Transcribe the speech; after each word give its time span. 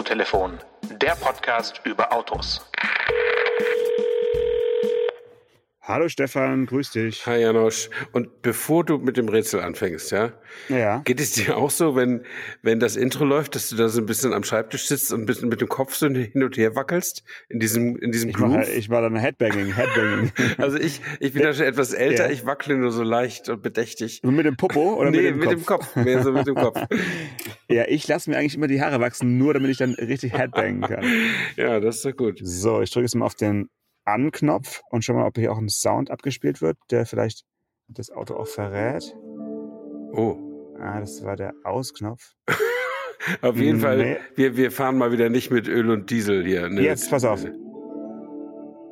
Autotelefon, 0.00 0.58
der 0.92 1.14
Podcast 1.14 1.82
über 1.84 2.10
Autos. 2.10 2.64
Hallo 5.90 6.08
Stefan, 6.08 6.66
grüß 6.66 6.92
dich. 6.92 7.26
Hi 7.26 7.40
Janosch. 7.40 7.90
Und 8.12 8.42
bevor 8.42 8.84
du 8.84 8.98
mit 8.98 9.16
dem 9.16 9.28
Rätsel 9.28 9.58
anfängst, 9.58 10.12
ja, 10.12 10.32
Ja. 10.68 10.98
geht 11.04 11.18
es 11.18 11.32
dir 11.32 11.56
auch 11.56 11.70
so, 11.70 11.96
wenn, 11.96 12.22
wenn 12.62 12.78
das 12.78 12.94
Intro 12.94 13.24
läuft, 13.24 13.56
dass 13.56 13.70
du 13.70 13.76
da 13.76 13.88
so 13.88 14.00
ein 14.00 14.06
bisschen 14.06 14.32
am 14.32 14.44
Schreibtisch 14.44 14.86
sitzt 14.86 15.12
und 15.12 15.22
ein 15.22 15.26
bisschen 15.26 15.48
mit 15.48 15.60
dem 15.60 15.66
Kopf 15.68 15.96
so 15.96 16.06
hin 16.08 16.44
und 16.44 16.56
her 16.56 16.76
wackelst 16.76 17.24
in 17.48 17.58
diesem, 17.58 17.96
in 17.96 18.12
diesem 18.12 18.30
Ich 18.30 18.36
Groove? 18.36 18.68
ich 18.68 18.88
mach 18.88 19.00
dann 19.00 19.16
Headbanging, 19.16 19.74
Headbanging. 19.74 20.30
Also 20.58 20.78
ich, 20.78 21.00
ich 21.18 21.32
bin 21.32 21.42
da 21.42 21.52
schon 21.52 21.66
etwas 21.66 21.92
älter, 21.92 22.26
Ja. 22.26 22.30
ich 22.30 22.46
wackle 22.46 22.76
nur 22.76 22.92
so 22.92 23.02
leicht 23.02 23.48
und 23.48 23.60
bedächtig. 23.60 24.20
Und 24.22 24.36
mit 24.36 24.46
dem 24.46 24.56
Popo 24.56 24.94
oder 24.94 25.10
nee, 25.10 25.32
mit 25.32 25.50
dem 25.50 25.66
Kopf? 25.66 25.96
Mehr 25.96 26.22
so 26.22 26.30
mit 26.30 26.46
dem 26.46 26.54
Kopf. 26.54 26.78
Ja, 27.68 27.84
ich 27.88 28.06
lasse 28.08 28.28
mir 28.30 28.36
eigentlich 28.36 28.56
immer 28.56 28.66
die 28.66 28.80
Haare 28.82 28.98
wachsen, 29.00 29.38
nur 29.38 29.54
damit 29.54 29.70
ich 29.70 29.76
dann 29.78 29.94
richtig 29.94 30.32
Headbangen 30.38 30.82
kann. 30.82 31.04
Ja, 31.56 31.78
das 31.80 31.96
ist 31.96 32.04
doch 32.04 32.16
gut. 32.16 32.38
So, 32.42 32.80
ich 32.80 32.90
drücke 32.90 33.04
jetzt 33.06 33.14
mal 33.16 33.26
auf 33.26 33.34
den 33.36 33.68
An-Knopf 34.12 34.82
und 34.90 35.04
schau 35.04 35.14
mal, 35.14 35.26
ob 35.26 35.36
hier 35.36 35.52
auch 35.52 35.58
ein 35.58 35.68
Sound 35.68 36.10
abgespielt 36.10 36.60
wird, 36.60 36.78
der 36.90 37.06
vielleicht 37.06 37.44
das 37.88 38.10
Auto 38.10 38.34
auch 38.34 38.46
verrät. 38.46 39.14
Oh. 40.12 40.38
Ah, 40.78 41.00
das 41.00 41.22
war 41.24 41.36
der 41.36 41.52
Ausknopf. 41.64 42.34
Auf 43.42 43.56
jeden 43.56 43.76
Nee. 43.78 43.82
Fall, 43.82 44.20
wir, 44.34 44.56
wir 44.56 44.72
fahren 44.72 44.96
mal 44.96 45.12
wieder 45.12 45.28
nicht 45.28 45.50
mit 45.50 45.68
Öl 45.68 45.90
und 45.90 46.10
Diesel 46.10 46.44
hier. 46.44 46.68
Ne? 46.68 46.82
Jetzt, 46.82 47.10
pass 47.10 47.24
auf. 47.24 47.44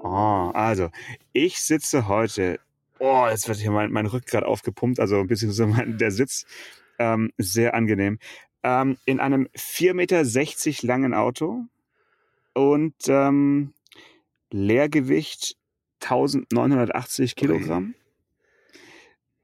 Oh, 0.02 0.50
also, 0.52 0.90
ich 1.32 1.60
sitze 1.60 2.08
heute, 2.08 2.60
oh, 2.98 3.26
jetzt 3.28 3.48
wird 3.48 3.58
hier 3.58 3.70
mein, 3.70 3.90
mein 3.90 4.06
Rückgrat 4.06 4.44
aufgepumpt, 4.44 5.00
also 5.00 5.24
beziehungsweise 5.24 5.66
mein, 5.66 5.98
der 5.98 6.10
Sitz, 6.10 6.44
ähm, 6.98 7.32
sehr 7.38 7.74
angenehm, 7.74 8.18
ähm, 8.62 8.98
in 9.06 9.18
einem 9.20 9.48
4,60 9.56 9.94
Meter 9.94 10.86
langen 10.86 11.14
Auto 11.14 11.64
und 12.54 12.94
ähm, 13.08 13.72
Leergewicht 14.50 15.56
1980 16.00 17.36
Kilogramm. 17.36 17.94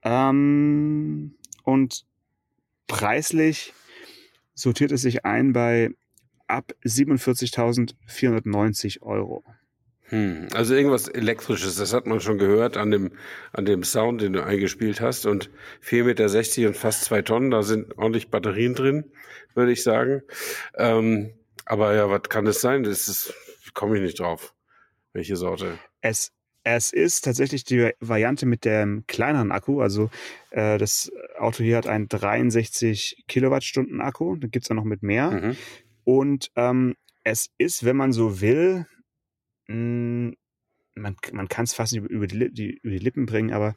Ähm, 0.03 1.35
und 1.63 2.05
preislich 2.87 3.73
sortiert 4.53 4.91
es 4.91 5.01
sich 5.01 5.25
ein 5.25 5.53
bei 5.53 5.89
ab 6.47 6.73
47.490 6.85 9.01
Euro. 9.01 9.43
Hm, 10.09 10.49
also 10.53 10.75
irgendwas 10.75 11.07
Elektrisches, 11.07 11.77
das 11.77 11.91
hat 11.91 12.05
man 12.05 12.19
schon 12.19 12.37
gehört 12.37 12.77
an 12.77 12.91
dem, 12.91 13.13
an 13.53 13.65
dem 13.65 13.83
Sound, 13.83 14.21
den 14.21 14.33
du 14.33 14.43
eingespielt 14.43 15.01
hast. 15.01 15.25
Und 15.25 15.49
4,60 15.83 16.03
Meter 16.03 16.25
und 16.67 16.77
fast 16.77 17.05
zwei 17.05 17.23
Tonnen, 17.23 17.49
da 17.49 17.63
sind 17.63 17.97
ordentlich 17.97 18.29
Batterien 18.29 18.75
drin, 18.75 19.05
würde 19.55 19.71
ich 19.71 19.81
sagen. 19.81 20.21
Ähm, 20.75 21.33
aber 21.65 21.95
ja, 21.95 22.07
was 22.09 22.23
kann 22.23 22.45
das 22.45 22.61
sein? 22.61 22.83
Das 22.83 23.07
ist, 23.07 23.33
komme 23.73 23.97
ich 23.97 24.03
nicht 24.03 24.19
drauf. 24.19 24.54
Welche 25.15 25.37
Sorte? 25.37 25.79
Es, 26.01 26.33
es 26.65 26.91
ist 26.91 27.23
tatsächlich 27.23 27.63
die 27.63 27.91
Variante 28.01 28.45
mit 28.45 28.65
dem 28.65 29.05
kleineren 29.07 29.53
Akku. 29.53 29.79
Also 29.79 30.09
äh, 30.51 30.77
das 30.77 31.09
Auto 31.39 31.63
hier 31.63 31.77
hat 31.77 31.87
einen 31.87 32.09
63 32.09 33.23
Kilowattstunden 33.29 34.01
Akku. 34.01 34.35
Da 34.35 34.47
gibt's 34.47 34.69
auch 34.69 34.75
noch 34.75 34.83
mit 34.83 35.03
mehr. 35.03 35.31
Mhm. 35.31 35.57
Und 36.03 36.51
ähm, 36.57 36.95
es 37.23 37.49
ist, 37.57 37.85
wenn 37.85 37.95
man 37.95 38.11
so 38.11 38.41
will, 38.41 38.87
mh, 39.67 40.33
man, 40.95 41.15
man 41.31 41.47
kann 41.47 41.63
es 41.63 41.73
fast 41.73 41.93
nicht 41.93 42.03
über 42.03 42.27
die, 42.27 42.51
die, 42.51 42.79
über 42.83 42.91
die 42.91 42.99
Lippen 42.99 43.25
bringen, 43.25 43.53
aber 43.53 43.73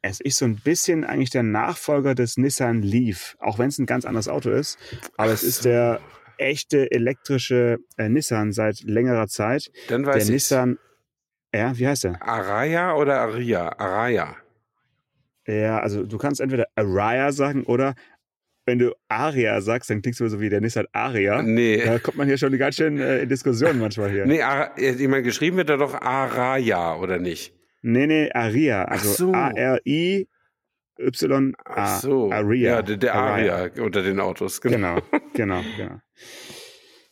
es 0.00 0.20
ist 0.20 0.38
so 0.38 0.46
ein 0.46 0.56
bisschen 0.56 1.04
eigentlich 1.04 1.30
der 1.30 1.42
Nachfolger 1.42 2.14
des 2.14 2.38
Nissan 2.38 2.80
Leaf, 2.80 3.36
auch 3.40 3.58
wenn 3.58 3.68
es 3.68 3.78
ein 3.78 3.86
ganz 3.86 4.06
anderes 4.06 4.28
Auto 4.28 4.50
ist. 4.50 4.78
Aber 5.18 5.32
es 5.32 5.42
ist 5.42 5.66
der 5.66 6.00
echte 6.38 6.90
elektrische 6.90 7.78
äh, 7.96 8.08
Nissan 8.08 8.52
seit 8.52 8.82
längerer 8.82 9.28
Zeit. 9.28 9.70
Dann 9.88 10.02
Der 10.04 10.14
weiß 10.14 10.24
ich. 10.24 10.30
Nissan, 10.30 10.78
ja, 11.54 11.76
wie 11.78 11.86
heißt 11.86 12.04
der? 12.04 12.22
Araya 12.22 12.94
oder 12.94 13.20
Aria? 13.20 13.78
Araya. 13.78 14.36
Ja, 15.46 15.80
also 15.80 16.04
du 16.04 16.18
kannst 16.18 16.40
entweder 16.40 16.66
Araya 16.76 17.32
sagen 17.32 17.64
oder 17.64 17.94
wenn 18.64 18.78
du 18.78 18.94
Aria 19.08 19.60
sagst, 19.60 19.90
dann 19.90 20.02
klingst 20.02 20.20
du 20.20 20.28
so 20.28 20.40
wie 20.40 20.48
der 20.48 20.60
Nissan 20.60 20.86
Aria. 20.92 21.42
Nee. 21.42 21.84
Da 21.84 21.98
kommt 21.98 22.16
man 22.16 22.28
hier 22.28 22.38
schon 22.38 22.56
ganz 22.58 22.76
schön 22.76 22.98
äh, 22.98 23.22
in 23.22 23.28
Diskussionen 23.28 23.80
manchmal 23.80 24.10
hier. 24.10 24.24
Nee, 24.24 24.42
Ar 24.42 24.78
ich 24.78 25.08
meine, 25.08 25.22
geschrieben 25.22 25.56
wird 25.56 25.68
da 25.68 25.76
doch 25.76 25.94
Araya, 25.94 26.96
oder 26.96 27.18
nicht? 27.18 27.54
Nee, 27.82 28.06
nee, 28.06 28.30
Aria. 28.32 28.84
Also 28.84 29.10
so. 29.10 29.32
A-R-I-Y-A. 31.02 31.52
Ach 31.64 32.00
so. 32.00 32.30
Aria. 32.30 32.76
Ja, 32.76 32.82
der, 32.82 32.96
der 32.96 33.14
Aria 33.14 33.70
unter 33.82 34.02
den 34.02 34.20
Autos. 34.20 34.60
Genau. 34.60 34.96
Genau, 35.00 35.00
genau, 35.34 35.62
genau. 35.76 36.00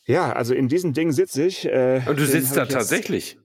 Ja, 0.06 0.32
also 0.32 0.54
in 0.54 0.68
diesem 0.68 0.92
Ding 0.92 1.12
sitze 1.12 1.44
ich. 1.44 1.66
Äh, 1.66 2.02
Und 2.06 2.18
du 2.18 2.26
sitzt 2.26 2.56
da 2.56 2.66
tatsächlich. 2.66 3.38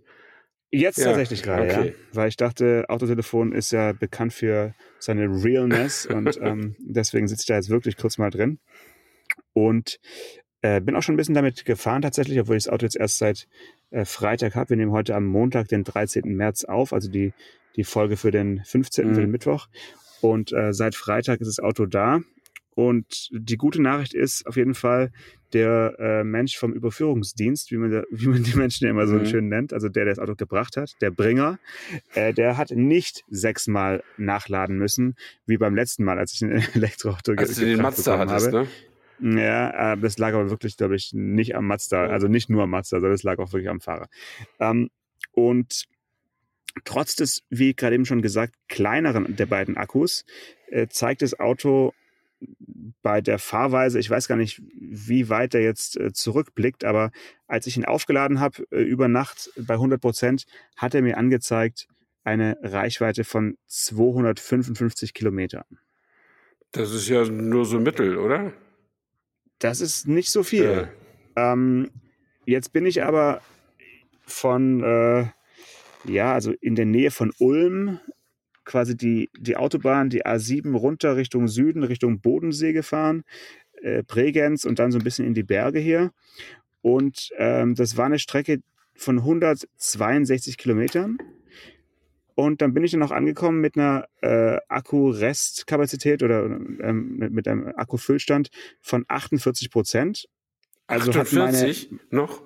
Jetzt 0.71 0.97
Ja, 0.97 1.05
tatsächlich 1.05 1.43
gerade, 1.43 1.67
ja. 1.67 1.79
okay. 1.79 1.95
Weil 2.11 2.27
ich 2.27 2.37
dachte, 2.37 2.85
Autotelefon 2.89 3.51
ist 3.53 3.71
ja 3.71 3.93
bekannt 3.93 4.33
für 4.33 4.73
seine 4.99 5.27
Realness 5.27 6.05
und 6.07 6.37
ähm, 6.41 6.75
deswegen 6.79 7.27
sitze 7.27 7.43
ich 7.43 7.47
da 7.47 7.55
jetzt 7.55 7.69
wirklich 7.69 7.97
kurz 7.97 8.17
mal 8.17 8.29
drin. 8.29 8.59
Und 9.53 9.99
äh, 10.61 10.81
bin 10.81 10.95
auch 10.95 11.03
schon 11.03 11.13
ein 11.13 11.17
bisschen 11.17 11.35
damit 11.35 11.65
gefahren 11.65 12.01
tatsächlich, 12.01 12.39
obwohl 12.39 12.57
ich 12.57 12.63
das 12.65 12.73
Auto 12.73 12.85
jetzt 12.85 12.97
erst 12.97 13.19
seit 13.19 13.47
äh, 13.91 14.03
Freitag 14.03 14.55
habe. 14.55 14.71
Wir 14.71 14.77
nehmen 14.77 14.91
heute 14.91 15.15
am 15.15 15.25
Montag, 15.25 15.67
den 15.67 15.83
13. 15.83 16.23
März 16.35 16.65
auf, 16.65 16.91
also 16.91 17.09
die, 17.09 17.33
die 17.75 17.83
Folge 17.83 18.17
für 18.17 18.31
den 18.31 18.63
15. 18.65 19.07
Mhm. 19.07 19.13
für 19.15 19.21
den 19.21 19.31
Mittwoch. 19.31 19.67
Und 20.21 20.51
äh, 20.53 20.73
seit 20.73 20.95
Freitag 20.95 21.41
ist 21.41 21.47
das 21.47 21.59
Auto 21.59 21.85
da. 21.85 22.21
Und 22.77 23.29
die 23.31 23.55
gute 23.55 23.81
Nachricht 23.81 24.13
ist 24.13 24.45
auf 24.47 24.57
jeden 24.57 24.73
Fall, 24.75 25.11
der 25.53 25.95
äh, 25.97 26.23
Mensch 26.25 26.57
vom 26.57 26.73
Überführungsdienst, 26.73 27.71
wie 27.71 27.77
man, 27.77 27.89
da, 27.91 28.03
wie 28.11 28.27
man 28.27 28.43
die 28.43 28.55
Menschen 28.57 28.87
immer 28.89 29.07
so 29.07 29.15
Mhm. 29.15 29.25
schön 29.25 29.47
nennt, 29.47 29.71
also 29.71 29.87
der, 29.87 30.03
der 30.03 30.13
das 30.15 30.19
Auto 30.19 30.35
gebracht 30.35 30.75
hat, 30.75 30.91
der 30.99 31.09
Bringer, 31.11 31.57
äh, 32.15 32.33
der 32.33 32.57
hat 32.57 32.71
nicht 32.71 33.23
sechsmal 33.29 34.03
nachladen 34.17 34.77
müssen, 34.77 35.15
wie 35.45 35.55
beim 35.57 35.73
letzten 35.73 36.03
Mal, 36.03 36.17
als 36.19 36.33
ich 36.33 36.41
ein 36.41 36.51
Elektroauto 36.73 37.35
ge 37.35 37.45
Als 37.47 37.55
du 37.55 37.65
den 37.65 37.81
Mazda 37.81 38.17
hattest, 38.19 38.47
habe. 38.51 38.67
ne? 39.21 39.41
Ja, 39.41 39.93
äh, 39.93 39.97
das 39.97 40.17
lag 40.17 40.33
aber 40.33 40.49
wirklich, 40.49 40.75
glaube 40.75 40.97
ich, 40.97 41.11
nicht 41.13 41.55
am 41.55 41.67
Mazda, 41.67 42.07
Oh. 42.07 42.09
also 42.09 42.27
nicht 42.27 42.49
nur 42.49 42.63
am 42.63 42.71
Mazda, 42.71 42.97
sondern 42.97 43.13
es 43.13 43.23
lag 43.23 43.37
auch 43.39 43.53
wirklich 43.53 43.69
am 43.69 43.79
Fahrer. 43.79 44.07
Ähm, 44.59 44.89
und 45.31 45.85
trotz 46.83 47.15
des, 47.15 47.43
wie 47.49 47.73
gerade 47.73 47.95
eben 47.95 48.05
schon 48.05 48.21
gesagt, 48.21 48.55
kleineren 48.67 49.35
der 49.35 49.45
beiden 49.45 49.77
Akkus, 49.77 50.25
äh, 50.67 50.87
zeigt 50.87 51.21
das 51.21 51.39
Auto 51.39 51.93
bei 53.01 53.21
der 53.21 53.39
Fahrweise, 53.39 53.99
ich 53.99 54.09
weiß 54.09 54.27
gar 54.27 54.35
nicht, 54.35 54.61
wie 54.77 55.29
weit 55.29 55.53
er 55.53 55.61
jetzt 55.61 55.97
äh, 55.97 56.11
zurückblickt, 56.11 56.83
aber 56.83 57.11
als 57.47 57.67
ich 57.67 57.77
ihn 57.77 57.85
aufgeladen 57.85 58.39
habe 58.39 58.65
äh, 58.71 58.81
über 58.81 59.07
Nacht 59.07 59.51
bei 59.57 59.75
100 59.75 60.01
Prozent, 60.01 60.45
hat 60.75 60.93
er 60.93 61.01
mir 61.01 61.17
angezeigt 61.17 61.87
eine 62.23 62.57
Reichweite 62.61 63.23
von 63.23 63.57
255 63.67 65.13
Kilometern. 65.13 65.65
Das 66.71 66.91
ist 66.91 67.07
ja 67.07 67.23
nur 67.25 67.65
so 67.65 67.79
mittel, 67.79 68.17
oder? 68.17 68.51
Das 69.59 69.79
ist 69.79 70.07
nicht 70.07 70.29
so 70.29 70.43
viel. 70.43 70.89
Ähm, 71.35 71.91
jetzt 72.45 72.73
bin 72.73 72.85
ich 72.85 73.03
aber 73.03 73.41
von, 74.25 74.83
äh, 74.83 75.27
ja, 76.07 76.33
also 76.33 76.53
in 76.61 76.75
der 76.75 76.85
Nähe 76.85 77.11
von 77.11 77.31
Ulm, 77.39 77.99
quasi 78.63 78.97
die, 78.97 79.29
die 79.37 79.57
Autobahn, 79.57 80.09
die 80.09 80.25
A7 80.25 80.75
runter 80.75 81.15
Richtung 81.15 81.47
Süden, 81.47 81.83
Richtung 81.83 82.19
Bodensee 82.19 82.73
gefahren, 82.73 83.23
äh, 83.81 84.03
Bregenz 84.03 84.65
und 84.65 84.79
dann 84.79 84.91
so 84.91 84.97
ein 84.97 85.03
bisschen 85.03 85.25
in 85.25 85.33
die 85.33 85.43
Berge 85.43 85.79
hier. 85.79 86.11
Und 86.81 87.29
ähm, 87.37 87.75
das 87.75 87.97
war 87.97 88.05
eine 88.05 88.19
Strecke 88.19 88.61
von 88.95 89.19
162 89.19 90.57
Kilometern. 90.57 91.17
Und 92.35 92.61
dann 92.61 92.73
bin 92.73 92.83
ich 92.83 92.91
dann 92.91 93.03
auch 93.03 93.11
angekommen 93.11 93.61
mit 93.61 93.77
einer 93.77 94.07
äh, 94.21 94.57
Akku-Restkapazität 94.67 96.21
oder 96.21 96.43
ähm, 96.45 97.15
mit, 97.17 97.31
mit 97.31 97.47
einem 97.47 97.67
Akkufüllstand 97.75 98.49
von 98.81 99.05
48 99.07 99.71
Prozent. 99.71 100.27
Also 100.87 101.13
hat 101.13 101.31
meine 101.31 101.47
48 101.49 101.91
noch? 102.09 102.43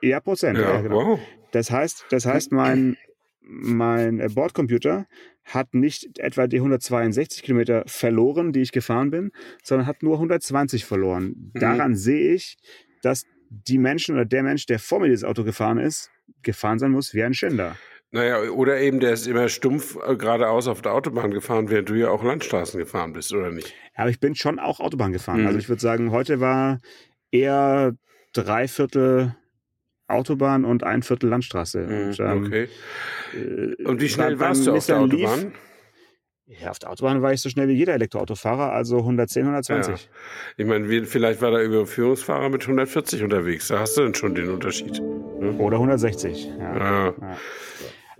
ja, 0.00 0.20
Prozent. 0.20 0.58
Ja, 0.58 0.80
genau. 0.80 0.94
wow. 0.94 1.20
Das 1.52 1.70
heißt, 1.70 2.06
das 2.10 2.26
heißt, 2.26 2.50
mein, 2.50 2.96
mein 3.40 4.20
äh, 4.20 4.28
Bordcomputer 4.28 5.06
hat 5.44 5.74
nicht 5.74 6.18
etwa 6.18 6.46
die 6.46 6.58
162 6.58 7.42
Kilometer 7.42 7.84
verloren, 7.86 8.52
die 8.52 8.62
ich 8.62 8.72
gefahren 8.72 9.10
bin, 9.10 9.32
sondern 9.62 9.86
hat 9.86 10.02
nur 10.02 10.14
120 10.14 10.84
verloren. 10.84 11.52
Mhm. 11.54 11.60
Daran 11.60 11.94
sehe 11.94 12.34
ich, 12.34 12.56
dass 13.02 13.24
die 13.50 13.78
Menschen 13.78 14.14
oder 14.14 14.24
der 14.24 14.42
Mensch, 14.42 14.66
der 14.66 14.78
vor 14.78 15.00
mir 15.00 15.08
dieses 15.08 15.24
Auto 15.24 15.44
gefahren 15.44 15.78
ist, 15.78 16.10
gefahren 16.42 16.78
sein 16.78 16.90
muss 16.90 17.12
wie 17.14 17.22
ein 17.22 17.34
Schinder. 17.34 17.76
Naja, 18.12 18.50
oder 18.50 18.78
eben 18.78 19.00
der 19.00 19.12
ist 19.12 19.26
immer 19.26 19.48
stumpf 19.48 19.96
äh, 20.06 20.16
geradeaus 20.16 20.68
auf 20.68 20.82
der 20.82 20.92
Autobahn 20.92 21.30
gefahren, 21.30 21.70
während 21.70 21.88
du 21.88 21.94
ja 21.94 22.10
auch 22.10 22.22
Landstraßen 22.22 22.78
gefahren 22.78 23.14
bist, 23.14 23.32
oder 23.32 23.50
nicht? 23.50 23.74
Aber 23.94 24.10
ich 24.10 24.20
bin 24.20 24.34
schon 24.34 24.58
auch 24.58 24.80
Autobahn 24.80 25.12
gefahren. 25.12 25.40
Mhm. 25.40 25.46
Also 25.46 25.58
ich 25.58 25.68
würde 25.68 25.80
sagen, 25.80 26.10
heute 26.10 26.38
war 26.38 26.80
eher 27.30 27.94
drei 28.34 28.68
Viertel 28.68 29.34
Autobahn 30.12 30.64
und 30.64 30.84
ein 30.84 31.02
Viertel 31.02 31.28
Landstraße. 31.30 31.84
Und, 31.84 32.20
ähm, 32.20 32.44
okay. 32.46 32.68
äh, 33.34 33.84
Und 33.84 34.00
wie 34.00 34.08
schnell 34.08 34.38
warst 34.38 34.66
du 34.66 34.72
auf 34.72 34.86
der 34.86 35.00
Nissan 35.00 35.10
Leaf- 35.18 35.30
Autobahn? 35.30 35.52
Ja, 36.46 36.70
auf 36.70 36.78
der 36.78 36.90
Autobahn 36.90 37.22
war 37.22 37.32
ich 37.32 37.40
so 37.40 37.48
schnell 37.48 37.68
wie 37.68 37.72
jeder 37.72 37.94
Elektroautofahrer, 37.94 38.72
also 38.72 38.98
110, 38.98 39.42
120. 39.44 39.94
Ja. 39.94 40.10
Ich 40.58 40.66
meine, 40.66 41.06
vielleicht 41.06 41.40
war 41.40 41.50
der 41.50 41.62
Überführungsfahrer 41.62 42.50
mit 42.50 42.62
140 42.62 43.22
unterwegs. 43.22 43.68
Da 43.68 43.78
hast 43.78 43.96
du 43.96 44.02
dann 44.02 44.14
schon 44.14 44.34
den 44.34 44.50
Unterschied. 44.50 45.00
Ne? 45.00 45.52
Oder 45.58 45.76
160. 45.76 46.50
Ja. 46.58 46.76
Ja. 46.76 47.14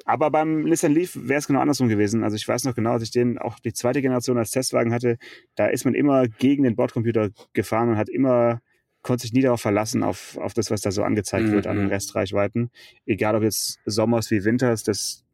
Aber 0.05 0.31
beim 0.31 0.63
Nissan 0.63 0.93
Leaf 0.93 1.17
wäre 1.21 1.39
es 1.39 1.47
genau 1.47 1.61
andersrum 1.61 1.89
gewesen. 1.89 2.25
Also 2.25 2.37
ich 2.37 2.47
weiß 2.49 2.65
noch 2.65 2.75
genau, 2.75 2.93
als 2.93 3.03
ich 3.03 3.11
den 3.11 3.39
auch 3.39 3.59
die 3.59 3.73
zweite 3.73 4.01
Generation 4.01 4.39
als 4.39 4.51
Testwagen 4.51 4.93
hatte, 4.93 5.19
da 5.55 5.67
ist 5.67 5.85
man 5.85 5.95
immer 5.95 6.27
gegen 6.27 6.63
den 6.65 6.75
Bordcomputer 6.75 7.31
gefahren 7.53 7.91
und 7.91 7.97
hat 7.99 8.09
immer, 8.09 8.61
konnte 9.03 9.23
sich 9.23 9.33
nie 9.33 9.43
darauf 9.43 9.61
verlassen, 9.61 10.03
auf, 10.03 10.37
auf 10.39 10.55
das, 10.55 10.71
was 10.71 10.81
da 10.81 10.91
so 10.93 11.03
angezeigt 11.03 11.51
wird 11.51 11.67
an 11.67 11.79
Mhm. 11.85 11.87
Restreichweiten. 11.89 12.71
Egal 13.07 13.35
ob 13.37 13.43
jetzt 13.43 13.81
Sommers 13.85 14.31
wie 14.31 14.45
Winters, 14.45 14.83
das 14.85 15.25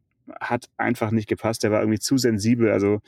hat 0.41 0.69
einfach 0.77 1.11
nicht 1.11 1.27
gepasst. 1.29 1.63
Der 1.63 1.71
war 1.71 1.81
irgendwie 1.81 1.99
zu 1.99 2.19
sensibel. 2.19 2.71
Also 2.71 3.01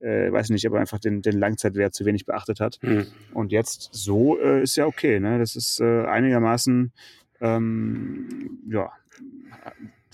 äh, 0.00 0.30
weiß 0.30 0.50
nicht, 0.50 0.66
ob 0.68 0.74
er 0.74 0.80
einfach 0.80 0.98
den, 0.98 1.22
den 1.22 1.38
Langzeitwert 1.38 1.94
zu 1.94 2.04
wenig 2.04 2.26
beachtet 2.26 2.60
hat. 2.60 2.78
Hm. 2.82 3.06
Und 3.32 3.50
jetzt 3.52 3.88
so 3.92 4.38
äh, 4.38 4.62
ist 4.62 4.76
ja 4.76 4.86
okay. 4.86 5.18
Ne? 5.20 5.38
Das 5.38 5.56
ist 5.56 5.80
äh, 5.80 6.04
einigermaßen, 6.04 6.92
ähm, 7.40 8.60
ja, 8.68 8.90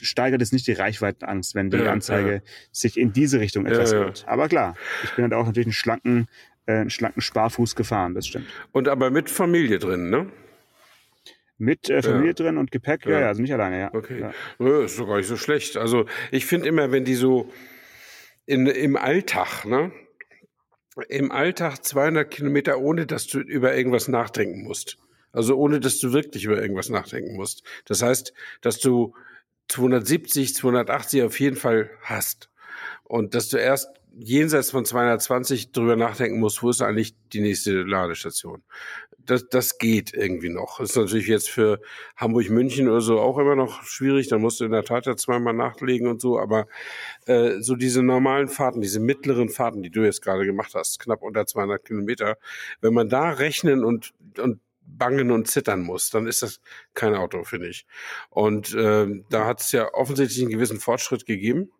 steigert 0.00 0.42
es 0.42 0.52
nicht 0.52 0.66
die 0.66 0.72
Reichweitenangst, 0.72 1.54
wenn 1.54 1.70
die 1.70 1.76
Ja, 1.78 1.92
Anzeige 1.92 2.32
ja. 2.34 2.40
sich 2.72 2.96
in 2.98 3.12
diese 3.12 3.40
Richtung 3.40 3.66
Ja, 3.66 3.72
etwas 3.72 3.92
ja. 3.92 4.00
wird. 4.00 4.24
Aber 4.26 4.48
klar, 4.48 4.74
ich 5.04 5.10
bin 5.14 5.22
halt 5.24 5.34
auch 5.34 5.46
natürlich 5.46 5.66
einen 5.66 5.72
schlanken, 5.72 6.26
äh, 6.66 6.72
einen 6.72 6.90
schlanken 6.90 7.22
Sparfuß 7.22 7.74
gefahren, 7.76 8.14
das 8.14 8.26
stimmt. 8.26 8.46
Und 8.72 8.88
aber 8.88 9.10
mit 9.10 9.30
Familie 9.30 9.78
drin, 9.78 10.10
ne? 10.10 10.30
Mit 11.58 11.90
äh, 11.90 12.02
Familie 12.02 12.28
Ja. 12.28 12.32
drin 12.34 12.58
und 12.58 12.70
Gepäck, 12.70 13.06
ja. 13.06 13.20
Ja. 13.20 13.28
also 13.28 13.40
nicht 13.42 13.52
alleine, 13.52 13.78
ja. 13.78 13.94
Okay. 13.94 14.20
Ja. 14.20 14.32
Ja, 14.58 14.82
ist 14.84 14.98
doch 14.98 15.06
gar 15.06 15.16
nicht 15.18 15.28
so 15.28 15.36
schlecht. 15.36 15.76
Also 15.76 16.06
ich 16.30 16.46
finde 16.46 16.68
immer, 16.68 16.90
wenn 16.90 17.04
die 17.04 17.14
so 17.14 17.50
in, 18.46 18.66
im 18.66 18.96
Alltag, 18.96 19.64
ne? 19.64 19.92
Im 21.08 21.30
Alltag 21.32 21.82
200 21.84 22.30
Kilometer, 22.30 22.78
ohne 22.78 23.06
dass 23.06 23.26
du 23.26 23.38
über 23.40 23.74
irgendwas 23.74 24.08
nachdenken 24.08 24.62
musst. 24.62 24.98
Also 25.32 25.56
ohne, 25.56 25.80
dass 25.80 25.98
du 26.00 26.12
wirklich 26.12 26.44
über 26.44 26.60
irgendwas 26.60 26.90
nachdenken 26.90 27.34
musst. 27.36 27.62
Das 27.86 28.02
heißt, 28.02 28.34
dass 28.60 28.78
du 28.78 29.14
270, 29.68 30.54
280 30.54 31.22
auf 31.22 31.40
jeden 31.40 31.56
Fall 31.56 31.88
hast. 32.02 32.50
Und 33.04 33.34
dass 33.34 33.48
du 33.48 33.56
erst 33.56 33.88
jenseits 34.18 34.70
von 34.70 34.84
220 34.84 35.72
drüber 35.72 35.96
nachdenken 35.96 36.38
musst, 36.38 36.62
wo 36.62 36.70
ist 36.70 36.82
eigentlich 36.82 37.14
die 37.32 37.40
nächste 37.40 37.82
Ladestation. 37.82 38.62
Das, 39.24 39.48
das 39.48 39.78
geht 39.78 40.12
irgendwie 40.12 40.48
noch. 40.48 40.78
Das 40.78 40.90
ist 40.90 40.96
natürlich 40.96 41.28
jetzt 41.28 41.48
für 41.48 41.80
Hamburg-München 42.16 42.88
oder 42.88 43.00
so 43.00 43.20
auch 43.20 43.38
immer 43.38 43.54
noch 43.54 43.84
schwierig. 43.84 44.28
Da 44.28 44.38
musst 44.38 44.60
du 44.60 44.64
in 44.64 44.72
der 44.72 44.84
Tat 44.84 45.06
ja 45.06 45.16
zweimal 45.16 45.54
nachlegen 45.54 46.08
und 46.08 46.20
so. 46.20 46.40
Aber 46.40 46.66
äh, 47.26 47.60
so 47.60 47.76
diese 47.76 48.02
normalen 48.02 48.48
Fahrten, 48.48 48.80
diese 48.80 48.98
mittleren 48.98 49.48
Fahrten, 49.48 49.82
die 49.82 49.90
du 49.90 50.02
jetzt 50.02 50.22
gerade 50.22 50.44
gemacht 50.44 50.74
hast, 50.74 50.98
knapp 50.98 51.22
unter 51.22 51.46
200 51.46 51.84
Kilometer, 51.84 52.36
wenn 52.80 52.94
man 52.94 53.08
da 53.08 53.30
rechnen 53.30 53.84
und, 53.84 54.12
und 54.38 54.60
bangen 54.84 55.30
und 55.30 55.48
zittern 55.48 55.82
muss, 55.82 56.10
dann 56.10 56.26
ist 56.26 56.42
das 56.42 56.60
kein 56.94 57.14
Auto, 57.14 57.44
finde 57.44 57.68
ich. 57.68 57.86
Und 58.30 58.74
ähm, 58.76 59.24
da 59.30 59.46
hat 59.46 59.60
es 59.60 59.72
ja 59.72 59.92
offensichtlich 59.94 60.42
einen 60.42 60.50
gewissen 60.50 60.80
Fortschritt 60.80 61.26
gegeben. 61.26 61.70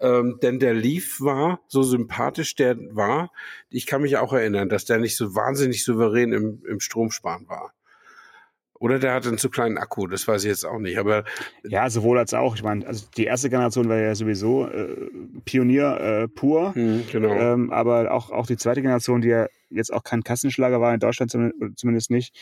Ähm, 0.00 0.38
denn 0.42 0.58
der 0.58 0.74
Leaf 0.74 1.20
war 1.20 1.60
so 1.68 1.82
sympathisch, 1.82 2.54
der 2.54 2.76
war. 2.90 3.30
Ich 3.70 3.86
kann 3.86 4.02
mich 4.02 4.16
auch 4.16 4.32
erinnern, 4.32 4.68
dass 4.68 4.84
der 4.84 4.98
nicht 4.98 5.16
so 5.16 5.34
wahnsinnig 5.34 5.84
souverän 5.84 6.32
im, 6.32 6.62
im 6.66 6.80
Stromsparen 6.80 7.48
war. 7.48 7.72
Oder 8.74 8.98
der 8.98 9.14
hatte 9.14 9.28
einen 9.28 9.38
zu 9.38 9.48
kleinen 9.48 9.78
Akku, 9.78 10.08
das 10.08 10.26
weiß 10.26 10.42
ich 10.42 10.48
jetzt 10.48 10.66
auch 10.66 10.80
nicht. 10.80 10.98
Aber 10.98 11.22
Ja, 11.62 11.88
sowohl 11.88 12.18
als 12.18 12.34
auch. 12.34 12.56
Ich 12.56 12.64
meine, 12.64 12.84
also 12.84 13.06
die 13.16 13.26
erste 13.26 13.48
Generation 13.48 13.88
war 13.88 13.96
ja 13.96 14.16
sowieso 14.16 14.66
äh, 14.66 15.08
Pionier 15.44 16.00
äh, 16.00 16.28
pur. 16.28 16.74
hm, 16.74 17.04
genau. 17.12 17.32
Ähm, 17.32 17.70
aber 17.70 18.10
auch, 18.10 18.30
auch 18.30 18.46
die 18.46 18.56
zweite 18.56 18.82
Generation, 18.82 19.20
die 19.20 19.28
ja 19.28 19.46
jetzt 19.70 19.92
auch 19.92 20.02
kein 20.02 20.24
Kassenschlager 20.24 20.80
war, 20.80 20.92
in 20.92 20.98
Deutschland 20.98 21.30
zum- 21.30 21.52
zumindest 21.76 22.10
nicht, 22.10 22.34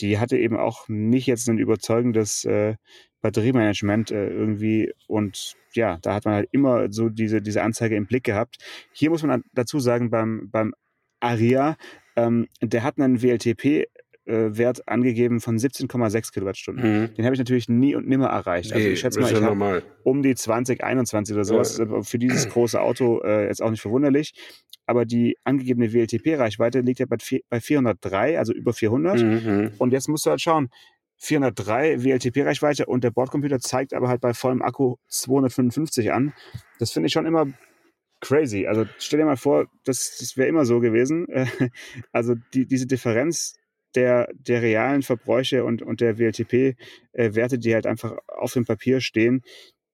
die 0.00 0.18
hatte 0.18 0.36
eben 0.36 0.56
auch 0.56 0.88
nicht 0.88 1.28
jetzt 1.28 1.48
ein 1.48 1.58
überzeugendes 1.58 2.44
äh, 2.44 2.74
Batteriemanagement 3.24 4.10
äh, 4.10 4.28
irgendwie. 4.28 4.92
Und 5.08 5.54
ja, 5.72 5.98
da 6.02 6.12
hat 6.14 6.26
man 6.26 6.34
halt 6.34 6.48
immer 6.52 6.92
so 6.92 7.08
diese, 7.08 7.40
diese 7.40 7.62
Anzeige 7.62 7.96
im 7.96 8.06
Blick 8.06 8.24
gehabt. 8.24 8.58
Hier 8.92 9.08
muss 9.08 9.22
man 9.22 9.42
dazu 9.54 9.80
sagen, 9.80 10.10
beim, 10.10 10.50
beim 10.50 10.74
Aria, 11.20 11.76
ähm, 12.16 12.48
der 12.60 12.82
hat 12.82 12.98
einen 12.98 13.22
WLTP. 13.22 13.86
äh, 14.26 14.56
Wert 14.56 14.88
angegeben 14.88 15.40
von 15.40 15.58
17,6 15.58 16.32
Kilowattstunden. 16.32 16.82
Hm. 16.82 17.14
Den 17.14 17.24
habe 17.26 17.34
ich 17.34 17.38
natürlich 17.38 17.68
nie 17.68 17.94
und 17.94 18.08
nimmer 18.08 18.28
erreicht. 18.28 18.72
Also 18.72 18.82
Nee, 18.82 18.92
ich 18.94 19.00
schätze 19.00 19.20
ist 19.20 19.22
mal, 19.22 19.32
ich 19.32 19.42
habe 19.42 19.82
um 20.02 20.22
die 20.22 20.34
20, 20.34 20.82
21 20.82 21.34
oder 21.34 21.44
sowas. 21.44 21.76
Ja. 21.76 22.02
Für 22.02 22.18
dieses 22.18 22.48
große 22.48 22.80
Auto 22.80 23.20
äh, 23.22 23.46
jetzt 23.46 23.60
auch 23.62 23.70
nicht 23.70 23.82
verwunderlich. 23.82 24.32
Aber 24.86 25.04
die 25.04 25.36
angegebene 25.44 25.92
WLTP-Reichweite 25.92 26.80
liegt 26.80 27.00
ja 27.00 27.06
bei, 27.06 27.16
bei 27.50 27.60
403, 27.60 28.38
also 28.38 28.52
über 28.52 28.72
400. 28.72 29.22
Mhm. 29.22 29.70
Und 29.78 29.92
jetzt 29.92 30.08
musst 30.08 30.24
du 30.24 30.30
halt 30.30 30.40
schauen, 30.40 30.68
403 31.24 32.04
WLTP-Reichweite 32.04 32.86
und 32.86 33.02
der 33.04 33.10
Bordcomputer 33.10 33.58
zeigt 33.58 33.94
aber 33.94 34.08
halt 34.08 34.20
bei 34.20 34.34
vollem 34.34 34.62
Akku 34.62 34.96
255 35.08 36.12
an. 36.12 36.32
Das 36.78 36.90
finde 36.92 37.06
ich 37.06 37.12
schon 37.12 37.26
immer 37.26 37.46
crazy. 38.20 38.66
Also 38.66 38.84
stell 38.98 39.18
dir 39.20 39.26
mal 39.26 39.36
vor, 39.36 39.66
das, 39.84 40.16
das 40.18 40.36
wäre 40.36 40.48
immer 40.48 40.64
so 40.64 40.80
gewesen. 40.80 41.26
Also 42.12 42.34
die, 42.52 42.66
diese 42.66 42.86
Differenz 42.86 43.54
der, 43.94 44.28
der 44.34 44.62
realen 44.62 45.02
Verbräuche 45.02 45.64
und, 45.64 45.82
und 45.82 46.00
der 46.00 46.18
WLTP-Werte, 46.18 47.58
die 47.58 47.74
halt 47.74 47.86
einfach 47.86 48.16
auf 48.28 48.52
dem 48.52 48.64
Papier 48.64 49.00
stehen, 49.00 49.42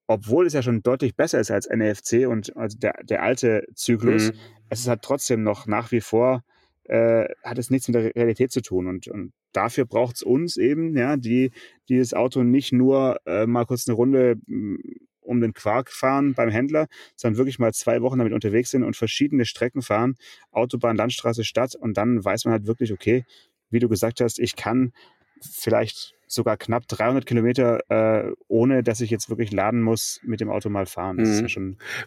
obwohl 0.07 0.47
es 0.47 0.55
ja 0.55 0.63
schon 0.63 0.83
deutlich 0.83 1.15
besser 1.15 1.39
ist 1.39 1.51
als 1.51 1.69
NFC 1.69 2.27
und 2.27 2.57
also 2.57 2.79
der, 2.79 2.95
der 3.05 3.23
alte 3.23 3.65
Zyklus, 3.75 4.33
Mhm. 4.33 4.39
es 4.71 4.81
ist 4.81 4.89
halt 4.89 5.03
trotzdem 5.03 5.43
noch 5.43 5.67
nach 5.67 5.93
wie 5.93 6.01
vor, 6.01 6.43
äh, 6.85 7.29
hat 7.45 7.59
es 7.59 7.71
nichts 7.71 7.89
mit 7.89 7.95
der 7.95 8.15
Realität 8.15 8.53
zu 8.53 8.63
tun. 8.63 8.87
Und, 8.87 9.09
und 9.09 9.33
dafür 9.53 9.87
braucht 9.87 10.17
es 10.17 10.23
uns 10.23 10.57
eben, 10.57 10.97
ja, 10.97 11.17
die, 11.17 11.51
die 11.89 11.99
das 11.99 12.15
Auto 12.15 12.43
nicht 12.43 12.73
nur 12.73 13.19
äh, 13.27 13.47
mal 13.47 13.67
kurz 13.67 13.89
eine 13.89 13.97
Runde 13.97 14.37
mh, 14.47 14.79
um 15.21 15.41
den 15.41 15.53
Quark 15.53 15.91
fahren 15.91 16.35
beim 16.35 16.49
Händler, 16.51 16.89
sondern 17.15 17.39
wirklich 17.39 17.59
mal 17.59 17.73
zwei 17.73 18.03
Wochen 18.03 18.19
damit 18.19 18.33
unterwegs 18.33 18.71
sind 18.71 18.83
und 18.83 18.97
verschiedene 18.97 19.45
Strecken 19.45 19.83
fahren, 19.83 20.17
Autobahn, 20.51 20.97
Landstraße, 20.97 21.45
Stadt 21.45 21.77
und 21.77 21.97
dann 21.97 22.25
weiß 22.25 22.47
man 22.47 22.53
halt 22.53 22.67
wirklich, 22.67 22.93
okay, 22.93 23.25
wie 23.71 23.79
du 23.79 23.89
gesagt 23.89 24.21
hast, 24.21 24.39
ich 24.39 24.57
kann 24.57 24.93
vielleicht 25.41 26.15
sogar 26.27 26.57
knapp 26.57 26.87
300 26.87 27.27
Kilometer, 27.27 27.81
äh, 27.91 28.33
ohne 28.49 28.83
dass 28.83 29.01
ich 29.01 29.11
jetzt 29.11 29.29
wirklich 29.31 29.51
laden 29.53 29.83
muss, 29.83 30.21
mit 30.23 30.41
dem 30.41 30.49
Auto 30.51 30.69
mal 30.69 30.87
fahren. 30.87 31.17
Mhm. 31.17 31.47
ja 31.47 31.63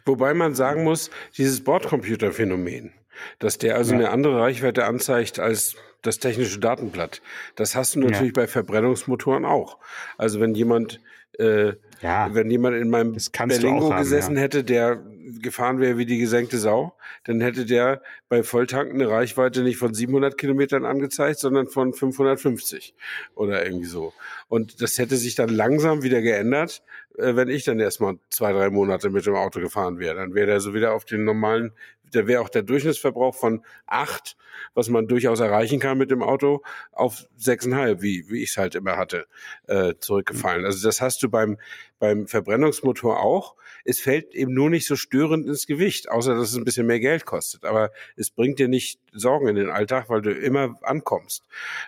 Wobei 0.05 0.33
man 0.33 0.55
sagen 0.55 0.83
muss, 0.83 1.09
dieses 1.37 1.61
Bordcomputer-Phänomen, 1.63 2.93
dass 3.39 3.57
der 3.57 3.75
also 3.75 3.91
Ja. 3.93 3.99
eine 3.99 4.09
andere 4.11 4.39
Reichweite 4.39 4.85
anzeigt 4.85 5.39
als 5.39 5.75
das 6.01 6.19
technische 6.19 6.59
Datenblatt, 6.59 7.21
das 7.55 7.75
hast 7.75 7.95
du 7.95 8.01
Ja. 8.01 8.09
natürlich 8.11 8.33
bei 8.33 8.47
Verbrennungsmotoren 8.47 9.45
auch. 9.45 9.77
Also 10.17 10.39
wenn 10.39 10.53
jemand, 10.55 10.99
äh, 11.39 11.73
ja, 12.01 12.33
wenn 12.33 12.51
jemand 12.51 12.75
in 12.75 12.89
meinem 12.89 13.13
Berlingo 13.13 13.91
haben, 13.91 14.01
gesessen 14.01 14.35
ja. 14.35 14.41
hätte, 14.41 14.63
der 14.63 15.01
gefahren 15.41 15.79
wäre 15.79 15.97
wie 15.97 16.05
die 16.05 16.17
gesenkte 16.17 16.57
Sau, 16.57 16.93
dann 17.23 17.39
hätte 17.39 17.65
der 17.65 18.01
bei 18.27 18.43
Volltanken 18.43 19.01
eine 19.01 19.09
Reichweite 19.09 19.61
nicht 19.61 19.77
von 19.77 19.93
700 19.93 20.37
Kilometern 20.37 20.85
angezeigt, 20.85 21.39
sondern 21.39 21.67
von 21.67 21.93
550 21.93 22.93
oder 23.35 23.65
irgendwie 23.65 23.85
so. 23.85 24.13
Und 24.49 24.81
das 24.81 24.97
hätte 24.97 25.15
sich 25.15 25.35
dann 25.35 25.49
langsam 25.49 26.03
wieder 26.03 26.21
geändert, 26.21 26.83
äh, 27.17 27.35
wenn 27.35 27.49
ich 27.49 27.63
dann 27.63 27.79
erstmal 27.79 28.17
zwei, 28.29 28.51
drei 28.51 28.69
Monate 28.69 29.09
mit 29.09 29.25
dem 29.25 29.35
Auto 29.35 29.61
gefahren 29.61 29.99
wäre. 29.99 30.15
Dann 30.15 30.33
wäre 30.33 30.47
der 30.47 30.59
so 30.59 30.73
wieder 30.73 30.93
auf 30.93 31.05
den 31.05 31.23
normalen, 31.23 31.71
da 32.15 32.27
wäre 32.27 32.41
auch 32.41 32.49
der 32.49 32.63
Durchschnittsverbrauch 32.63 33.35
von 33.35 33.63
acht, 33.85 34.37
was 34.73 34.89
man 34.89 35.07
durchaus 35.07 35.39
erreichen 35.39 35.79
kann 35.79 35.97
mit 35.97 36.11
dem 36.11 36.21
Auto, 36.21 36.61
auf 36.91 37.25
sechseinhalb, 37.35 38.01
wie, 38.01 38.29
wie 38.29 38.43
ich 38.43 38.51
es 38.51 38.57
halt 38.57 38.75
immer 38.75 38.97
hatte, 38.97 39.25
äh, 39.67 39.95
zurückgefallen. 39.99 40.65
Also 40.65 40.85
das 40.87 41.01
hast 41.01 41.23
du 41.23 41.29
beim, 41.29 41.57
beim 41.99 42.27
Verbrennungsmotor 42.27 43.21
auch. 43.21 43.55
Es 43.85 43.99
fällt 43.99 44.33
eben 44.33 44.53
nur 44.53 44.69
nicht 44.69 44.87
so 44.87 44.95
störend 44.95 45.47
ins 45.47 45.67
Gewicht, 45.67 46.09
außer 46.09 46.35
dass 46.35 46.49
es 46.51 46.55
ein 46.55 46.63
bisschen 46.63 46.87
mehr 46.87 46.99
Geld 46.99 47.25
kostet. 47.25 47.65
Aber 47.65 47.91
es 48.15 48.29
bringt 48.31 48.59
dir 48.59 48.67
nicht 48.67 48.99
Sorgen 49.11 49.47
in 49.47 49.55
den 49.55 49.69
Alltag, 49.69 50.09
weil 50.09 50.21
du 50.21 50.31
immer 50.31 50.77
ankommst. 50.81 51.43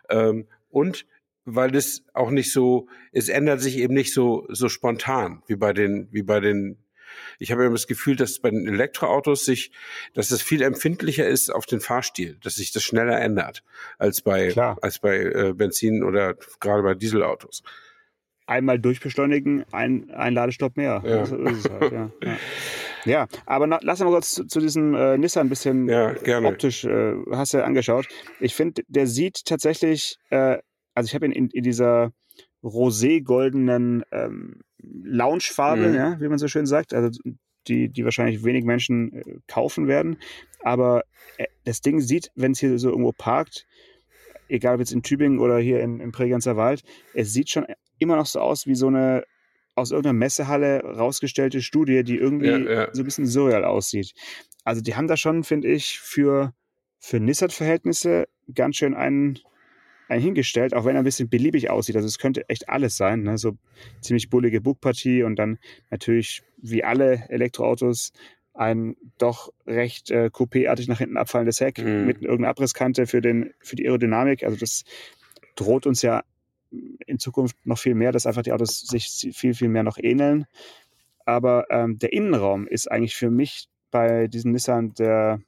Ähm, 0.09 0.47
und 0.69 1.05
weil 1.45 1.75
es 1.75 2.03
auch 2.13 2.31
nicht 2.31 2.51
so, 2.51 2.87
es 3.11 3.29
ändert 3.29 3.61
sich 3.61 3.77
eben 3.77 3.93
nicht 3.93 4.13
so, 4.13 4.45
so 4.49 4.67
spontan 4.67 5.43
wie 5.47 5.55
bei 5.55 5.73
den, 5.73 6.07
wie 6.11 6.23
bei 6.23 6.39
den, 6.39 6.77
ich 7.39 7.51
habe 7.51 7.63
immer 7.63 7.73
das 7.73 7.87
Gefühl, 7.87 8.15
dass 8.15 8.39
bei 8.39 8.49
den 8.51 8.67
Elektroautos 8.67 9.45
sich, 9.45 9.71
dass 10.13 10.31
es 10.31 10.41
viel 10.41 10.61
empfindlicher 10.61 11.27
ist 11.27 11.49
auf 11.53 11.65
den 11.65 11.79
Fahrstil, 11.79 12.37
dass 12.43 12.55
sich 12.55 12.71
das 12.71 12.83
schneller 12.83 13.19
ändert 13.19 13.63
als 13.97 14.21
bei, 14.21 14.49
Klar. 14.49 14.77
als 14.81 14.99
bei 14.99 15.17
äh, 15.17 15.53
Benzin 15.53 16.03
oder 16.03 16.35
gerade 16.59 16.83
bei 16.83 16.93
Dieselautos. 16.93 17.63
einmal 18.47 18.79
durchbeschleunigen, 18.79 19.65
ein, 19.71 20.11
ein 20.11 20.33
Ladestopp 20.33 20.77
mehr. 20.77 21.01
Ja. 21.05 21.25
So 21.25 21.35
ist 21.37 21.65
es 21.65 21.71
halt, 21.71 21.91
ja. 21.91 22.11
ja. 22.23 22.37
Ja, 23.05 23.27
aber 23.45 23.67
na, 23.67 23.77
lass 23.83 23.99
mal 23.99 24.09
kurz 24.09 24.31
zu, 24.33 24.45
zu 24.45 24.59
diesem 24.59 24.95
äh, 24.95 25.15
Nissan 25.17 25.45
ein 25.45 25.49
bisschen 25.49 25.87
Ja, 25.87 26.15
optisch, 26.43 26.85
äh, 26.85 27.13
hast 27.31 27.53
du 27.53 27.59
ja 27.59 27.63
angeschaut. 27.63 28.07
Ich 28.39 28.55
finde, 28.55 28.81
der 28.87 29.05
sieht 29.05 29.45
tatsächlich, 29.45 30.17
äh, 30.31 30.57
also 30.95 31.07
ich 31.07 31.13
habe 31.13 31.25
ihn 31.27 31.31
in, 31.31 31.49
in 31.51 31.63
dieser 31.63 32.11
rosé-goldenen 32.65 34.03
ähm, 34.11 34.61
Loungefarbe, 34.79 35.89
Mhm. 35.89 35.95
ja, 35.95 36.19
wie 36.19 36.27
man 36.27 36.37
so 36.37 36.47
schön 36.47 36.65
sagt. 36.65 36.93
Also 36.93 37.19
die, 37.67 37.89
die 37.89 38.03
wahrscheinlich 38.03 38.43
wenig 38.43 38.65
Menschen 38.65 39.13
äh, 39.13 39.23
kaufen 39.47 39.87
werden. 39.87 40.17
Aber 40.61 41.03
äh, 41.37 41.45
das 41.63 41.81
Ding 41.81 41.99
sieht, 41.99 42.31
wenn 42.35 42.51
es 42.51 42.59
hier 42.59 42.77
so 42.77 42.89
irgendwo 42.89 43.11
parkt, 43.11 43.65
egal 44.47 44.75
ob 44.75 44.79
jetzt 44.79 44.91
in 44.91 45.03
Tübingen 45.03 45.39
oder 45.39 45.57
hier 45.57 45.81
im, 45.81 45.99
im 46.01 46.11
Bregenzer 46.11 46.57
Wald, 46.57 46.83
es 47.13 47.33
sieht 47.33 47.49
schon 47.49 47.65
immer 47.97 48.15
noch 48.15 48.25
so 48.25 48.39
aus 48.39 48.67
wie 48.67 48.75
so 48.75 48.87
eine 48.87 49.23
aus 49.75 49.91
irgendeiner 49.91 50.13
Messehalle 50.13 50.83
rausgestellte 50.83 51.61
Studie, 51.61 52.03
die 52.03 52.15
irgendwie 52.17 52.47
ja, 52.47 52.57
ja. 52.57 52.89
so 52.93 53.01
ein 53.01 53.05
bisschen 53.05 53.25
surreal 53.25 53.65
aussieht. 53.65 54.13
Also 54.63 54.81
die 54.81 54.95
haben 54.95 55.07
da 55.07 55.17
schon, 55.17 55.43
finde 55.43 55.67
ich, 55.67 55.99
für, 55.99 56.53
für 56.99 57.19
Nissan-Verhältnisse 57.19 58.27
ganz 58.53 58.77
schön 58.77 58.93
einen 58.93 59.39
hingestellt, 60.09 60.73
auch 60.73 60.85
wenn 60.85 60.95
er 60.95 61.01
ein 61.01 61.05
bisschen 61.05 61.29
beliebig 61.29 61.69
aussieht. 61.69 61.95
Also 61.95 62.07
es 62.07 62.19
könnte 62.19 62.47
echt 62.49 62.69
alles 62.69 62.97
sein. 62.97 63.23
Ne? 63.23 63.37
So 63.37 63.57
ziemlich 64.01 64.29
bullige 64.29 64.61
Bugpartie 64.61 65.23
und 65.23 65.37
dann 65.37 65.57
natürlich 65.89 66.43
wie 66.57 66.83
alle 66.83 67.27
Elektroautos 67.29 68.11
ein 68.53 68.95
doch 69.17 69.51
recht 69.67 70.11
äh, 70.11 70.29
coupéartig 70.31 70.87
nach 70.87 70.99
hinten 70.99 71.17
abfallendes 71.17 71.59
Heck 71.59 71.79
mhm. 71.79 72.05
mit 72.05 72.21
irgendeiner 72.21 72.49
Abrisskante 72.49 73.05
für, 73.05 73.21
den, 73.21 73.53
für 73.59 73.75
die 73.75 73.85
Aerodynamik. 73.85 74.43
Also 74.43 74.57
das 74.57 74.83
droht 75.55 75.85
uns 75.85 76.01
ja 76.01 76.23
in 77.05 77.19
Zukunft 77.19 77.57
noch 77.65 77.77
viel 77.77 77.95
mehr, 77.95 78.11
dass 78.11 78.25
einfach 78.25 78.43
die 78.43 78.51
Autos 78.51 78.81
sich 78.81 79.33
viel, 79.35 79.53
viel 79.53 79.69
mehr 79.69 79.83
noch 79.83 79.97
ähneln. 79.97 80.45
Aber 81.25 81.65
ähm, 81.69 81.97
der 81.99 82.13
Innenraum 82.13 82.67
ist 82.67 82.89
eigentlich 82.91 83.15
für 83.15 83.29
mich 83.29 83.67
bei 83.91 84.27
diesem 84.27 84.51
Nissan 84.51 84.93
der, 84.93 85.41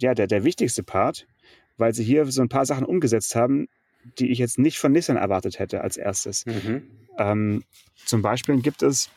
der, 0.00 0.14
der, 0.14 0.26
der 0.26 0.44
wichtigste 0.44 0.82
Part, 0.82 1.26
weil 1.82 1.94
sie 1.94 2.04
hier 2.04 2.24
so 2.26 2.42
ein 2.42 2.48
paar 2.48 2.64
Sachen 2.64 2.86
umgesetzt 2.86 3.34
haben, 3.34 3.66
die 4.20 4.30
ich 4.30 4.38
jetzt 4.38 4.56
nicht 4.56 4.78
von 4.78 4.92
Nissan 4.92 5.16
erwartet 5.16 5.58
hätte 5.58 5.80
als 5.80 5.96
erstes. 5.96 6.46
Mhm. 6.46 6.82
Ähm, 7.18 7.64
zum 8.06 8.22
Beispiel 8.22 8.62
gibt 8.62 8.84
es 8.84 9.10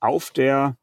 auf 0.00 0.30
der 0.30 0.78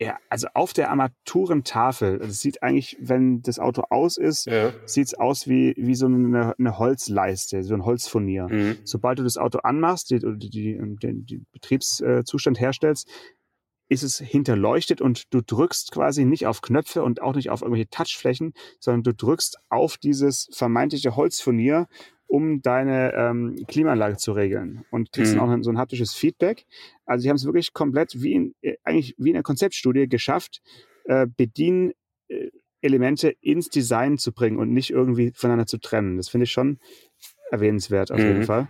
ja, 0.00 0.18
also 0.28 0.48
auf 0.52 0.72
der 0.72 0.90
Armaturentafel, 0.90 2.18
das 2.18 2.40
sieht 2.40 2.62
eigentlich, 2.62 2.96
wenn 3.00 3.40
das 3.40 3.58
Auto 3.60 3.84
aus 3.88 4.18
ist, 4.18 4.46
ja. 4.46 4.72
sieht 4.84 5.06
es 5.06 5.14
aus 5.14 5.48
wie, 5.48 5.74
wie 5.78 5.94
so 5.94 6.06
eine, 6.06 6.54
eine 6.58 6.78
Holzleiste, 6.78 7.62
so 7.62 7.72
ein 7.72 7.84
Holzfurnier. 7.84 8.48
Mhm. 8.50 8.78
Sobald 8.84 9.20
du 9.20 9.22
das 9.22 9.38
Auto 9.38 9.60
anmachst, 9.60 10.10
die, 10.10 10.18
die, 10.18 10.50
die, 10.50 10.76
den, 10.76 11.24
den 11.24 11.46
Betriebszustand 11.52 12.60
herstellst, 12.60 13.08
ist 13.88 14.02
es 14.02 14.18
hinterleuchtet 14.18 15.00
und 15.00 15.32
du 15.32 15.40
drückst 15.40 15.92
quasi 15.92 16.24
nicht 16.24 16.46
auf 16.46 16.60
Knöpfe 16.60 17.02
und 17.02 17.22
auch 17.22 17.34
nicht 17.34 17.50
auf 17.50 17.62
irgendwelche 17.62 17.90
Touchflächen, 17.90 18.52
sondern 18.80 19.02
du 19.02 19.14
drückst 19.14 19.58
auf 19.68 19.96
dieses 19.96 20.48
vermeintliche 20.52 21.16
Holzfurnier 21.16 21.86
um 22.28 22.60
deine 22.60 23.14
ähm, 23.14 23.64
Klimaanlage 23.68 24.16
zu 24.16 24.32
regeln 24.32 24.84
und 24.90 25.12
kriegst 25.12 25.34
mhm. 25.34 25.38
dann 25.38 25.60
auch 25.60 25.64
so 25.64 25.70
ein 25.70 25.78
haptisches 25.78 26.14
Feedback. 26.14 26.66
Also 27.04 27.22
sie 27.22 27.28
haben 27.28 27.36
es 27.36 27.44
wirklich 27.44 27.72
komplett 27.72 28.20
wie 28.20 28.32
in, 28.32 28.54
äh, 28.62 28.76
eigentlich 28.84 29.14
wie 29.18 29.30
in 29.30 29.36
einer 29.36 29.42
Konzeptstudie 29.42 30.08
geschafft, 30.08 30.60
äh, 31.04 31.26
Bedienelemente 31.36 33.30
ins 33.40 33.68
Design 33.68 34.18
zu 34.18 34.32
bringen 34.32 34.58
und 34.58 34.72
nicht 34.72 34.90
irgendwie 34.90 35.32
voneinander 35.34 35.66
zu 35.66 35.78
trennen. 35.78 36.16
Das 36.16 36.28
finde 36.28 36.44
ich 36.44 36.52
schon 36.52 36.78
erwähnenswert 37.50 38.10
auf 38.10 38.18
mhm. 38.18 38.26
jeden 38.26 38.42
Fall. 38.42 38.68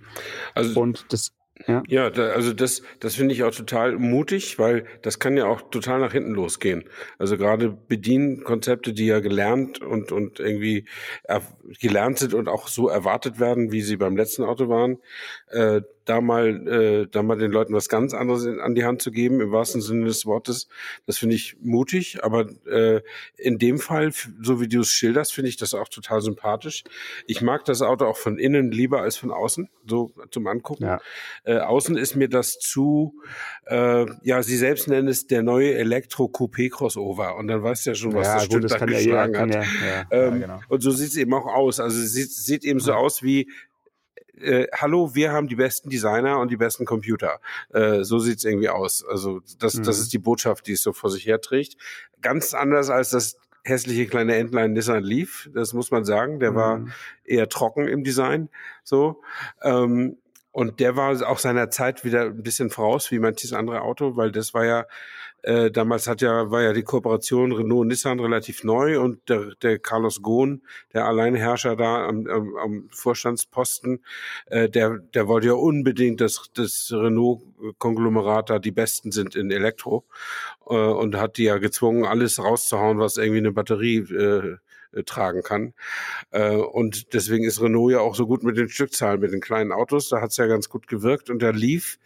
Also 0.55 0.79
und 0.79 1.07
das 1.09 1.33
ja, 1.67 1.83
ja 1.89 2.11
da, 2.11 2.31
also 2.31 2.53
das, 2.53 2.83
das 3.01 3.15
finde 3.15 3.35
ich 3.35 3.43
auch 3.43 3.55
total 3.55 3.99
mutig, 3.99 4.59
weil 4.59 4.85
das 5.03 5.19
kann 5.19 5.37
ja 5.37 5.47
auch 5.47 5.63
total 5.71 6.01
nach 6.01 6.13
hinten 6.13 6.33
losgehen. 6.33 6.85
Also 7.19 7.37
gerade 7.37 7.71
Bedienkonzepte, 7.71 8.93
die 8.93 9.07
ja 9.07 9.21
gelernt 9.21 9.81
und, 9.81 10.13
und 10.13 10.39
irgendwie 10.39 10.85
gelernt 11.81 12.19
sind 12.19 12.35
und 12.35 12.49
auch 12.49 12.69
so 12.69 12.89
erwartet 12.89 13.41
werden, 13.41 13.73
wie 13.73 13.83
sie 13.83 13.97
beim 13.97 14.17
letzten 14.17 14.45
Auto 14.45 14.69
waren, 14.69 14.99
äh, 15.49 15.81
da 16.07 16.21
mal, 16.21 16.67
äh, 16.67 17.07
da 17.11 17.23
mal 17.23 17.37
den 17.37 17.51
Leuten 17.51 17.75
was 17.75 17.89
ganz 17.89 18.15
anderes 18.15 18.47
an 18.47 18.75
die 18.75 18.85
Hand 18.85 19.03
zu 19.03 19.11
geben, 19.11 19.41
im 19.41 19.53
wahrsten 19.53 19.81
Sinne 19.81 20.07
des 20.07 20.25
Wortes, 20.25 20.69
das 21.05 21.19
finde 21.19 21.35
ich 21.35 21.57
mutig. 21.61 22.25
Aber 22.25 22.49
äh, 22.67 23.03
in 23.37 23.59
dem 23.59 23.79
Fall, 23.79 24.13
so 24.41 24.61
wie 24.61 24.69
du 24.69 24.81
es 24.81 24.89
schilderst, 24.89 25.35
finde 25.35 25.49
ich 25.49 25.57
das 25.57 25.75
auch 25.75 25.89
total 25.89 26.23
sympathisch. 26.23 26.85
Ich 27.27 27.43
mag 27.43 27.65
das 27.65 27.83
Auto 27.83 28.07
auch 28.07 28.17
von 28.17 28.39
innen 28.39 28.71
lieber 28.71 29.03
als 29.03 29.17
von 29.17 29.31
außen, 29.31 29.69
so 29.87 30.13
zum 30.31 30.47
Angucken. 30.47 30.85
Ja. 30.85 31.01
Äh, 31.45 31.59
außen 31.59 31.97
ist 31.97 32.17
mir 32.17 32.29
das 32.29 32.59
zu, 32.59 33.21
äh, 33.67 34.07
ja, 34.23 34.43
sie 34.43 34.57
selbst 34.57 34.89
nennen 34.89 35.09
es 35.09 35.27
der 35.27 35.43
neue 35.43 35.75
Elektro-Coupé-Crossover. 35.75 37.37
Und 37.37 37.49
dann 37.49 37.63
weißt 37.63 37.87
du 37.87 37.91
ja 37.91 37.95
schon, 37.95 38.15
was 38.15 38.27
ja, 38.27 38.35
das 38.37 38.49
gut, 38.49 38.65
das 38.65 38.75
kann 38.75 38.89
geschlagen 38.89 39.35
ja, 39.35 39.41
hat. 39.41 39.55
Ja, 39.55 39.63
ja, 39.63 40.07
ähm, 40.11 40.41
genau. 40.41 40.61
Und 40.69 40.83
so 40.83 40.91
sieht 40.93 41.09
es 41.09 41.17
eben 41.17 41.35
auch 41.35 41.47
aus. 41.47 41.81
Also 41.81 42.01
es 42.01 42.13
sieht, 42.13 42.31
sieht 42.31 42.65
eben 42.65 42.81
so 42.81 42.93
aus 42.93 43.23
wie 43.23 43.51
äh, 44.41 44.67
hallo, 44.73 45.15
wir 45.15 45.33
haben 45.33 45.49
die 45.49 45.57
besten 45.57 45.91
Designer 45.91 46.39
und 46.39 46.51
die 46.51 46.57
besten 46.57 46.85
Computer. 46.85 47.41
Äh, 47.73 48.05
so 48.05 48.19
sieht's 48.19 48.45
irgendwie 48.45 48.69
aus. 48.69 49.05
Also 49.05 49.41
das, 49.59 49.75
mhm. 49.77 49.85
das 49.85 49.99
ist 49.99 50.13
die 50.13 50.19
Botschaft, 50.19 50.67
die 50.67 50.73
es 50.73 50.83
so 50.83 50.93
vor 50.93 51.11
sich 51.11 51.27
herträgt. 51.27 51.77
Ganz 52.21 52.55
anders 52.55 52.91
als 52.91 53.11
das 53.11 53.37
hässliche 53.65 54.07
kleine 54.07 54.37
Entlein 54.37 54.73
Nissan 54.73 55.03
Leaf, 55.03 55.51
das 55.53 55.73
muss 55.73 55.91
man 55.91 56.05
sagen. 56.05 56.39
Der 56.39 56.53
mhm. 56.53 56.57
war 56.57 56.87
eher 57.25 57.49
trocken 57.49 57.89
im 57.89 58.05
Design. 58.05 58.49
So. 58.85 59.23
Ähm, 59.63 60.19
und 60.57 60.81
der 60.81 60.97
war 60.97 61.29
auch 61.29 61.39
seiner 61.39 61.69
Zeit 61.69 62.03
wieder 62.03 62.23
ein 62.23 62.43
bisschen 62.43 62.71
voraus, 62.71 63.11
wie 63.11 63.19
manches 63.19 63.53
andere 63.53 63.83
Auto, 63.83 64.17
weil 64.17 64.33
das 64.33 64.55
war 64.55 64.65
ja 64.65 64.87
äh, 65.43 65.71
damals 65.71 66.07
hat 66.07 66.23
ja, 66.23 66.51
war 66.51 66.63
ja 66.63 66.73
die 66.73 66.83
Kooperation 66.83 67.53
Renault-Nissan 67.53 68.21
relativ 68.21 68.65
neu 68.65 68.99
und 68.99 69.29
der, 69.29 69.55
der 69.61 69.79
Carlos 69.79 70.23
Ghosn, 70.23 70.63
der 70.95 71.05
Alleinherrscher 71.05 71.77
da 71.77 72.09
am, 72.09 72.27
am, 72.27 72.57
am 72.57 72.89
Vorstandsposten, 72.91 74.03
äh, 74.47 74.71
der, 74.71 74.97
der 75.13 75.29
wollte 75.29 75.49
ja 75.49 75.53
unbedingt, 75.53 76.23
dass 76.23 76.51
das 76.55 76.91
Renault-Konglomerat 76.91 78.49
da 78.49 78.59
die 78.59 78.73
Besten 78.73 79.13
sind 79.13 79.37
in 79.37 79.51
Elektro 79.51 80.07
äh, 80.71 80.75
und 80.75 81.17
hat 81.17 81.37
die 81.37 81.45
ja 81.45 81.59
gezwungen, 81.59 82.07
alles 82.07 82.39
rauszuhauen, 82.39 82.99
was 82.99 83.19
irgendwie 83.19 83.41
eine 83.41 83.53
Batterie 83.53 83.99
äh, 83.99 84.57
tragen 85.05 85.43
kann. 85.43 85.75
Äh, 86.31 86.57
und 86.57 87.13
deswegen 87.15 87.45
ist 87.45 87.61
Renault 87.61 87.93
ja 87.93 88.01
auch 88.01 88.15
so 88.15 88.27
gut 88.27 88.43
mit 88.43 88.57
den 88.57 88.69
Stückzahlen, 88.69 89.21
mit 89.21 89.33
den 89.33 89.41
kleinen 89.41 89.73
Autos. 89.73 90.09
Da 90.09 90.21
hat 90.21 90.31
es 90.31 90.37
ja 90.37 90.47
ganz 90.47 90.69
gut 90.69 90.87
gewirkt 90.89 91.31
und 91.31 91.43
der 91.43 91.53
lief 91.53 91.99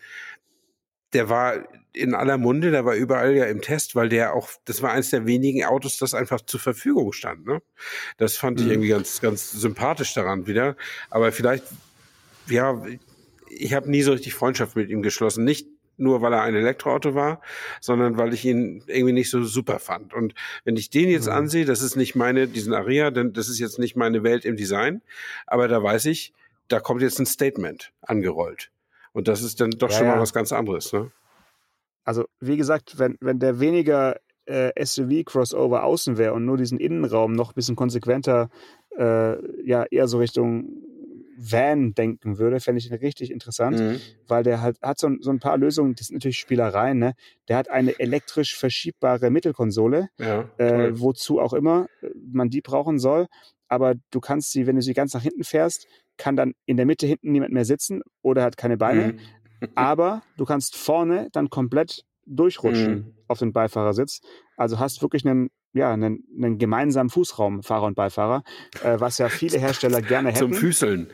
der 1.12 1.28
war 1.28 1.68
in 1.92 2.14
aller 2.14 2.38
Munde, 2.38 2.70
der 2.70 2.84
war 2.84 2.94
überall 2.94 3.34
ja 3.34 3.46
im 3.46 3.62
Test, 3.62 3.96
weil 3.96 4.08
der 4.08 4.34
auch, 4.34 4.48
das 4.64 4.80
war 4.80 4.92
eines 4.92 5.10
der 5.10 5.26
wenigen 5.26 5.64
Autos, 5.64 5.98
das 5.98 6.14
einfach 6.14 6.40
zur 6.40 6.60
Verfügung 6.60 7.12
stand. 7.12 7.46
Ne? 7.46 7.60
Das 8.16 8.36
fand 8.36 8.60
ich 8.60 8.66
mhm. 8.66 8.72
irgendwie 8.72 8.88
ganz, 8.90 9.20
ganz 9.20 9.50
sympathisch 9.50 10.14
daran 10.14 10.46
wieder. 10.46 10.76
Aber 11.10 11.32
vielleicht, 11.32 11.64
ja, 12.48 12.80
ich 13.48 13.74
habe 13.74 13.90
nie 13.90 14.02
so 14.02 14.12
richtig 14.12 14.34
Freundschaft 14.34 14.76
mit 14.76 14.88
ihm 14.88 15.02
geschlossen. 15.02 15.44
Nicht 15.44 15.66
nur, 16.00 16.22
weil 16.22 16.32
er 16.32 16.42
ein 16.42 16.54
Elektroauto 16.54 17.14
war, 17.14 17.40
sondern 17.80 18.16
weil 18.16 18.32
ich 18.32 18.44
ihn 18.44 18.82
irgendwie 18.86 19.12
nicht 19.12 19.30
so 19.30 19.42
super 19.42 19.78
fand. 19.78 20.14
Und 20.14 20.34
wenn 20.64 20.76
ich 20.76 20.90
den 20.90 21.08
jetzt 21.08 21.26
mhm. 21.26 21.34
ansehe, 21.34 21.64
das 21.64 21.82
ist 21.82 21.96
nicht 21.96 22.14
meine, 22.14 22.48
diesen 22.48 22.72
Aria, 22.74 23.10
denn 23.10 23.32
das 23.32 23.48
ist 23.48 23.58
jetzt 23.58 23.78
nicht 23.78 23.96
meine 23.96 24.22
Welt 24.22 24.44
im 24.44 24.56
Design, 24.56 25.02
aber 25.46 25.68
da 25.68 25.82
weiß 25.82 26.06
ich, 26.06 26.32
da 26.68 26.80
kommt 26.80 27.02
jetzt 27.02 27.18
ein 27.18 27.26
Statement 27.26 27.92
angerollt. 28.02 28.70
Und 29.12 29.28
das 29.28 29.42
ist 29.42 29.60
dann 29.60 29.70
doch 29.70 29.90
ja, 29.90 29.98
schon 29.98 30.06
mal 30.06 30.20
was 30.20 30.32
ganz 30.32 30.52
anderes. 30.52 30.92
Ne? 30.92 31.10
Also, 32.04 32.24
wie 32.40 32.56
gesagt, 32.56 32.98
wenn, 32.98 33.16
wenn 33.20 33.38
der 33.38 33.60
weniger 33.60 34.16
äh, 34.46 34.72
SUV-Crossover 34.84 35.84
außen 35.84 36.16
wäre 36.18 36.32
und 36.32 36.44
nur 36.44 36.56
diesen 36.56 36.78
Innenraum 36.78 37.32
noch 37.32 37.50
ein 37.50 37.54
bisschen 37.54 37.76
konsequenter, 37.76 38.50
äh, 38.96 39.66
ja, 39.66 39.84
eher 39.90 40.08
so 40.08 40.18
Richtung 40.18 40.68
Van 41.42 41.94
denken 41.94 42.38
würde, 42.38 42.60
fände 42.60 42.78
ich 42.80 42.90
ihn 42.90 42.96
richtig 42.96 43.30
interessant, 43.30 43.78
mhm. 43.78 44.00
weil 44.28 44.42
der 44.42 44.60
halt, 44.60 44.80
hat 44.82 44.98
so, 44.98 45.08
so, 45.20 45.30
ein 45.30 45.40
paar 45.40 45.56
Lösungen, 45.56 45.94
das 45.94 46.08
sind 46.08 46.16
natürlich 46.16 46.38
Spielereien, 46.38 46.98
ne? 46.98 47.14
Der 47.48 47.56
hat 47.56 47.70
eine 47.70 47.98
elektrisch 47.98 48.56
verschiebbare 48.56 49.30
Mittelkonsole, 49.30 50.08
ja, 50.18 50.50
äh, 50.58 50.90
wozu 50.98 51.40
auch 51.40 51.54
immer 51.54 51.86
äh, 52.02 52.08
man 52.30 52.50
die 52.50 52.60
brauchen 52.60 52.98
soll. 52.98 53.26
Aber 53.68 53.94
du 54.10 54.20
kannst 54.20 54.52
sie, 54.52 54.66
wenn 54.66 54.76
du 54.76 54.82
sie 54.82 54.94
ganz 54.94 55.14
nach 55.14 55.22
hinten 55.22 55.44
fährst, 55.44 55.86
kann 56.18 56.36
dann 56.36 56.52
in 56.66 56.76
der 56.76 56.86
Mitte 56.86 57.06
hinten 57.06 57.32
niemand 57.32 57.52
mehr 57.52 57.64
sitzen 57.64 58.02
oder 58.20 58.42
hat 58.42 58.56
keine 58.56 58.76
Beine. 58.76 59.14
Mhm. 59.14 59.18
aber 59.74 60.22
du 60.36 60.44
kannst 60.44 60.76
vorne 60.76 61.28
dann 61.32 61.48
komplett 61.48 62.04
durchrutschen 62.26 62.94
mhm. 62.94 63.14
auf 63.28 63.38
den 63.38 63.52
Beifahrersitz. 63.52 64.20
Also 64.56 64.78
hast 64.78 65.02
wirklich 65.02 65.26
einen, 65.26 65.50
ja, 65.72 65.92
einen, 65.92 66.24
einen 66.36 66.58
gemeinsamen 66.58 67.10
Fußraum, 67.10 67.62
Fahrer 67.62 67.86
und 67.86 67.94
Beifahrer, 67.94 68.42
äh, 68.82 68.98
was 68.98 69.18
ja 69.18 69.28
viele 69.28 69.58
Hersteller 69.60 70.02
gerne 70.02 70.30
hätten. 70.30 70.38
Zum 70.38 70.54
Füßeln. 70.54 71.10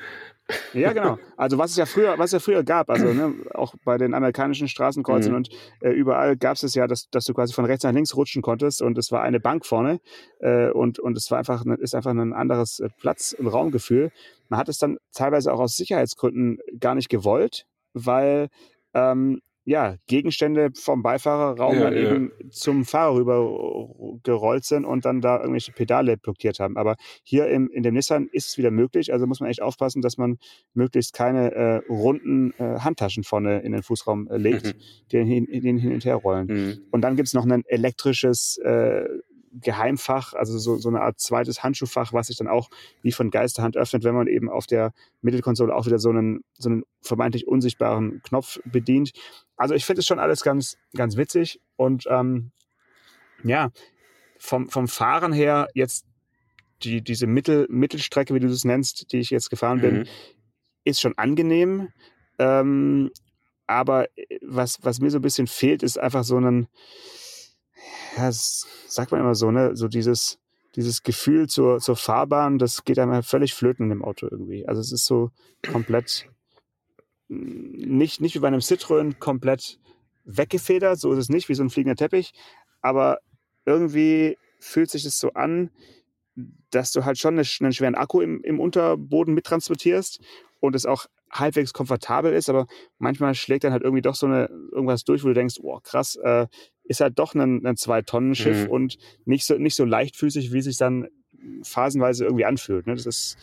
Ja, 0.74 0.92
genau. 0.92 1.18
Also 1.36 1.58
was 1.58 1.72
es 1.72 1.76
ja 1.76 1.86
früher, 1.86 2.18
was 2.18 2.26
es 2.26 2.32
ja 2.32 2.38
früher 2.38 2.62
gab, 2.62 2.88
also 2.88 3.12
ne, 3.12 3.34
auch 3.54 3.74
bei 3.84 3.98
den 3.98 4.14
amerikanischen 4.14 4.68
Straßenkreuzen 4.68 5.32
mhm. 5.32 5.38
und 5.38 5.48
äh, 5.80 5.90
überall 5.90 6.36
gab 6.36 6.54
es 6.54 6.62
es 6.62 6.74
ja, 6.74 6.86
dass, 6.86 7.08
dass 7.10 7.24
du 7.24 7.34
quasi 7.34 7.52
von 7.52 7.64
rechts 7.64 7.82
nach 7.82 7.92
links 7.92 8.14
rutschen 8.14 8.42
konntest 8.42 8.80
und 8.80 8.96
es 8.96 9.10
war 9.10 9.22
eine 9.22 9.40
Bank 9.40 9.66
vorne 9.66 10.00
äh, 10.38 10.70
und, 10.70 11.00
und 11.00 11.16
es 11.16 11.30
war 11.32 11.38
einfach, 11.38 11.64
ist 11.80 11.96
einfach 11.96 12.12
ein 12.12 12.32
anderes 12.32 12.78
äh, 12.78 12.88
Platz- 12.96 13.34
und 13.36 13.48
Raumgefühl. 13.48 14.12
Man 14.48 14.60
hat 14.60 14.68
es 14.68 14.78
dann 14.78 14.98
teilweise 15.12 15.52
auch 15.52 15.58
aus 15.58 15.74
Sicherheitsgründen 15.74 16.58
gar 16.78 16.94
nicht 16.94 17.08
gewollt, 17.08 17.66
weil 17.92 18.48
ähm, 18.94 19.40
ja, 19.66 19.96
Gegenstände 20.06 20.70
vom 20.74 21.02
Beifahrerraum 21.02 21.74
Ja, 21.74 21.80
dann 21.80 21.94
ja. 21.94 22.14
eben 22.14 22.32
zum 22.50 22.84
Fahrer 22.84 23.16
rüber 23.16 24.18
gerollt 24.22 24.64
sind 24.64 24.84
und 24.84 25.04
dann 25.04 25.20
da 25.20 25.38
irgendwelche 25.40 25.72
Pedale 25.72 26.16
blockiert 26.16 26.60
haben. 26.60 26.76
Aber 26.76 26.94
hier 27.24 27.48
im, 27.48 27.68
in 27.70 27.82
dem 27.82 27.94
Nissan 27.94 28.28
ist 28.30 28.46
es 28.46 28.58
wieder 28.58 28.70
möglich. 28.70 29.12
Also 29.12 29.26
muss 29.26 29.40
man 29.40 29.50
echt 29.50 29.60
aufpassen, 29.60 30.02
dass 30.02 30.18
man 30.18 30.38
möglichst 30.72 31.12
keine 31.14 31.52
äh, 31.52 31.76
runden 31.88 32.52
äh, 32.58 32.78
Handtaschen 32.78 33.24
vorne 33.24 33.58
in 33.58 33.72
den 33.72 33.82
Fußraum 33.82 34.28
äh, 34.28 34.36
legt, 34.36 34.76
die 35.10 35.16
den 35.16 35.26
hin, 35.26 35.46
den 35.46 35.78
hin 35.78 35.92
und 35.92 36.04
her 36.04 36.14
rollen. 36.14 36.46
Mhm. 36.46 36.78
Und 36.92 37.00
dann 37.00 37.16
gibt's 37.16 37.34
noch 37.34 37.44
ein 37.44 37.64
elektrisches 37.66 38.58
äh, 38.58 39.04
Geheimfach, 39.60 40.34
also 40.34 40.58
so, 40.58 40.76
so 40.76 40.88
eine 40.88 41.00
Art 41.00 41.18
zweites 41.20 41.62
Handschuhfach, 41.62 42.12
was 42.12 42.28
sich 42.28 42.36
dann 42.36 42.48
auch 42.48 42.68
wie 43.02 43.12
von 43.12 43.30
Geisterhand 43.30 43.76
öffnet, 43.76 44.04
wenn 44.04 44.14
man 44.14 44.26
eben 44.26 44.50
auf 44.50 44.66
der 44.66 44.92
Mittelkonsole 45.22 45.74
auch 45.74 45.86
wieder 45.86 45.98
so 45.98 46.10
einen, 46.10 46.44
so 46.58 46.68
einen 46.68 46.84
vermeintlich 47.02 47.46
unsichtbaren 47.46 48.20
Knopf 48.22 48.58
bedient. 48.64 49.12
Also 49.56 49.74
ich 49.74 49.84
finde 49.84 50.00
es 50.00 50.06
schon 50.06 50.18
alles 50.18 50.42
ganz, 50.42 50.76
ganz 50.94 51.16
witzig 51.16 51.60
und 51.76 52.04
ähm, 52.10 52.50
ja, 53.42 53.70
vom, 54.38 54.68
vom 54.68 54.88
Fahren 54.88 55.32
her 55.32 55.68
jetzt 55.74 56.04
die, 56.82 57.02
diese 57.02 57.26
Mittel, 57.26 57.66
Mittelstrecke, 57.70 58.34
wie 58.34 58.40
du 58.40 58.48
das 58.48 58.64
nennst, 58.64 59.12
die 59.12 59.18
ich 59.18 59.30
jetzt 59.30 59.50
gefahren 59.50 59.80
bin, 59.80 59.94
Mhm. 59.94 60.04
ist 60.84 61.00
schon 61.00 61.16
angenehm. 61.16 61.88
Ähm, 62.38 63.10
aber 63.66 64.06
was, 64.42 64.78
was 64.82 65.00
mir 65.00 65.10
so 65.10 65.18
ein 65.18 65.22
bisschen 65.22 65.46
fehlt, 65.46 65.82
ist 65.82 65.98
einfach 65.98 66.22
so 66.22 66.38
ein, 66.38 66.68
ja, 68.16 68.26
das 68.26 68.66
sagt 68.88 69.12
man 69.12 69.20
immer 69.20 69.34
so, 69.34 69.50
ne, 69.50 69.76
so 69.76 69.88
dieses, 69.88 70.38
dieses 70.74 71.02
Gefühl 71.02 71.48
zur, 71.48 71.78
zur 71.78 71.96
Fahrbahn, 71.96 72.58
das 72.58 72.84
geht 72.84 72.98
einem 72.98 73.22
völlig 73.22 73.54
flöten 73.54 73.88
dem 73.88 74.04
Auto 74.04 74.28
irgendwie. 74.30 74.66
Also 74.66 74.80
es 74.80 74.92
ist 74.92 75.04
so 75.04 75.30
komplett 75.70 76.28
mm, 77.28 77.96
nicht, 77.96 78.20
nicht 78.20 78.34
wie 78.34 78.40
bei 78.40 78.48
einem 78.48 78.60
Citroën 78.60 79.18
komplett 79.18 79.78
weggefedert, 80.24 80.98
so 80.98 81.12
ist 81.12 81.18
es 81.18 81.28
nicht, 81.28 81.48
wie 81.48 81.54
so 81.54 81.62
ein 81.62 81.70
fliegender 81.70 81.96
Teppich, 81.96 82.32
aber 82.80 83.18
irgendwie 83.64 84.36
fühlt 84.58 84.90
sich 84.90 85.04
das 85.04 85.18
so 85.18 85.32
an, 85.32 85.70
dass 86.70 86.92
du 86.92 87.04
halt 87.04 87.18
schon 87.18 87.38
eine, 87.38 87.46
einen 87.60 87.72
schweren 87.72 87.94
Akku 87.94 88.20
im, 88.20 88.42
im 88.42 88.60
Unterboden 88.60 89.34
mittransportierst 89.34 90.20
und 90.60 90.74
es 90.74 90.84
auch 90.84 91.06
halbwegs 91.30 91.72
komfortabel 91.72 92.32
ist, 92.32 92.48
aber 92.48 92.66
manchmal 92.98 93.34
schlägt 93.34 93.64
dann 93.64 93.72
halt 93.72 93.82
irgendwie 93.82 94.02
doch 94.02 94.14
so 94.14 94.26
eine 94.26 94.48
irgendwas 94.72 95.04
durch, 95.04 95.24
wo 95.24 95.28
du 95.28 95.34
denkst, 95.34 95.56
boah, 95.60 95.82
krass, 95.82 96.16
äh, 96.16 96.46
ist 96.88 97.00
halt 97.00 97.18
doch 97.18 97.34
ein, 97.34 97.64
ein 97.66 97.76
Zwei-Tonnen-Schiff 97.76 98.64
Mhm. 98.64 98.70
und 98.70 98.98
nicht 99.24 99.44
so, 99.44 99.54
nicht 99.58 99.74
so 99.76 99.84
leichtfüßig, 99.84 100.52
wie 100.52 100.60
sich 100.62 100.76
dann 100.76 101.08
phasenweise 101.62 102.24
irgendwie 102.24 102.44
anfühlt. 102.44 102.86
Ne? 102.86 102.94
Das 102.94 103.06
ist, 103.06 103.36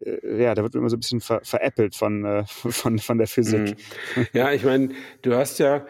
äh, 0.00 0.42
ja, 0.42 0.54
da 0.54 0.62
wird 0.62 0.74
immer 0.74 0.88
so 0.90 0.96
ein 0.96 1.00
bisschen 1.00 1.20
ver 1.20 1.40
veräppelt 1.42 1.94
von, 1.96 2.24
äh, 2.24 2.44
von, 2.46 2.98
von 2.98 3.18
der 3.18 3.26
Physik. 3.26 3.76
Mhm. 4.16 4.26
Ja, 4.32 4.52
ich 4.52 4.64
meine, 4.64 4.90
du 5.22 5.34
hast 5.34 5.58
ja 5.58 5.86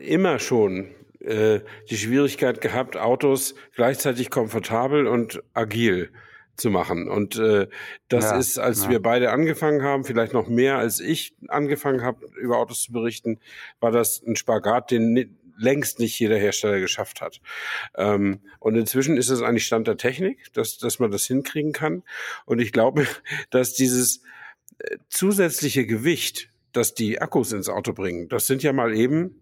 immer 0.00 0.38
schon 0.38 0.88
äh, 1.20 1.60
die 1.90 1.96
Schwierigkeit 1.96 2.60
gehabt, 2.60 2.96
Autos 2.96 3.54
gleichzeitig 3.74 4.30
komfortabel 4.30 5.06
und 5.06 5.42
agil 5.54 6.10
zu 6.56 6.68
machen. 6.70 7.08
Und 7.08 7.36
äh, 7.38 7.68
das 8.08 8.24
Ja, 8.24 8.38
ist, 8.38 8.58
als 8.58 8.84
ja. 8.84 8.90
wir 8.90 9.00
beide 9.00 9.30
angefangen 9.30 9.82
haben, 9.82 10.04
vielleicht 10.04 10.34
noch 10.34 10.48
mehr 10.48 10.76
als 10.76 11.00
ich 11.00 11.34
angefangen 11.48 12.02
habe, 12.02 12.26
über 12.38 12.58
Autos 12.58 12.82
zu 12.82 12.92
berichten, 12.92 13.38
war 13.80 13.90
das 13.90 14.22
ein 14.26 14.36
Spagat, 14.36 14.90
den 14.90 15.38
längst 15.62 15.98
nicht 15.98 16.18
jeder 16.18 16.36
Hersteller 16.36 16.80
geschafft 16.80 17.20
hat. 17.20 17.40
Ähm, 17.96 18.40
und 18.58 18.74
inzwischen 18.76 19.16
ist 19.16 19.30
es 19.30 19.42
eigentlich 19.42 19.64
Stand 19.66 19.86
der 19.86 19.96
Technik, 19.96 20.52
dass, 20.52 20.78
dass 20.78 20.98
man 20.98 21.10
das 21.10 21.24
hinkriegen 21.24 21.72
kann. 21.72 22.02
Und 22.44 22.60
ich 22.60 22.72
glaube, 22.72 23.06
dass 23.50 23.74
dieses 23.74 24.22
äh, 24.78 24.96
zusätzliche 25.08 25.86
Gewicht, 25.86 26.48
das 26.72 26.94
die 26.94 27.20
Akkus 27.20 27.52
ins 27.52 27.68
Auto 27.68 27.92
bringen, 27.92 28.28
das 28.28 28.46
sind 28.46 28.62
ja 28.62 28.72
mal 28.72 28.94
eben, 28.94 29.40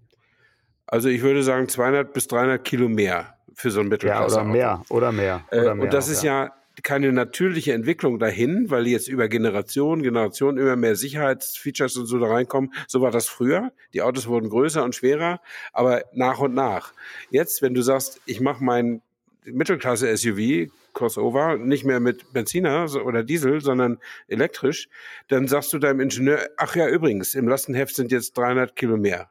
also 0.87 1.09
ich 1.09 1.23
würde 1.23 1.43
sagen 1.43 1.69
200 1.69 2.13
bis 2.13 2.27
300 2.29 2.65
Kilo 2.65 2.89
mehr 2.89 3.37
für 3.55 3.71
so 3.71 3.81
ein 3.81 3.87
Ja, 3.87 3.91
Mittelklasse. 3.91 4.37
oder 4.37 4.45
mehr, 4.45 4.83
oder 4.89 5.13
mehr. 5.13 5.45
Äh, 5.51 5.61
Oder 5.61 5.75
mehr 5.75 5.85
und 5.85 5.93
das 5.93 6.09
auch, 6.09 6.13
ist 6.13 6.23
ja 6.23 6.53
keine 6.83 7.13
natürliche 7.13 7.73
Entwicklung 7.73 8.19
dahin, 8.19 8.71
weil 8.71 8.87
jetzt 8.87 9.09
über 9.09 9.29
Generationen, 9.29 10.03
Generationen 10.03 10.59
immer 10.59 10.77
mehr 10.77 10.97
Sicherheitsfeatures 10.97 11.97
und 11.97 12.07
so 12.07 12.19
da 12.19 12.27
reinkommen. 12.29 12.73
So 12.87 13.01
war 13.01 13.11
das 13.11 13.29
früher. 13.29 13.73
Die 13.95 14.03
Autos 14.03 14.27
wurden 14.27 14.49
größer 14.49 14.85
und 14.85 14.95
schwerer, 14.95 15.41
aber 15.73 16.05
nach 16.13 16.39
und 16.41 16.55
nach. 16.55 16.93
Jetzt, 17.31 17.63
wenn 17.63 17.75
du 17.75 17.83
sagst, 17.83 18.21
ich 18.27 18.41
mache 18.41 18.63
mein 18.63 19.03
Mittelklasse-SUV, 19.45 20.71
Crossover, 20.93 21.57
nicht 21.57 21.85
mehr 21.85 22.01
mit 22.01 22.33
Benziner 22.33 22.87
oder 23.05 23.23
Diesel, 23.23 23.61
sondern 23.61 23.99
elektrisch, 24.29 24.89
dann 25.29 25.47
sagst 25.47 25.73
du 25.73 25.79
deinem 25.79 26.01
Ingenieur, 26.01 26.41
ach 26.57 26.75
ja, 26.77 26.89
übrigens, 26.89 27.35
im 27.35 27.47
Lastenheft 27.49 27.95
sind 27.95 28.11
jetzt 28.13 28.37
300 28.37 28.75
Kilo 28.75 28.97
mehr. 28.97 29.31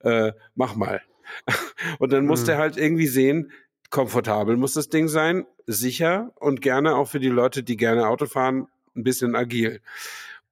Äh, 0.00 0.32
mach 0.54 0.74
mal. 0.76 1.02
Und 1.98 2.12
dann 2.12 2.26
muss 2.26 2.42
Mhm. 2.42 2.46
der 2.46 2.58
halt 2.58 2.76
irgendwie 2.76 3.06
sehen, 3.06 3.52
komfortabel 3.94 4.56
muss 4.56 4.74
das 4.74 4.88
Ding 4.88 5.06
sein, 5.06 5.46
sicher 5.68 6.32
und 6.34 6.60
gerne 6.60 6.96
auch 6.96 7.08
für 7.08 7.20
die 7.20 7.28
Leute, 7.28 7.62
die 7.62 7.76
gerne 7.76 8.08
Auto 8.08 8.26
fahren, 8.26 8.66
ein 8.96 9.04
bisschen 9.04 9.36
agil. 9.36 9.80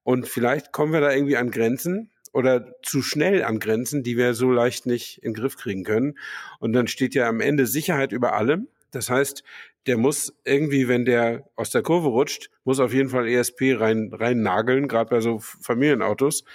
Und 0.03 0.29
vielleicht 0.29 0.71
kommen 0.71 0.93
wir 0.93 1.01
da 1.01 1.11
irgendwie 1.11 1.35
an 1.35 1.51
Grenzen 1.51 2.09
oder 2.31 2.73
zu 2.83 3.01
schnell 3.01 3.43
an 3.43 3.59
Grenzen, 3.59 4.01
die 4.01 4.15
wir 4.15 4.33
so 4.33 4.49
leicht 4.49 4.85
nicht 4.85 5.17
in 5.23 5.33
den 5.33 5.41
Griff 5.41 5.57
kriegen 5.57 5.83
können. 5.83 6.17
Und 6.59 6.71
dann 6.71 6.87
steht 6.87 7.15
ja 7.15 7.27
am 7.27 7.41
Ende 7.41 7.67
Sicherheit 7.67 8.13
über 8.13 8.31
allem. 8.31 8.69
Das 8.91 9.09
heißt, 9.09 9.43
der 9.87 9.97
muss 9.97 10.33
irgendwie, 10.45 10.87
wenn 10.87 11.03
der 11.03 11.43
aus 11.57 11.69
der 11.69 11.83
Kurve 11.83 12.07
rutscht, 12.07 12.49
muss 12.63 12.79
auf 12.79 12.93
jeden 12.93 13.09
Fall 13.09 13.27
ESP 13.27 13.75
rein, 13.77 14.09
rein 14.13 14.41
nageln, 14.41 14.87
gerade 14.87 15.09
bei 15.09 15.19
so 15.19 15.39
Familienautos. 15.39 16.45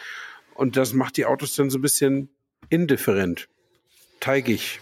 Und 0.55 0.79
das 0.79 0.95
macht 0.95 1.19
die 1.19 1.27
Autos 1.27 1.55
dann 1.55 1.69
so 1.69 1.77
ein 1.77 1.83
bisschen 1.83 2.31
indifferent, 2.71 3.51
teigig. 4.21 4.81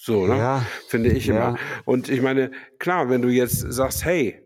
So, 0.00 0.26
ne? 0.28 0.38
Ja, 0.38 0.66
Finde 0.86 1.10
ich 1.10 1.26
Ja. 1.26 1.34
immer. 1.34 1.58
Und 1.84 2.08
ich 2.08 2.22
meine, 2.22 2.52
klar, 2.78 3.10
wenn 3.10 3.20
du 3.20 3.28
jetzt 3.28 3.58
sagst, 3.58 4.04
hey, 4.04 4.40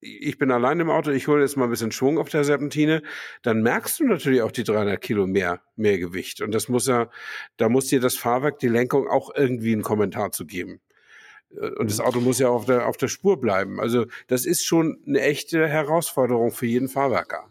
ich 0.00 0.36
bin 0.36 0.50
allein 0.50 0.80
im 0.80 0.90
Auto, 0.90 1.10
ich 1.10 1.28
hole 1.28 1.42
jetzt 1.42 1.56
mal 1.56 1.64
ein 1.64 1.70
bisschen 1.70 1.92
Schwung 1.92 2.18
auf 2.18 2.28
der 2.28 2.42
Serpentine, 2.42 3.02
dann 3.42 3.62
merkst 3.62 4.00
du 4.00 4.04
natürlich 4.04 4.42
auch 4.42 4.50
die 4.50 4.64
300 4.64 5.00
Kilo 5.00 5.26
mehr, 5.28 5.60
mehr 5.76 5.98
Gewicht. 5.98 6.40
Und 6.40 6.52
das 6.52 6.68
muss 6.68 6.86
ja, 6.88 7.08
da 7.56 7.68
muss 7.68 7.86
dir 7.86 8.00
das 8.00 8.16
Fahrwerk, 8.16 8.58
die 8.58 8.68
Lenkung 8.68 9.06
auch 9.08 9.30
irgendwie 9.34 9.72
einen 9.72 9.82
Kommentar 9.82 10.32
zu 10.32 10.44
geben. 10.44 10.80
Äh, 11.52 11.70
Und 11.78 11.88
das 11.90 12.00
Auto 12.00 12.20
muss 12.20 12.40
ja 12.40 12.48
auf 12.48 12.64
der, 12.64 12.88
auf 12.88 12.96
der 12.96 13.08
Spur 13.08 13.40
bleiben. 13.40 13.78
Also 13.78 14.06
das 14.26 14.44
ist 14.44 14.64
schon 14.64 14.98
eine 15.06 15.20
echte 15.20 15.68
Herausforderung 15.68 16.50
für 16.50 16.66
jeden 16.66 16.88
Fahrwerker. 16.88 17.44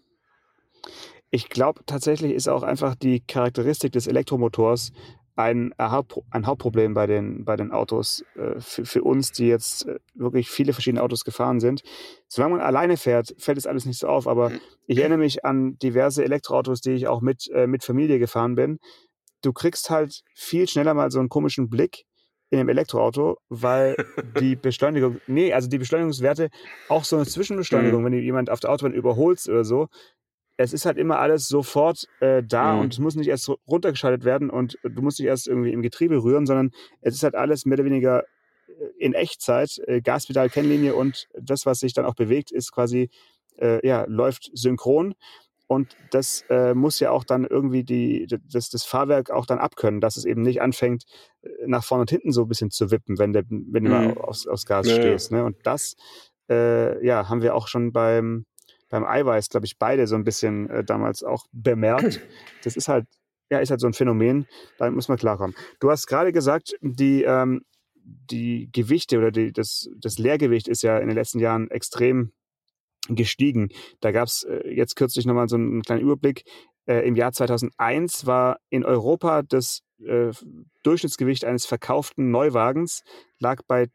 Ich 1.31 1.49
glaube, 1.49 1.83
tatsächlich 1.85 2.33
ist 2.33 2.49
auch 2.49 2.63
einfach 2.63 2.95
die 2.95 3.21
Charakteristik 3.21 3.91
des 3.91 4.07
Elektromotors 4.07 4.91
ein, 5.39 5.71
äh, 5.77 5.89
ein 6.31 6.45
Hauptproblem 6.45 6.93
bei 6.93 7.07
den, 7.07 7.45
bei 7.45 7.55
den 7.55 7.71
Autos. 7.71 8.25
äh, 8.35 8.59
Für, 8.59 8.85
für 8.85 9.03
uns, 9.03 9.31
die 9.31 9.47
jetzt 9.47 9.87
äh, 9.87 9.99
wirklich 10.13 10.49
viele 10.49 10.73
verschiedene 10.73 11.01
Autos 11.01 11.23
gefahren 11.23 11.61
sind. 11.61 11.81
Solange 12.27 12.57
man 12.57 12.65
alleine 12.65 12.97
fährt, 12.97 13.33
fällt 13.37 13.57
es 13.57 13.65
alles 13.65 13.85
nicht 13.85 13.99
so 13.99 14.07
auf. 14.07 14.27
Aber 14.27 14.51
ich 14.85 14.97
erinnere 14.97 15.19
mich 15.19 15.45
an 15.45 15.77
diverse 15.77 16.23
Elektroautos, 16.23 16.81
die 16.81 16.91
ich 16.91 17.07
auch 17.07 17.21
mit, 17.21 17.49
äh, 17.53 17.67
mit 17.67 17.83
Familie 17.83 18.19
gefahren 18.19 18.55
bin. 18.55 18.79
Du 19.41 19.53
kriegst 19.53 19.89
halt 19.89 20.23
viel 20.35 20.67
schneller 20.67 20.93
mal 20.93 21.09
so 21.09 21.19
einen 21.19 21.29
komischen 21.29 21.69
Blick 21.69 22.03
in 22.49 22.59
einem 22.59 22.69
Elektroauto, 22.69 23.37
weil 23.47 23.95
die 24.41 24.57
Beschleunigung, 24.57 25.21
nee, 25.27 25.53
also 25.53 25.69
die 25.69 25.77
Beschleunigungswerte, 25.77 26.49
auch 26.89 27.05
so 27.05 27.15
eine 27.15 27.25
Zwischenbeschleunigung, 27.25 28.03
wenn 28.03 28.11
du 28.11 28.19
jemand 28.19 28.49
auf 28.49 28.59
der 28.59 28.71
Autobahn 28.71 28.93
überholst 28.93 29.47
oder 29.47 29.63
so, 29.63 29.87
es 30.61 30.73
ist 30.73 30.85
halt 30.85 30.97
immer 30.97 31.19
alles 31.19 31.47
sofort 31.47 32.05
äh, 32.19 32.43
da 32.43 32.73
Mhm. 32.75 32.81
und 32.81 32.93
es 32.93 32.99
muss 32.99 33.15
nicht 33.15 33.29
erst 33.29 33.49
runtergeschaltet 33.65 34.25
werden 34.25 34.49
und 34.49 34.77
du 34.83 35.01
musst 35.01 35.17
nicht 35.19 35.27
erst 35.29 35.47
irgendwie 35.47 35.71
im 35.71 35.81
Getriebe 35.81 36.21
rühren, 36.21 36.45
sondern 36.45 36.71
es 37.01 37.15
ist 37.15 37.23
halt 37.23 37.35
alles 37.35 37.65
mehr 37.65 37.77
oder 37.77 37.85
weniger 37.85 38.23
äh, 38.67 38.73
in 38.99 39.13
Echtzeit, 39.13 39.79
äh, 39.87 40.01
Gaspedal, 40.01 40.49
Kennlinie 40.49 40.95
und 40.95 41.27
das, 41.39 41.65
was 41.65 41.79
sich 41.79 41.93
dann 41.93 42.03
auch 42.05 42.15
bewegt, 42.15 42.51
ist 42.51 42.73
quasi, 42.73 43.09
äh, 43.57 43.85
ja, 43.87 44.03
läuft 44.09 44.49
synchron. 44.53 45.15
Und 45.67 45.95
das 46.09 46.43
äh, 46.49 46.73
muss 46.73 46.99
ja 46.99 47.11
auch 47.11 47.23
dann 47.23 47.45
irgendwie 47.45 47.83
die, 47.85 48.27
das, 48.51 48.69
das 48.69 48.83
Fahrwerk 48.83 49.29
auch 49.29 49.45
dann 49.45 49.59
abkönnen, 49.59 50.01
dass 50.01 50.17
es 50.17 50.25
eben 50.25 50.41
nicht 50.41 50.61
anfängt, 50.61 51.03
äh, 51.41 51.47
nach 51.67 51.85
vorne 51.85 52.01
und 52.01 52.09
hinten 52.09 52.33
so 52.33 52.41
ein 52.41 52.47
bisschen 52.49 52.69
zu 52.71 52.91
wippen, 52.91 53.17
wenn, 53.17 53.31
der, 53.31 53.43
wenn 53.49 53.83
du 53.85 53.89
Mhm. 53.91 53.95
mal 53.95 54.13
aufs, 54.17 54.45
aufs 54.45 54.65
Gas 54.65 54.87
ja. 54.87 54.95
stehst. 54.95 55.31
Ne? 55.31 55.45
Und 55.45 55.55
das 55.63 55.95
äh, 56.49 57.05
ja, 57.05 57.29
haben 57.29 57.41
wir 57.43 57.55
auch 57.55 57.67
schon 57.69 57.93
beim, 57.93 58.45
beim 58.89 59.05
Eiweiß, 59.05 59.49
glaube 59.49 59.65
ich, 59.65 59.77
beide 59.77 60.07
so 60.07 60.15
ein 60.15 60.23
bisschen 60.23 60.69
äh, 60.69 60.83
damals 60.83 61.23
auch 61.23 61.45
bemerkt. 61.51 62.21
Das 62.63 62.75
ist 62.75 62.89
halt, 62.89 63.05
ja, 63.49 63.59
ist 63.59 63.69
halt 63.71 63.79
so 63.79 63.87
ein 63.87 63.93
Phänomen, 63.93 64.45
da 64.77 64.91
muss 64.91 65.07
man 65.07 65.17
klarkommen. 65.17 65.55
Du 65.79 65.89
hast 65.89 66.07
gerade 66.07 66.33
gesagt, 66.33 66.75
die, 66.81 67.23
ähm, 67.23 67.61
die 68.03 68.69
Gewichte 68.73 69.17
oder 69.17 69.31
die, 69.31 69.53
das, 69.53 69.89
das 69.95 70.17
Leergewicht 70.17 70.67
ist 70.67 70.81
ja 70.81 70.97
in 70.97 71.07
den 71.07 71.15
letzten 71.15 71.39
Jahren 71.39 71.71
extrem 71.71 72.33
gestiegen. 73.07 73.69
Da 74.01 74.11
gab 74.11 74.27
es 74.27 74.43
äh, 74.43 74.69
jetzt 74.69 74.95
kürzlich 74.95 75.25
nochmal 75.25 75.47
so 75.47 75.55
einen 75.55 75.81
kleinen 75.83 76.01
Überblick. 76.01 76.43
Äh, 76.85 77.07
Im 77.07 77.15
Jahr 77.15 77.31
2001 77.31 78.25
war 78.25 78.59
in 78.69 78.83
Europa 78.83 79.41
das 79.43 79.83
äh, 80.05 80.31
Durchschnittsgewicht 80.83 81.45
eines 81.45 81.65
verkauften 81.65 82.31
Neuwagens 82.31 83.03
lag 83.39 83.61
bei 83.67 83.87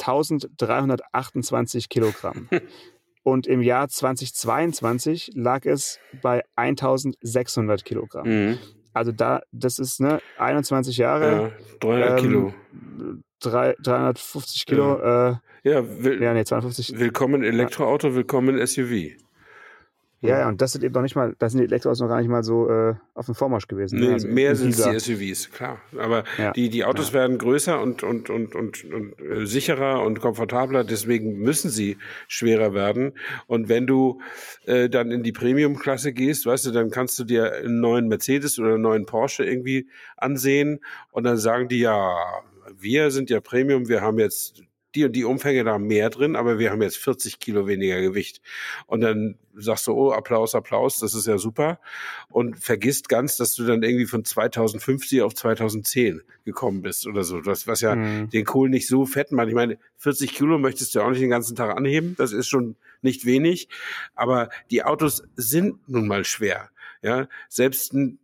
1328 0.00 1.88
Kilogramm. 1.88 2.48
Und 3.24 3.46
im 3.48 3.62
Jahr 3.62 3.88
2022 3.88 5.32
lag 5.34 5.64
es 5.66 5.98
bei 6.22 6.42
1600 6.56 7.84
Kilogramm. 7.84 8.28
Mhm. 8.28 8.58
Also 8.92 9.10
da, 9.10 9.40
das 9.50 9.78
ist 9.80 9.98
ne 10.00 10.20
21 10.38 10.98
Jahre. 10.98 11.32
Ja, 11.32 11.50
300 11.80 12.10
ähm, 12.10 12.16
Kilo. 12.18 12.54
drei- 13.40 13.74
350 13.82 14.66
Kilo. 14.66 14.98
Ja, 14.98 15.30
äh, 15.30 15.36
Ja, 15.68 16.04
will, 16.04 16.22
ja 16.22 16.32
nee, 16.34 16.44
250. 16.44 16.98
willkommen 17.00 17.42
Elektroauto, 17.42 18.14
willkommen 18.14 18.64
SUV. 18.64 19.16
Ja, 20.28 20.40
ja, 20.40 20.48
und 20.48 20.60
das 20.60 20.72
sind 20.72 20.82
eben 20.84 20.94
noch 20.94 21.02
nicht 21.02 21.16
mal, 21.16 21.34
da 21.38 21.48
sind 21.48 21.60
die 21.60 21.64
Elektroautos 21.66 22.00
noch 22.00 22.08
gar 22.08 22.18
nicht 22.18 22.30
mal 22.30 22.42
so 22.42 22.68
äh, 22.70 22.94
auf 23.14 23.26
dem 23.26 23.34
Vormarsch 23.34 23.66
gewesen. 23.66 23.98
Nee, 23.98 24.06
ne? 24.06 24.12
Also 24.14 24.28
mehr 24.28 24.50
in 24.50 24.56
sind 24.56 24.76
die 24.76 24.98
SUVs, 24.98 25.50
klar. 25.50 25.80
Aber 25.98 26.24
Ja. 26.38 26.52
die, 26.52 26.68
die 26.70 26.84
Autos 26.84 27.12
werden 27.12 27.38
größer 27.38 27.80
und, 27.80 28.02
und, 28.02 28.30
und, 28.30 28.54
und, 28.54 28.84
und 28.84 29.20
äh, 29.20 29.46
sicherer 29.46 30.02
und 30.02 30.20
komfortabler, 30.20 30.84
deswegen 30.84 31.38
müssen 31.38 31.70
sie 31.70 31.98
schwerer 32.28 32.74
werden. 32.74 33.12
Und 33.46 33.68
wenn 33.68 33.86
du 33.86 34.20
äh, 34.66 34.88
dann 34.88 35.10
in 35.10 35.22
die 35.22 35.32
Premium-Klasse 35.32 36.12
gehst, 36.12 36.46
weißt 36.46 36.66
du, 36.66 36.70
dann 36.70 36.90
kannst 36.90 37.18
du 37.18 37.24
dir 37.24 37.52
einen 37.52 37.80
neuen 37.80 38.08
Mercedes 38.08 38.58
oder 38.58 38.74
einen 38.74 38.82
neuen 38.82 39.06
Porsche 39.06 39.44
irgendwie 39.44 39.88
ansehen 40.16 40.80
und 41.10 41.24
dann 41.24 41.36
sagen 41.36 41.68
die, 41.68 41.80
ja, 41.80 42.14
wir 42.76 43.10
sind 43.10 43.30
ja 43.30 43.40
Premium, 43.40 43.88
wir 43.88 44.00
haben 44.00 44.18
jetzt 44.18 44.62
die 44.94 45.04
und 45.04 45.12
die 45.12 45.24
Umfänge 45.24 45.64
da 45.64 45.78
mehr 45.78 46.10
drin, 46.10 46.36
aber 46.36 46.58
wir 46.58 46.70
haben 46.70 46.82
jetzt 46.82 46.96
40 46.98 47.38
Kilo 47.38 47.66
weniger 47.66 48.00
Gewicht. 48.00 48.40
Und 48.86 49.00
dann 49.00 49.38
sagst 49.54 49.86
du, 49.86 49.92
oh, 49.92 50.12
Applaus, 50.12 50.54
Applaus, 50.54 50.98
das 50.98 51.14
ist 51.14 51.26
ja 51.26 51.38
super. 51.38 51.78
Und 52.28 52.58
vergisst 52.58 53.08
ganz, 53.08 53.36
dass 53.36 53.54
du 53.54 53.64
dann 53.64 53.82
irgendwie 53.82 54.06
von 54.06 54.24
2050 54.24 55.22
auf 55.22 55.34
2010 55.34 56.22
gekommen 56.44 56.82
bist 56.82 57.06
oder 57.06 57.24
so. 57.24 57.40
Das, 57.40 57.66
was 57.66 57.80
ja 57.80 57.94
Mhm. 57.94 58.30
den 58.30 58.44
Kohl 58.44 58.68
nicht 58.68 58.88
so 58.88 59.06
fett 59.06 59.32
macht. 59.32 59.48
Ich 59.48 59.54
meine, 59.54 59.78
40 59.98 60.34
Kilo 60.34 60.58
möchtest 60.58 60.94
du 60.94 61.00
auch 61.00 61.10
nicht 61.10 61.22
den 61.22 61.30
ganzen 61.30 61.56
Tag 61.56 61.76
anheben. 61.76 62.14
Das 62.18 62.32
ist 62.32 62.48
schon 62.48 62.76
nicht 63.02 63.24
wenig. 63.24 63.68
Aber 64.14 64.48
die 64.70 64.82
Autos 64.82 65.22
sind 65.36 65.88
nun 65.88 66.06
mal 66.06 66.24
schwer. 66.24 66.70
Ja, 67.02 67.28
selbst 67.48 67.92
ein 67.92 68.18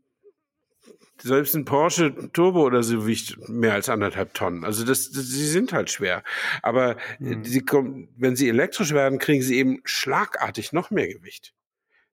selbst 1.23 1.55
ein 1.55 1.65
Porsche 1.65 2.15
Turbo 2.33 2.63
oder 2.65 2.83
so 2.83 3.07
wiegt 3.07 3.49
mehr 3.49 3.75
als 3.75 3.89
anderthalb 3.89 4.35
Tonnen. 4.35 4.65
Also 4.65 4.85
das, 4.85 5.11
das 5.11 5.27
sie 5.27 5.47
sind 5.47 5.73
halt 5.73 5.91
schwer. 5.91 6.23
Aber 6.63 6.97
sie 7.43 7.61
kommen, 7.61 8.09
wenn 8.17 8.37
sie 8.37 8.49
elektrisch 8.49 8.93
werden, 8.93 9.19
kriegen 9.19 9.43
sie 9.43 9.57
eben 9.57 9.81
schlagartig 9.85 10.73
noch 10.73 10.91
mehr 10.91 11.09
Gewicht. 11.09 11.55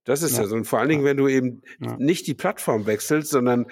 Das 0.03 0.21
ist 0.23 0.37
Ja. 0.37 0.45
so. 0.45 0.55
Und 0.55 0.63
vor 0.63 0.79
allen 0.79 0.87
Dingen, 0.87 1.03
wenn 1.03 1.17
du 1.17 1.27
eben 1.27 1.61
Ja. 1.79 1.97
nicht 1.99 2.27
die 2.27 2.33
Plattform 2.33 2.85
wechselst, 2.85 3.29
sondern 3.29 3.65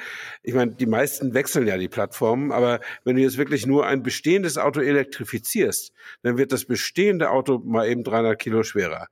ich 0.44 0.54
meine, 0.54 0.76
die 0.76 0.86
meisten 0.86 1.34
wechseln 1.34 1.66
ja 1.66 1.78
die 1.78 1.88
Plattformen, 1.88 2.52
aber 2.52 2.82
wenn 3.06 3.16
du 3.16 3.22
jetzt 3.22 3.38
wirklich 3.38 3.66
nur 3.66 3.88
ein 3.88 4.04
bestehendes 4.04 4.58
Auto 4.58 4.82
elektrifizierst, 4.82 5.94
dann 6.24 6.38
wird 6.38 6.52
das 6.52 6.66
bestehende 6.66 7.30
Auto 7.30 7.60
mal 7.60 7.88
eben 7.88 8.04
300 8.04 8.38
Kilo 8.38 8.64
schwerer. 8.64 9.08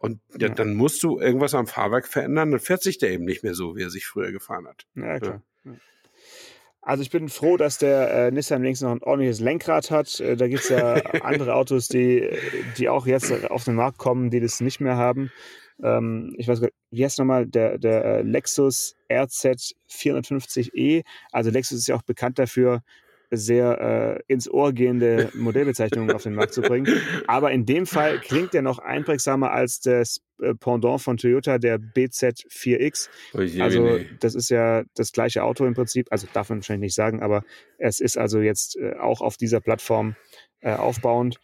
Und 0.00 0.20
ja, 0.38 0.48
Ja. 0.48 0.54
dann 0.54 0.74
musst 0.74 1.02
du 1.02 1.18
irgendwas 1.18 1.54
am 1.54 1.66
Fahrwerk 1.66 2.06
verändern, 2.06 2.50
dann 2.52 2.60
fährt 2.60 2.82
sich 2.82 2.98
der 2.98 3.10
eben 3.10 3.24
nicht 3.24 3.42
mehr 3.42 3.54
so, 3.54 3.76
wie 3.76 3.82
er 3.82 3.90
sich 3.90 4.06
früher 4.06 4.32
gefahren 4.32 4.66
hat. 4.66 4.86
Ja, 4.94 5.18
klar. 5.18 5.42
Ja. 5.64 5.72
Also 6.80 7.02
ich 7.02 7.10
bin 7.10 7.28
froh, 7.28 7.56
dass 7.56 7.76
der 7.78 8.10
äh, 8.28 8.30
Nissan 8.30 8.62
links 8.62 8.80
noch 8.80 8.92
ein 8.92 9.02
ordentliches 9.02 9.40
Lenkrad 9.40 9.90
hat. 9.90 10.20
Äh, 10.20 10.36
da 10.36 10.48
gibt 10.48 10.62
es 10.62 10.68
ja 10.70 10.94
andere 11.22 11.54
Autos, 11.54 11.88
die, 11.88 12.30
die 12.78 12.88
auch 12.88 13.06
jetzt 13.06 13.44
auf 13.50 13.64
den 13.64 13.74
Markt 13.74 13.98
kommen, 13.98 14.30
die 14.30 14.40
das 14.40 14.60
nicht 14.60 14.80
mehr 14.80 14.96
haben. 14.96 15.30
Ähm, 15.82 16.34
ich 16.38 16.48
weiß 16.48 16.60
gar 16.60 16.68
nicht, 16.68 16.76
wie 16.90 17.04
heißt 17.04 17.18
nochmal 17.18 17.46
der, 17.46 17.78
der 17.78 18.04
äh, 18.04 18.22
Lexus 18.22 18.96
RZ 19.12 19.74
450e? 19.90 21.04
Also 21.32 21.50
Lexus 21.50 21.78
ist 21.78 21.88
ja 21.88 21.96
auch 21.96 22.02
bekannt 22.02 22.38
dafür, 22.38 22.82
sehr 23.30 24.18
äh, 24.28 24.32
ins 24.32 24.50
Ohr 24.50 24.72
gehende 24.72 25.30
Modellbezeichnungen 25.34 26.14
auf 26.14 26.22
den 26.22 26.34
Markt 26.34 26.54
zu 26.54 26.62
bringen. 26.62 26.86
Aber 27.26 27.52
in 27.52 27.66
dem 27.66 27.86
Fall 27.86 28.18
klingt 28.20 28.54
er 28.54 28.62
noch 28.62 28.78
einprägsamer 28.78 29.50
als 29.50 29.80
das 29.80 30.20
äh, 30.40 30.54
Pendant 30.54 31.00
von 31.00 31.16
Toyota, 31.16 31.58
der 31.58 31.78
BZ4X. 31.78 33.08
Oje, 33.34 33.62
Also 33.62 33.82
nee. 33.82 34.06
das 34.20 34.34
ist 34.34 34.48
ja 34.50 34.84
das 34.94 35.12
gleiche 35.12 35.42
Auto 35.42 35.66
im 35.66 35.74
Prinzip, 35.74 36.06
also 36.10 36.26
darf 36.32 36.48
man 36.48 36.58
wahrscheinlich 36.58 36.88
nicht 36.88 36.94
sagen, 36.94 37.22
aber 37.22 37.44
es 37.78 38.00
ist 38.00 38.16
also 38.16 38.40
jetzt 38.40 38.76
äh, 38.76 38.94
auch 38.94 39.20
auf 39.20 39.36
dieser 39.36 39.60
Plattform 39.60 40.16
äh, 40.60 40.74
aufbauend. 40.74 41.38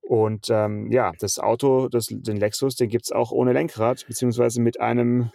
Und 0.00 0.46
ähm, 0.48 0.90
ja, 0.90 1.12
das 1.18 1.38
Auto, 1.38 1.88
das, 1.88 2.06
den 2.08 2.38
Lexus, 2.38 2.76
den 2.76 2.88
gibt's 2.88 3.12
auch 3.12 3.30
ohne 3.30 3.52
Lenkrad, 3.52 4.06
beziehungsweise 4.06 4.62
mit 4.62 4.80
einem 4.80 5.30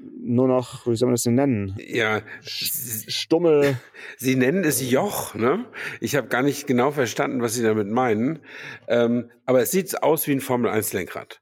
nur 0.00 0.48
noch, 0.48 0.86
wie 0.86 0.96
soll 0.96 1.06
man 1.08 1.14
das 1.14 1.22
denn 1.22 1.34
nennen? 1.34 1.76
ja, 1.78 2.22
Stummel. 2.42 3.76
Sie 4.18 4.36
nennen 4.36 4.64
es 4.64 4.88
Joch, 4.90 5.34
ne? 5.34 5.64
Ich 6.00 6.16
habe 6.16 6.28
gar 6.28 6.42
nicht 6.42 6.66
genau 6.66 6.90
verstanden, 6.90 7.42
was 7.42 7.54
Sie 7.54 7.62
damit 7.62 7.88
meinen. 7.88 8.40
Ähm, 8.88 9.30
aber 9.46 9.62
es 9.62 9.70
sieht 9.70 10.02
aus 10.02 10.26
wie 10.26 10.32
ein 10.32 10.40
Formel 10.40 10.70
1 10.70 10.92
Lenkrad. 10.92 11.40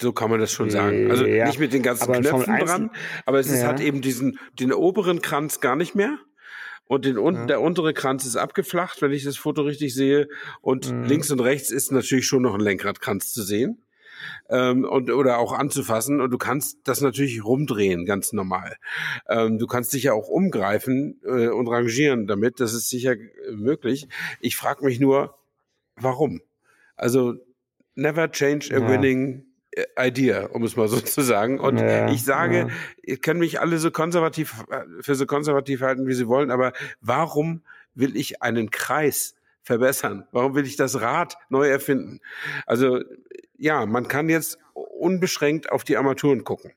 So 0.00 0.12
kann 0.12 0.30
man 0.30 0.38
das 0.40 0.52
schon 0.52 0.70
sagen. 0.70 1.10
Also 1.10 1.24
Ja, 1.26 1.46
nicht 1.46 1.58
mit 1.58 1.72
den 1.72 1.82
ganzen 1.82 2.12
Knöpfen 2.12 2.30
Formel 2.42 2.50
1 2.50 2.64
dran, 2.70 2.90
aber 3.24 3.38
es 3.38 3.48
ist, 3.48 3.62
Ja. 3.62 3.68
hat 3.68 3.80
eben 3.80 4.02
diesen 4.02 4.38
den 4.58 4.72
oberen 4.72 5.22
Kranz 5.22 5.60
gar 5.60 5.76
nicht 5.76 5.94
mehr. 5.94 6.18
Und 6.84 7.04
den, 7.04 7.18
un 7.18 7.34
Ja. 7.34 7.46
der 7.46 7.60
untere 7.60 7.92
Kranz 7.92 8.24
ist 8.24 8.36
abgeflacht, 8.36 9.02
wenn 9.02 9.12
ich 9.12 9.24
das 9.24 9.36
Foto 9.36 9.62
richtig 9.62 9.94
sehe. 9.94 10.28
Und 10.62 10.90
Mhm. 10.92 11.04
links 11.04 11.30
und 11.30 11.40
rechts 11.40 11.70
ist 11.70 11.92
natürlich 11.92 12.26
schon 12.26 12.42
noch 12.42 12.54
ein 12.54 12.60
Lenkradkranz 12.60 13.32
zu 13.32 13.42
sehen. 13.42 13.82
Ähm, 14.48 14.84
und, 14.84 15.10
oder 15.10 15.38
auch 15.38 15.52
anzufassen. 15.52 16.20
Und 16.20 16.30
du 16.30 16.38
kannst 16.38 16.78
das 16.84 17.00
natürlich 17.00 17.44
rumdrehen, 17.44 18.04
ganz 18.06 18.32
normal. 18.32 18.76
Ähm, 19.28 19.58
du 19.58 19.66
kannst 19.66 19.92
dich 19.92 20.04
ja 20.04 20.12
auch 20.12 20.28
umgreifen 20.28 21.20
äh, 21.24 21.48
und 21.48 21.68
rangieren 21.68 22.26
damit. 22.26 22.60
Das 22.60 22.72
ist 22.74 22.88
sicher 22.88 23.12
äh, 23.12 23.52
möglich. 23.52 24.08
Ich 24.40 24.56
frage 24.56 24.84
mich 24.84 25.00
nur, 25.00 25.36
warum? 25.96 26.40
Also, 26.96 27.34
never 27.94 28.30
change 28.30 28.68
a 28.74 28.80
Ja. 28.80 28.88
winning 28.88 29.44
äh, 29.72 29.84
idea, 30.08 30.46
um 30.46 30.62
es 30.64 30.76
mal 30.76 30.88
so 30.88 31.00
zu 31.00 31.20
sagen. 31.22 31.60
Und 31.60 31.78
Ja, 31.78 32.10
ich 32.10 32.24
sage, 32.24 32.58
ja. 32.58 32.68
ihr 33.02 33.18
könnt 33.18 33.40
mich 33.40 33.60
alle 33.60 33.78
so 33.78 33.90
konservativ, 33.90 34.64
äh, 34.70 34.84
für 35.02 35.14
so 35.14 35.26
konservativ 35.26 35.80
halten, 35.82 36.06
wie 36.06 36.14
sie 36.14 36.26
wollen, 36.28 36.50
aber 36.50 36.72
warum 37.00 37.62
will 37.94 38.16
ich 38.16 38.42
einen 38.42 38.70
Kreis 38.70 39.34
verbessern? 39.62 40.26
Warum 40.32 40.54
will 40.54 40.64
ich 40.64 40.76
das 40.76 41.00
Rad 41.00 41.36
neu 41.50 41.68
erfinden? 41.68 42.20
Also, 42.66 43.00
ja, 43.58 43.84
man 43.86 44.08
kann 44.08 44.28
jetzt 44.28 44.58
unbeschränkt 44.72 45.70
auf 45.70 45.84
die 45.84 45.96
Armaturen 45.96 46.44
gucken. 46.44 46.72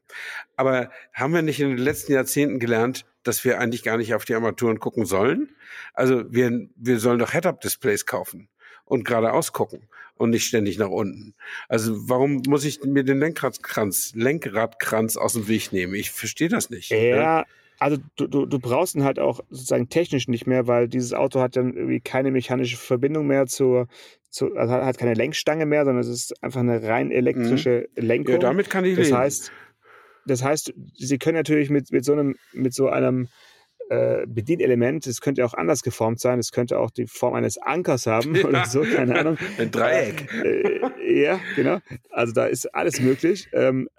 Aber 0.56 0.92
haben 1.14 1.34
wir 1.34 1.42
nicht 1.42 1.60
in 1.60 1.70
den 1.70 1.78
letzten 1.78 2.14
Jahrzehnten 2.14 2.60
gelernt, 2.60 3.06
dass 3.24 3.46
wir 3.46 3.60
eigentlich 3.60 3.84
gar 3.84 3.98
nicht 3.98 4.14
auf 4.14 4.26
die 4.26 4.36
Armaturen 4.36 4.80
gucken 4.80 5.06
sollen? 5.06 5.56
Also, 5.94 6.24
wir, 6.32 6.68
wir 6.76 7.00
sollen 7.00 7.20
doch 7.20 7.32
Head-Up-Displays 7.32 8.06
kaufen 8.06 8.50
und 8.86 9.06
geradeaus 9.06 9.54
gucken 9.54 9.88
und 10.16 10.32
nicht 10.32 10.46
ständig 10.46 10.78
nach 10.78 10.90
unten. 10.90 11.34
Also 11.68 12.10
warum 12.10 12.44
muss 12.48 12.66
ich 12.66 12.84
mir 12.84 13.04
den 13.04 13.20
Lenkradkranz, 13.20 14.12
Lenkradkranz 14.16 15.18
aus 15.18 15.34
dem 15.34 15.48
Weg 15.48 15.72
nehmen? 15.72 15.96
Ich 15.96 16.12
verstehe 16.12 16.50
das 16.50 16.70
nicht. 16.70 16.92
ne? 17.40 17.46
Ja, 17.82 17.86
also 17.86 17.98
du, 18.16 18.28
du, 18.28 18.46
du 18.46 18.60
brauchst 18.60 18.96
ihn 18.96 19.04
halt 19.04 19.20
auch 19.20 19.42
sozusagen 19.50 19.90
technisch 19.90 20.28
nicht 20.28 20.48
mehr, 20.48 20.68
weil 20.68 20.88
dieses 20.88 21.14
Auto 21.14 21.40
hat 21.40 21.56
dann 21.56 21.74
irgendwie 21.74 22.00
keine 22.00 22.32
mechanische 22.32 22.78
Verbindung 22.78 23.28
mehr 23.28 23.48
zur, 23.48 23.88
zu, 24.30 24.56
also 24.56 24.74
hat 24.74 24.98
keine 24.98 25.14
Lenkstange 25.14 25.66
mehr, 25.66 25.86
sondern 25.86 26.02
es 26.02 26.10
ist 26.10 26.44
einfach 26.44 26.62
eine 26.62 26.84
rein 26.84 27.12
elektrische 27.12 27.90
Lenkung. 27.96 28.36
Ja, 28.36 28.40
damit 28.40 28.70
kann 28.70 28.86
ich 28.86 28.96
das 28.96 29.08
leben. 29.08 29.18
heißt, 29.18 29.52
das 30.26 30.44
heißt, 30.44 30.74
sie 30.96 31.18
können 31.18 31.36
natürlich 31.38 31.70
mit, 31.70 31.92
mit 31.92 32.06
so 32.06 32.14
einem, 32.14 32.36
mit 32.54 32.74
so 32.74 32.90
einem 32.90 33.28
äh, 33.90 34.26
Bedienelement, 34.26 35.06
das 35.06 35.20
könnte 35.20 35.44
auch 35.44 35.54
anders 35.54 35.82
geformt 35.82 36.20
sein, 36.20 36.40
es 36.40 36.52
könnte 36.52 36.80
auch 36.80 36.92
die 36.92 37.08
Form 37.08 37.34
eines 37.34 37.58
Ankers 37.58 38.06
haben 38.06 38.36
oder 38.46 38.66
so, 38.66 38.84
keine 38.84 39.20
Ahnung. 39.20 39.38
Ein 39.58 39.72
Dreieck. 39.72 40.32
Äh, 40.32 41.24
ja, 41.24 41.40
genau. 41.56 41.80
Also 42.10 42.32
da 42.32 42.46
ist 42.46 42.74
alles 42.74 43.02
möglich. 43.02 43.50
Ähm, 43.52 43.90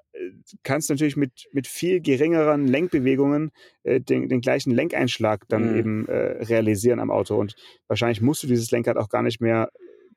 kannst 0.62 0.90
natürlich 0.90 1.16
mit, 1.16 1.48
mit 1.52 1.66
viel 1.66 2.00
geringeren 2.00 2.66
Lenkbewegungen 2.66 3.50
äh, 3.82 4.00
den, 4.00 4.28
den 4.28 4.40
gleichen 4.40 4.70
Lenkeinschlag 4.72 5.44
dann 5.48 5.70
Mhm. 5.70 5.76
eben 5.78 6.08
äh, 6.08 6.44
realisieren 6.44 7.00
am 7.00 7.10
Auto. 7.10 7.36
Und 7.36 7.54
wahrscheinlich 7.88 8.20
musst 8.20 8.42
du 8.42 8.46
dieses 8.46 8.70
Lenkrad 8.70 8.96
auch 8.96 9.08
gar 9.08 9.22
nicht 9.22 9.40
mehr 9.40 9.70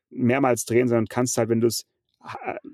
mehrmals 0.10 0.66
drehen, 0.66 0.88
sondern 0.88 1.08
kannst 1.08 1.38
halt, 1.38 1.50
wenn 1.50 1.62
du 1.62 1.68
es 1.68 1.86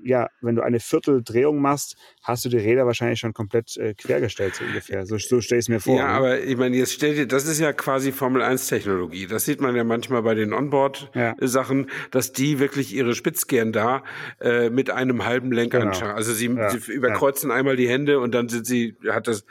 ja, 0.04 0.30
wenn 0.42 0.56
du 0.56 0.62
eine 0.64 0.80
Vierteldrehung 0.80 1.62
machst, 1.62 1.96
hast 2.24 2.46
du 2.46 2.50
die 2.50 2.58
Räder 2.58 2.86
wahrscheinlich 2.86 3.20
schon 3.20 3.34
komplett 3.34 3.78
äh, 3.78 3.94
quergestellt, 3.94 4.56
so 4.56 4.64
ungefähr. 4.64 5.06
So, 5.06 5.18
so 5.18 5.42
stelle 5.42 5.60
ich 5.60 5.66
es 5.66 5.70
mir 5.70 5.80
vor. 5.80 5.98
Ja, 5.98 6.08
ne? 6.08 6.14
aber 6.14 6.40
ich 6.42 6.58
meine, 6.58 6.76
jetzt 6.78 6.94
stell 6.94 7.16
dir, 7.16 7.28
das 7.28 7.46
ist 7.46 7.60
ja 7.60 7.74
quasi 7.74 8.12
Formel 8.12 8.42
1 8.42 8.68
Technologie. 8.68 9.28
Das 9.28 9.46
sieht 9.46 9.62
man 9.62 9.76
ja 9.76 9.84
manchmal 9.84 10.22
bei 10.24 10.36
den 10.36 10.52
Ja. 10.52 10.58
Onboard-Sachen, 10.58 11.90
dass 12.12 12.32
die 12.32 12.60
wirklich 12.60 12.94
ihre 12.94 13.14
Spitzkehren 13.16 13.72
da 13.72 14.04
äh, 14.40 14.70
mit 14.70 14.90
einem 14.90 15.26
halben 15.26 15.52
Lenkanschlag. 15.52 16.02
Genau. 16.10 16.16
Also 16.16 16.34
sie, 16.34 16.48
Ja. 16.48 16.70
sie 16.70 16.92
überkreuzen 16.92 17.52
einmal 17.52 17.76
die 17.76 17.90
Hände 17.90 18.20
und 18.20 18.34
dann 18.34 18.50
sind 18.50 18.66
sie, 18.66 18.96
hat 19.10 19.28
das, 19.28 19.46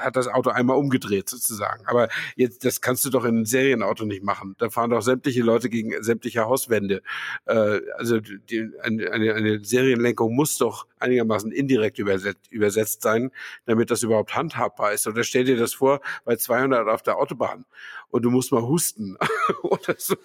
hat 0.00 0.16
das 0.16 0.28
Auto 0.28 0.50
einmal 0.50 0.76
umgedreht 0.76 1.28
sozusagen. 1.28 1.86
Aber 1.86 2.08
jetzt, 2.36 2.64
das 2.64 2.80
kannst 2.80 3.04
du 3.04 3.10
doch 3.10 3.24
in 3.24 3.36
einem 3.36 3.44
Serienauto 3.44 4.04
nicht 4.04 4.22
machen. 4.22 4.54
Da 4.58 4.70
fahren 4.70 4.90
doch 4.90 5.02
sämtliche 5.02 5.42
Leute 5.42 5.68
gegen 5.68 6.02
sämtliche 6.02 6.44
Hauswände. 6.44 7.02
Äh, 7.46 7.80
also 7.96 8.20
die, 8.20 8.70
eine, 8.82 9.10
eine, 9.10 9.64
Serienlenkung 9.64 10.34
muss 10.34 10.58
doch 10.58 10.86
einigermaßen 10.98 11.52
indirekt 11.52 11.98
übersetzt, 11.98 12.50
übersetzt 12.50 13.02
sein, 13.02 13.30
damit 13.66 13.90
das 13.90 14.02
überhaupt 14.02 14.34
handhabbar 14.34 14.92
ist. 14.92 15.06
Oder 15.06 15.24
stell 15.24 15.44
dir 15.44 15.56
das 15.56 15.74
vor, 15.74 16.00
bei 16.24 16.36
200 16.36 16.88
auf 16.88 17.02
der 17.02 17.18
Autobahn 17.18 17.64
und 18.10 18.22
du 18.22 18.30
musst 18.30 18.52
mal 18.52 18.62
husten 18.62 19.16
oder 19.62 19.96
so. 19.98 20.16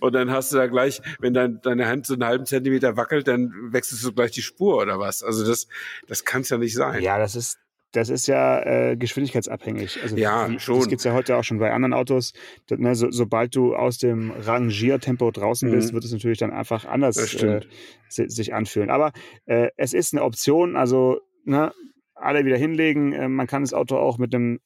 Und 0.00 0.12
dann 0.14 0.30
hast 0.30 0.52
du 0.52 0.56
da 0.56 0.66
gleich, 0.66 1.00
wenn 1.20 1.32
dein, 1.32 1.60
deine 1.62 1.86
Hand 1.86 2.06
so 2.06 2.14
einen 2.14 2.24
halben 2.24 2.44
Zentimeter 2.44 2.96
wackelt, 2.96 3.28
dann 3.28 3.72
wechselst 3.72 4.04
du 4.04 4.12
gleich 4.12 4.32
die 4.32 4.42
Spur 4.42 4.76
oder 4.76 4.98
was. 4.98 5.22
Also 5.22 5.46
das, 5.46 5.68
das 6.06 6.24
kann 6.24 6.42
es 6.42 6.50
ja 6.50 6.58
nicht 6.58 6.74
sein. 6.74 7.02
Ja, 7.02 7.18
das 7.18 7.36
ist, 7.36 7.58
das 7.92 8.08
ist 8.08 8.26
ja 8.28 8.62
äh, 8.62 8.96
geschwindigkeitsabhängig. 8.96 9.98
Also 10.02 10.16
ja, 10.16 10.48
wie, 10.48 10.58
schon. 10.58 10.76
Das 10.78 10.88
gibt 10.88 11.00
es 11.00 11.04
ja 11.04 11.12
heute 11.12 11.36
auch 11.36 11.44
schon 11.44 11.58
bei 11.58 11.72
anderen 11.72 11.92
Autos. 11.92 12.32
Das, 12.68 12.78
ne, 12.78 12.94
so, 12.94 13.10
sobald 13.10 13.54
du 13.56 13.74
aus 13.74 13.98
dem 13.98 14.30
Rangiertempo 14.30 15.30
draußen 15.30 15.68
Mhm. 15.68 15.74
bist, 15.74 15.92
wird 15.92 16.04
es 16.04 16.12
natürlich 16.12 16.38
dann 16.38 16.52
einfach 16.52 16.84
anders 16.84 17.16
äh, 17.42 17.60
sich 18.08 18.54
anfühlen. 18.54 18.90
Aber 18.90 19.12
äh, 19.46 19.68
es 19.76 19.92
ist 19.92 20.12
eine 20.14 20.22
Option, 20.22 20.76
also 20.76 21.20
ne, 21.44 21.72
alle 22.14 22.44
wieder 22.44 22.56
hinlegen. 22.56 23.12
Äh, 23.12 23.28
man 23.28 23.46
kann 23.46 23.62
das 23.62 23.72
Auto 23.72 23.96
auch 23.96 24.18
mit 24.18 24.34
einem 24.34 24.60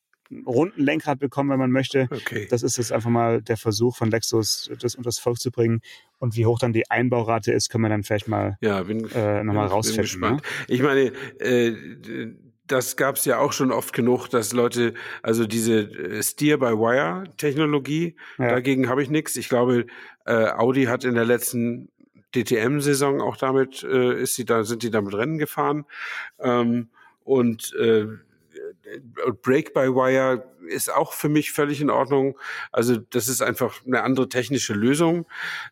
runden 0.47 0.83
Lenkrad 0.83 1.19
bekommen, 1.19 1.51
wenn 1.51 1.59
man 1.59 1.71
möchte. 1.71 2.09
Okay. 2.11 2.47
Das 2.51 2.63
ist 2.63 2.79
jetzt 2.79 2.93
einfach 2.93 3.11
mal 3.11 3.43
der 3.43 3.57
Versuch 3.57 3.95
von 3.97 4.11
Lexus, 4.11 4.71
das 4.81 4.95
unter 4.95 5.09
das 5.09 5.19
Volk 5.19 5.39
zu 5.39 5.51
bringen. 5.51 5.81
Und 6.19 6.35
wie 6.35 6.47
hoch 6.47 6.59
dann 6.59 6.73
die 6.73 6.91
Einbaurate 6.91 7.53
ist, 7.53 7.69
können 7.69 7.85
wir 7.85 7.91
dann 7.91 8.03
vielleicht 8.03 8.27
mal 8.27 8.57
Ja, 8.61 8.83
bin, 8.83 9.09
äh, 9.15 9.45
nochmal 9.45 9.67
rausfinden. 9.69 9.97
Bin 9.97 10.37
gespannt. 10.39 10.43
Ich 10.67 10.83
meine, 10.83 11.13
äh, 11.41 11.75
das 12.75 12.97
gab 12.97 13.15
es 13.15 13.25
ja 13.25 13.39
auch 13.39 13.53
schon 13.53 13.71
oft 13.71 13.93
genug, 13.93 14.27
dass 14.29 14.53
Leute, 14.53 14.95
also 15.23 15.47
diese 15.47 15.83
äh, 15.83 16.21
Steer-by-Wire-Technologie, 16.23 18.17
Ja. 18.39 18.49
dagegen 18.49 18.89
habe 18.89 19.01
ich 19.03 19.11
nichts. 19.11 19.37
Ich 19.37 19.49
glaube, 19.49 19.87
äh, 20.27 20.49
Audi 20.49 20.85
hat 20.87 21.05
in 21.05 21.15
der 21.15 21.25
letzten 21.25 21.89
DTM-Saison 22.35 23.21
auch 23.21 23.37
damit, 23.37 23.85
äh, 23.85 24.21
ist 24.21 24.35
sie 24.35 24.45
da, 24.45 24.65
sind 24.65 24.83
die 24.83 24.91
damit 24.91 25.15
Rennen 25.15 25.39
gefahren. 25.39 25.85
Ähm, 26.41 26.89
und 27.23 27.73
äh, 27.75 28.07
Break-by-Wire 29.43 30.45
ist 30.67 30.93
auch 30.93 31.13
für 31.13 31.29
mich 31.29 31.53
völlig 31.53 31.81
in 31.81 31.91
Ordnung. 31.91 32.39
Also 32.73 32.97
das 32.97 33.29
ist 33.29 33.43
einfach 33.43 33.85
eine 33.87 34.03
andere 34.03 34.29
technische 34.29 34.75
Lösung. 34.75 35.27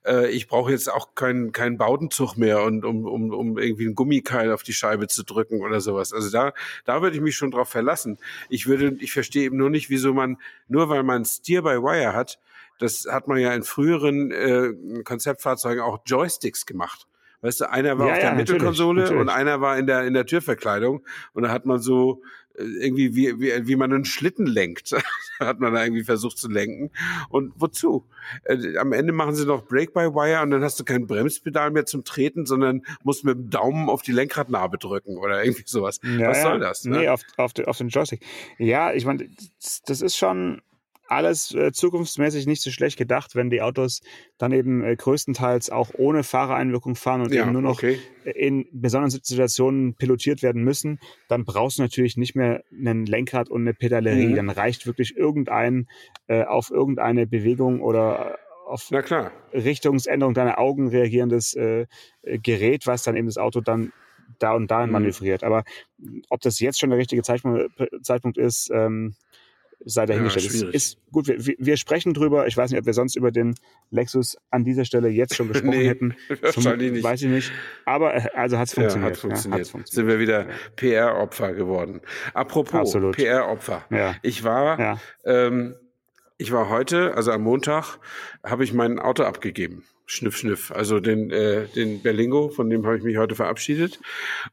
Äh, 0.05 0.31
ich 0.31 0.49
brauche 0.49 0.71
jetzt 0.71 0.91
auch 0.93 1.15
keinen 1.15 1.53
keinen 1.53 1.79
Baudenzug 1.79 2.37
mehr, 2.37 2.63
und, 2.63 2.85
um, 2.85 3.07
um, 3.07 3.31
um 3.31 3.59
irgendwie 3.59 3.87
einen 3.87 3.95
Gummikeil 3.95 4.53
auf 4.53 4.63
die 4.63 4.73
Scheibe 4.75 5.09
zu 5.09 5.25
drücken 5.25 5.63
oder 5.63 5.81
sowas. 5.81 6.13
Also 6.13 6.31
da, 6.31 6.53
da 6.85 7.03
würde 7.03 7.17
ich 7.17 7.23
mich 7.23 7.37
schon 7.37 7.51
drauf 7.51 7.69
verlassen. 7.69 8.19
Ich 8.49 8.67
würde, 8.67 8.97
ich 9.01 9.13
verstehe 9.13 9.45
eben 9.45 9.57
nur 9.57 9.71
nicht, 9.71 9.91
wieso 9.91 10.13
man, 10.13 10.39
nur 10.69 10.89
weil 10.89 11.03
man 11.03 11.25
Steer-by-Wire 11.25 12.13
hat, 12.13 12.39
das 12.79 13.07
hat 13.11 13.29
man 13.29 13.39
ja 13.39 13.55
in 13.55 13.63
früheren 13.63 14.31
äh, 14.31 15.03
Konzeptfahrzeugen 15.05 15.83
auch 15.83 16.01
Joysticks 16.05 16.67
gemacht. 16.67 17.07
Weißt 17.43 17.61
du, 17.61 17.71
einer 17.71 17.99
war 17.99 18.07
Ja, 18.07 18.13
auf 18.13 18.19
der 18.19 18.25
ja, 18.25 18.31
natürlich, 18.31 18.53
Mittelkonsole 18.53 19.01
natürlich. 19.03 19.21
und 19.21 19.29
einer 19.29 19.61
war 19.61 19.77
in 19.77 19.87
der, 19.89 20.05
in 20.05 20.15
der 20.15 20.27
Türverkleidung. 20.27 21.05
Und 21.33 21.43
da 21.43 21.51
hat 21.51 21.67
man 21.67 21.81
so 21.81 22.23
irgendwie, 22.57 23.15
wie, 23.15 23.41
wie, 23.41 23.67
wie 23.67 23.77
man 23.77 23.93
einen 23.93 24.05
Schlitten 24.05 24.47
lenkt, 24.47 24.93
hat 25.41 25.61
man 25.61 25.73
da 25.75 25.83
irgendwie 25.85 26.05
versucht 26.05 26.39
zu 26.39 26.49
lenken. 26.49 26.91
Und 27.29 27.53
wozu? 27.57 28.07
Äh, 28.45 28.77
am 28.77 28.93
Ende 28.93 29.13
machen 29.13 29.35
sie 29.35 29.47
noch 29.47 29.65
Break-by-Wire 29.67 30.43
und 30.43 30.51
dann 30.51 30.63
hast 30.63 30.79
du 30.79 30.85
kein 30.85 31.07
Bremspedal 31.07 31.71
mehr 31.71 31.87
zum 31.87 32.05
Treten, 32.05 32.47
sondern 32.47 32.83
musst 33.03 33.25
mit 33.25 33.37
dem 33.37 33.51
Daumen 33.51 33.89
auf 33.89 34.03
die 34.03 34.13
Lenkradnarbe 34.13 34.79
drücken 34.79 35.17
oder 35.19 35.43
irgendwie 35.45 35.65
sowas. 35.67 36.01
Ja, 36.05 36.29
Was 36.31 36.43
soll 36.43 36.61
das? 36.61 36.85
Ne? 36.85 36.99
Nee, 36.99 37.09
auf, 37.09 37.23
auf, 37.37 37.53
den- 37.53 37.67
auf 37.67 37.79
den 37.79 37.89
Joystick. 37.89 38.25
Ja, 38.59 38.93
ich 38.93 39.05
meine, 39.05 39.29
das, 39.61 39.83
das 39.83 40.01
ist 40.03 40.17
schon 40.17 40.63
alles 41.09 41.55
äh, 41.55 41.73
zukunftsmäßig 41.73 42.47
nicht 42.47 42.63
so 42.63 42.71
schlecht 42.71 42.97
gedacht, 42.97 43.35
wenn 43.35 43.51
die 43.51 43.61
Autos 43.63 44.01
dann 44.39 44.53
eben 44.53 44.83
äh, 44.83 44.97
größtenteils 44.97 45.71
auch 45.71 45.91
ohne 45.95 46.23
Fahrereinwirkung 46.23 46.95
fahren 46.95 47.21
und 47.21 47.33
ja, 47.33 47.43
eben 47.43 47.53
nur 47.53 47.63
noch 47.63 47.79
okay. 47.79 47.99
in 48.25 48.67
besonderen 48.73 49.11
Situationen 49.11 49.95
pilotiert 49.95 50.43
werden 50.43 50.65
müssen, 50.65 50.99
dann 51.29 51.45
brauchst 51.45 51.79
du 51.79 51.83
natürlich 51.83 52.17
nicht 52.17 52.35
mehr 52.35 52.63
einen 52.73 53.07
Lenkrad 53.07 53.51
und 53.51 53.63
eine 53.63 53.75
Pedalerie. 53.75 54.29
Mhm. 54.29 54.37
Dann 54.37 54.51
reicht 54.51 54.87
wirklich 54.87 55.17
irgendein 55.17 55.89
äh, 56.29 56.45
auf 56.45 56.71
irgendeine 56.71 57.27
Bewegung 57.27 57.83
oder 57.83 58.39
auf 58.67 58.89
Na 58.91 59.03
klar. 59.03 59.33
Richtungsänderung 59.53 60.35
deiner 60.35 60.59
Augen 60.59 60.89
reagierendes 60.89 61.55
äh, 61.55 61.87
äh, 62.23 62.39
Gerät, 62.39 62.87
was 62.87 63.03
dann 63.03 63.17
eben 63.17 63.27
das 63.27 63.37
Auto 63.37 63.61
dann 63.61 63.93
da 64.39 64.55
und 64.55 64.71
dahin 64.71 64.89
Mhm. 64.89 64.93
manövriert. 64.93 65.45
Aber 65.45 65.65
ob 66.31 66.41
das 66.41 66.59
jetzt 66.59 66.81
schon 66.81 66.91
der 66.91 66.99
richtige 66.99 67.23
Zeitpunkt, 67.23 67.71
Zeitpunkt 68.03 68.39
ist, 68.39 68.71
ähm, 68.73 69.15
sei 69.85 70.07
dahingestellt. 70.07 70.45
Ja, 70.47 70.51
schwierig. 70.53 70.75
ist 70.75 70.99
gut, 71.11 71.27
wir, 71.29 71.55
wir- 71.59 71.77
sprechen 71.77 72.15
drüber. 72.15 72.47
Ich 72.47 72.57
weiß 72.57 72.71
nicht, 72.71 72.81
ob 72.81 72.87
wir 72.87 72.93
sonst 72.95 73.17
über 73.17 73.31
den 73.31 73.55
Lexus 73.91 74.37
an 74.51 74.65
dieser 74.65 74.85
Stelle 74.85 75.09
jetzt 75.09 75.35
schon 75.35 75.49
gesprochen 75.53 75.71
Nee, 75.71 75.89
hätten. 75.89 76.15
wahrscheinlich 76.43 76.93
nicht. 76.93 77.05
Weiß 77.05 77.23
ich 77.23 77.29
nicht. 77.29 77.53
Aber 77.85 78.15
äh, 78.15 78.29
also 78.35 78.59
hat 78.59 78.69
es 78.69 78.77
Ja, 78.77 78.83
funktioniert. 78.83 79.13
hat 79.13 79.19
funktioniert. 79.21 79.61
hat's 79.61 79.71
funktioniert. 79.71 79.95
Sind 79.95 80.07
wir 80.09 80.19
wieder 80.21 80.47
PR-Opfer 80.77 81.53
geworden. 81.55 82.01
Apropos. 82.35 82.93
PR-Opfer. 83.13 83.85
Ja. 83.91 84.15
Ich 84.23 84.45
war, 84.45 84.79
Ja. 84.79 84.99
ähm, 85.25 85.75
ich 86.39 86.51
war 86.53 86.69
heute, 86.69 87.15
also 87.15 87.31
am 87.31 87.43
Montag, 87.43 87.99
habe 88.45 88.65
ich 88.65 88.73
mein 88.73 88.99
Auto 88.99 89.23
abgegeben. 89.23 89.85
Schniff, 90.05 90.37
schniff. 90.37 90.73
Also 90.73 91.01
den, 91.01 91.31
äh, 91.31 91.67
den 91.75 92.03
Berlingo, 92.03 92.49
von 92.51 92.69
dem 92.69 92.85
habe 92.85 92.99
ich 92.99 93.03
mich 93.03 93.17
heute 93.17 93.35
verabschiedet. 93.35 94.01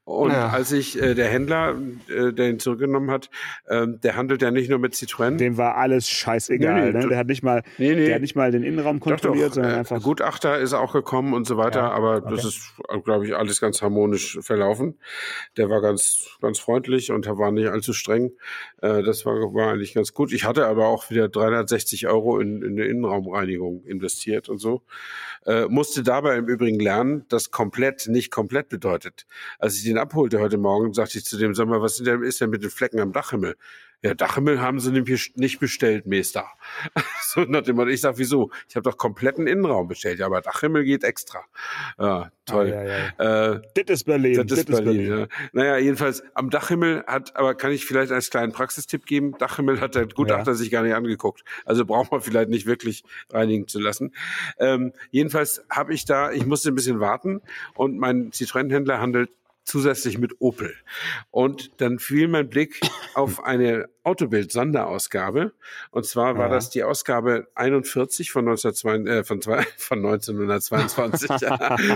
Und 0.06 0.32
Ja. 0.32 0.50
als 0.50 0.72
ich, 0.72 1.02
äh, 1.02 1.16
der 1.16 1.28
Händler, 1.28 1.76
äh, 2.08 2.32
der 2.32 2.50
ihn 2.50 2.60
zurückgenommen 2.60 3.12
hat, 3.12 3.30
ähm, 3.68 4.00
der 4.02 4.16
handelt 4.16 4.42
ja 4.42 4.52
nicht 4.52 4.70
nur 4.70 4.80
mit 4.80 4.94
Citroën. 4.94 5.38
Dem 5.38 5.58
war 5.58 5.76
alles 5.76 6.08
scheißegal. 6.10 6.86
Nee, 6.86 6.92
nee, 6.92 7.00
ne? 7.04 7.08
Der 7.10 7.18
hat 7.18 7.28
nicht 7.28 7.44
mal, 7.44 7.64
Nee, 7.78 7.96
nee. 7.96 8.06
der 8.06 8.16
hat 8.16 8.22
nicht 8.22 8.36
mal 8.36 8.52
den 8.52 8.64
Innenraum 8.64 9.00
kontrolliert, 9.00 9.54
sondern 9.56 9.74
äh, 9.74 9.78
einfach. 9.80 10.02
Gutachter 10.02 10.60
ist 10.60 10.74
auch 10.74 10.94
gekommen 10.94 11.34
und 11.34 11.46
so 11.48 11.58
weiter, 11.58 11.80
Ja, 11.80 11.92
aber 11.92 12.18
okay. 12.18 12.36
das 12.36 12.46
ist, 12.46 12.74
glaube 13.04 13.26
ich, 13.26 13.36
alles 13.36 13.60
ganz 13.60 13.82
harmonisch 13.82 14.38
verlaufen. 14.42 15.00
Der 15.58 15.70
war 15.70 15.82
ganz, 15.82 16.38
ganz 16.42 16.60
freundlich 16.60 17.12
und 17.12 17.26
war 17.28 17.52
nicht 17.52 17.68
allzu 17.68 17.94
streng. 17.94 18.32
Äh, 18.82 19.04
das 19.04 19.26
war, 19.26 19.34
war 19.54 19.74
eigentlich 19.74 19.94
ganz 19.94 20.14
gut. 20.14 20.32
Ich 20.32 20.46
hatte 20.46 20.68
aber 20.68 20.88
auch 20.88 21.10
wieder 21.10 21.28
360 21.28 22.08
Euro 22.08 22.40
in, 22.40 22.62
in 22.62 22.74
eine 22.74 22.86
Innenraumreinigung 22.86 23.84
investiert 23.86 24.48
und 24.48 24.60
so. 24.60 24.84
Äh, 25.46 25.66
musste 25.66 26.04
dabei 26.04 26.38
im 26.38 26.48
Übrigen 26.48 26.80
lernen, 26.80 27.26
dass 27.30 27.52
komplett 27.52 28.08
nicht 28.08 28.32
komplett 28.32 28.70
bedeutet. 28.70 29.26
Als 29.58 29.78
ich 29.78 29.84
den 29.84 29.98
abholte 29.98 30.40
heute 30.40 30.58
Morgen, 30.58 30.94
sagte 30.94 31.18
ich 31.18 31.26
zu 31.26 31.38
dem, 31.38 31.54
mal, 31.70 31.82
was 31.82 32.00
ist 32.00 32.42
denn 32.42 32.50
mit 32.50 32.64
den 32.64 32.70
Flecken 32.70 33.00
am 33.00 33.14
Dachhimmel? 33.14 33.56
Ja, 34.02 34.14
Dachhimmel 34.14 34.62
haben 34.62 34.80
sie 34.80 34.92
nämlich 34.92 35.34
nicht 35.36 35.60
bestellt, 35.60 36.08
Meister. 36.08 36.46
so 37.22 37.42
nach 37.42 37.64
dem 37.64 37.76
Motto, 37.76 37.90
ich 37.90 38.00
sag, 38.00 38.18
wieso? 38.18 38.50
Ich 38.70 38.76
habe 38.78 38.90
doch 38.90 38.98
kompletten 38.98 39.46
Innenraum 39.46 39.90
bestellt, 39.90 40.20
ja, 40.20 40.26
aber 40.26 40.40
Dachhimmel 40.42 40.86
geht 40.86 41.04
extra. 41.04 41.44
Ja, 42.00 42.32
toll. 42.46 42.74
Ah, 42.74 42.84
ja, 42.84 43.10
ja. 43.20 43.54
Äh, 43.56 43.62
Das 43.76 43.84
ist 44.00 44.04
Berlin. 44.06 44.48
das 44.48 44.60
ist 44.60 44.68
Berlin. 44.68 45.08
Ja. 45.20 45.28
Naja, 45.52 45.78
jedenfalls 45.78 46.24
am 46.34 46.50
Dachhimmel 46.50 47.04
hat, 47.08 47.36
aber 47.36 47.56
kann 47.56 47.72
ich 47.72 47.86
vielleicht 47.86 48.14
als 48.14 48.30
kleinen 48.30 48.54
Praxistipp 48.54 49.06
geben, 49.06 49.38
Dachhimmel 49.38 49.82
hat 49.82 49.96
der 49.96 50.08
Gutachter 50.08 50.52
Ja. 50.52 50.56
sich 50.56 50.72
gar 50.72 50.84
nicht 50.84 50.94
angeguckt. 50.96 51.44
Also 51.66 51.86
braucht 51.86 52.12
man 52.12 52.22
vielleicht 52.22 52.50
nicht 52.50 52.66
wirklich 52.68 53.04
reinigen 53.32 53.68
zu 53.68 53.80
lassen. 53.80 54.14
Ähm, 54.60 54.94
jedenfalls 55.12 55.66
habe 55.70 55.94
ich 55.94 56.06
da, 56.06 56.32
ich 56.32 56.46
musste 56.46 56.70
ein 56.70 56.76
bisschen 56.76 57.02
warten 57.02 57.42
und 57.76 57.98
mein 58.00 58.32
Citroën-Händler 58.32 59.00
handelt 59.02 59.30
zusätzlich 59.70 60.18
mit 60.18 60.34
Opel. 60.40 60.74
Und 61.32 61.80
dann 61.80 62.00
fiel 62.00 62.28
mein 62.28 62.50
Blick 62.50 62.82
auf 63.14 63.44
eine 63.44 63.88
Autobild-Sonderausgabe. 64.04 65.54
Und 65.92 66.06
zwar 66.06 66.38
war 66.38 66.48
Ja. 66.48 66.54
das 66.56 66.70
die 66.70 66.84
Ausgabe 66.84 67.48
41 67.56 68.32
von, 68.32 68.48
1902, 68.48 68.96
äh, 69.10 69.24
von, 69.24 69.42
von 69.78 70.00
1922, 70.06 71.30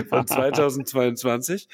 von 0.08 0.26
2022. 0.26 1.68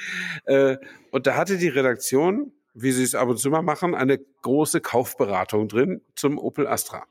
Äh, 0.45 0.79
und 1.11 1.27
da 1.27 1.37
hatte 1.37 1.59
die 1.59 1.69
Redaktion, 1.69 2.53
wie 2.75 2.93
sie 2.93 3.03
es 3.03 3.15
ab 3.15 3.29
und 3.29 3.39
zu 3.39 3.51
mal 3.51 3.63
machen, 3.63 3.95
eine 3.95 4.19
große 4.43 4.81
Kaufberatung 4.81 5.69
drin 5.69 6.01
zum 6.15 6.39
Opel 6.39 6.67
Astra. 6.67 7.05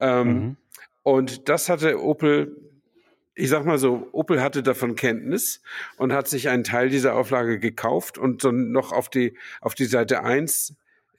Ähm, 0.00 0.28
Mhm. 0.28 0.56
Und 1.04 1.48
das 1.48 1.70
hatte 1.70 2.02
Opel, 2.02 2.54
ich 3.38 3.50
sag 3.50 3.64
mal 3.64 3.78
so, 3.78 4.08
Opel 4.12 4.42
hatte 4.42 4.62
davon 4.62 4.96
Kenntnis 4.96 5.62
und 5.96 6.12
hat 6.12 6.28
sich 6.28 6.48
einen 6.48 6.64
Teil 6.64 6.88
dieser 6.88 7.14
Auflage 7.14 7.58
gekauft 7.58 8.18
und 8.18 8.44
dann 8.44 8.72
noch 8.72 8.92
auf 8.92 9.08
die, 9.08 9.38
auf 9.60 9.74
die 9.74 9.84
Seite 9.84 10.24
1 10.24 10.74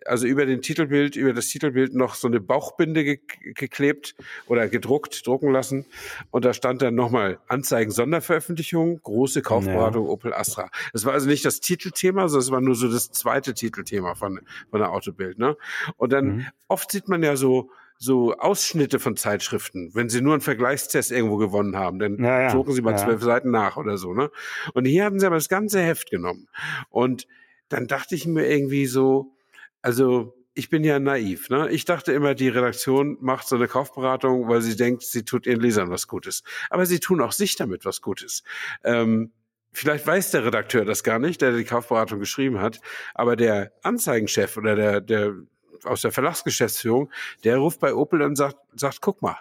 also 0.06 0.28
über 0.28 0.46
den 0.46 0.62
Titelbild, 0.62 1.16
über 1.18 1.34
das 1.34 1.48
Titelbild 1.48 1.94
noch 1.94 2.16
so 2.16 2.28
eine 2.28 2.40
Bauchbinde 2.40 3.04
ge 3.04 3.20
geklebt 3.54 4.16
oder 4.48 4.70
gedruckt, 4.70 5.28
drucken 5.28 5.52
lassen. 5.52 5.86
Und 6.32 6.46
da 6.46 6.54
stand 6.54 6.82
dann 6.82 6.96
nochmal 6.96 7.40
Anzeigen 7.48 7.92
Sonderveröffentlichung, 7.92 9.02
große 9.04 9.42
Kaufberatung 9.42 10.08
Opel 10.08 10.34
Astra. 10.34 10.70
Das 10.94 11.06
war 11.06 11.14
also 11.14 11.28
nicht 11.28 11.44
das 11.44 11.60
Titelthema, 11.60 12.30
sondern 12.30 12.46
es 12.46 12.52
war 12.52 12.62
nur 12.62 12.76
so 12.76 12.90
das 12.90 13.12
zweite 13.12 13.54
Titelthema 13.54 14.16
von, 14.16 14.40
von 14.72 14.80
der 14.80 14.92
Autobild. 14.92 15.38
Ne? 15.38 15.58
Und 15.98 16.14
dann 16.14 16.26
Mhm. 16.26 16.46
oft 16.70 16.92
sieht 16.92 17.10
man 17.10 17.22
ja 17.22 17.36
so, 17.36 17.70
so 18.02 18.34
Ausschnitte 18.38 18.98
von 18.98 19.18
Zeitschriften, 19.18 19.92
wenn 19.94 20.08
sie 20.10 20.22
nur 20.22 20.34
einen 20.34 20.42
Vergleichstest 20.42 21.12
irgendwo 21.12 21.36
gewonnen 21.36 21.76
haben, 21.76 22.00
dann 22.00 22.18
Ja, 22.18 22.42
ja. 22.44 22.52
drucken 22.54 22.72
sie 22.72 22.82
mal 22.82 22.92
Ja. 22.92 22.98
zwölf 22.98 23.22
Seiten 23.22 23.52
nach 23.52 23.76
oder 23.76 23.98
so. 23.98 24.14
Ne? 24.14 24.32
Und 24.74 24.86
hier 24.86 25.04
hatten 25.06 25.20
sie 25.20 25.26
aber 25.26 25.36
das 25.36 25.50
ganze 25.50 25.82
Heft 25.82 26.10
genommen. 26.10 26.48
Und 26.90 27.28
dann 27.68 27.88
dachte 27.88 28.16
ich 28.16 28.26
mir 28.26 28.48
irgendwie 28.50 28.86
so, 28.86 29.36
also 29.82 30.34
ich 30.54 30.70
bin 30.70 30.84
ja 30.86 30.98
naiv. 31.00 31.50
Ne? 31.50 31.70
Ich 31.72 31.84
dachte 31.86 32.14
immer, 32.14 32.36
die 32.36 32.48
Redaktion 32.50 33.18
macht 33.20 33.48
so 33.48 33.58
eine 33.58 33.68
Kaufberatung, 33.68 34.48
weil 34.48 34.62
sie 34.62 34.76
denkt, 34.78 35.04
sie 35.04 35.24
tut 35.24 35.46
ihren 35.46 35.60
Lesern 35.60 35.90
was 35.90 36.08
Gutes. 36.08 36.44
Aber 36.70 36.86
sie 36.86 37.00
tun 37.00 37.22
auch 37.22 37.34
sich 37.34 37.56
damit 37.58 37.84
was 37.86 38.02
Gutes. 38.02 38.44
Ähm, 38.84 39.32
vielleicht 39.72 40.08
weiß 40.08 40.32
der 40.32 40.46
Redakteur 40.46 40.86
das 40.86 41.04
gar 41.04 41.20
nicht, 41.20 41.42
der 41.42 41.52
die 41.52 41.64
Kaufberatung 41.66 42.20
geschrieben 42.20 42.60
hat, 42.62 42.80
aber 43.14 43.36
der 43.36 43.72
Anzeigenchef 43.84 44.58
oder 44.58 44.76
der, 44.76 45.02
der 45.02 45.34
aus 45.86 46.02
der 46.02 46.12
Verlagsgeschäftsführung, 46.12 47.10
der 47.44 47.58
ruft 47.58 47.80
bei 47.80 47.94
Opel 47.94 48.22
und 48.22 48.36
sagt, 48.36 48.58
sagt 48.76 49.02
guck 49.02 49.22
mal, 49.22 49.38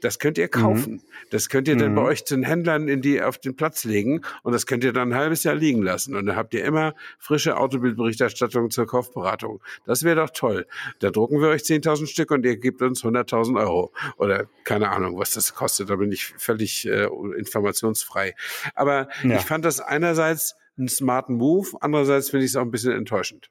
Das 0.00 0.18
könnt 0.18 0.38
ihr 0.38 0.48
kaufen. 0.48 0.94
Mhm. 0.94 1.00
Das 1.30 1.48
könnt 1.48 1.68
ihr 1.68 1.76
dann 1.76 1.94
bei 1.94 2.02
mhm. 2.02 2.06
euch 2.06 2.24
den 2.24 2.42
Händlern 2.42 2.88
in 2.88 3.02
die, 3.02 3.20
auf 3.20 3.38
den 3.38 3.56
Platz 3.56 3.84
legen 3.84 4.22
und 4.42 4.52
das 4.52 4.66
könnt 4.66 4.84
ihr 4.84 4.92
dann 4.92 5.12
ein 5.12 5.18
halbes 5.18 5.44
Jahr 5.44 5.54
liegen 5.54 5.82
lassen. 5.82 6.14
Und 6.14 6.26
dann 6.26 6.36
habt 6.36 6.54
ihr 6.54 6.64
immer 6.64 6.94
frische 7.18 7.56
Autobildberichterstattung 7.56 8.70
zur 8.70 8.86
Kaufberatung. 8.86 9.60
Das 9.86 10.04
wäre 10.04 10.16
doch 10.16 10.30
toll. 10.30 10.66
Da 11.00 11.10
drucken 11.10 11.40
wir 11.40 11.48
euch 11.48 11.62
10.000 11.62 12.06
Stück 12.06 12.30
und 12.30 12.44
ihr 12.44 12.56
gebt 12.56 12.80
uns 12.82 13.02
100.000 13.02 13.60
Euro. 13.60 13.92
Oder 14.16 14.46
keine 14.64 14.90
Ahnung, 14.90 15.18
was 15.18 15.32
das 15.32 15.54
kostet. 15.54 15.90
Da 15.90 15.96
bin 15.96 16.12
ich 16.12 16.26
völlig 16.36 16.86
äh, 16.86 17.08
informationsfrei. 17.36 18.34
Aber 18.74 19.08
ja. 19.24 19.36
ich 19.36 19.42
fand 19.42 19.64
das 19.64 19.80
einerseits 19.80 20.54
einen 20.76 20.88
smarten 20.88 21.36
Move, 21.36 21.70
andererseits 21.80 22.30
finde 22.30 22.44
ich 22.44 22.52
es 22.52 22.56
auch 22.56 22.62
ein 22.62 22.70
bisschen 22.70 22.92
enttäuschend 22.92 23.50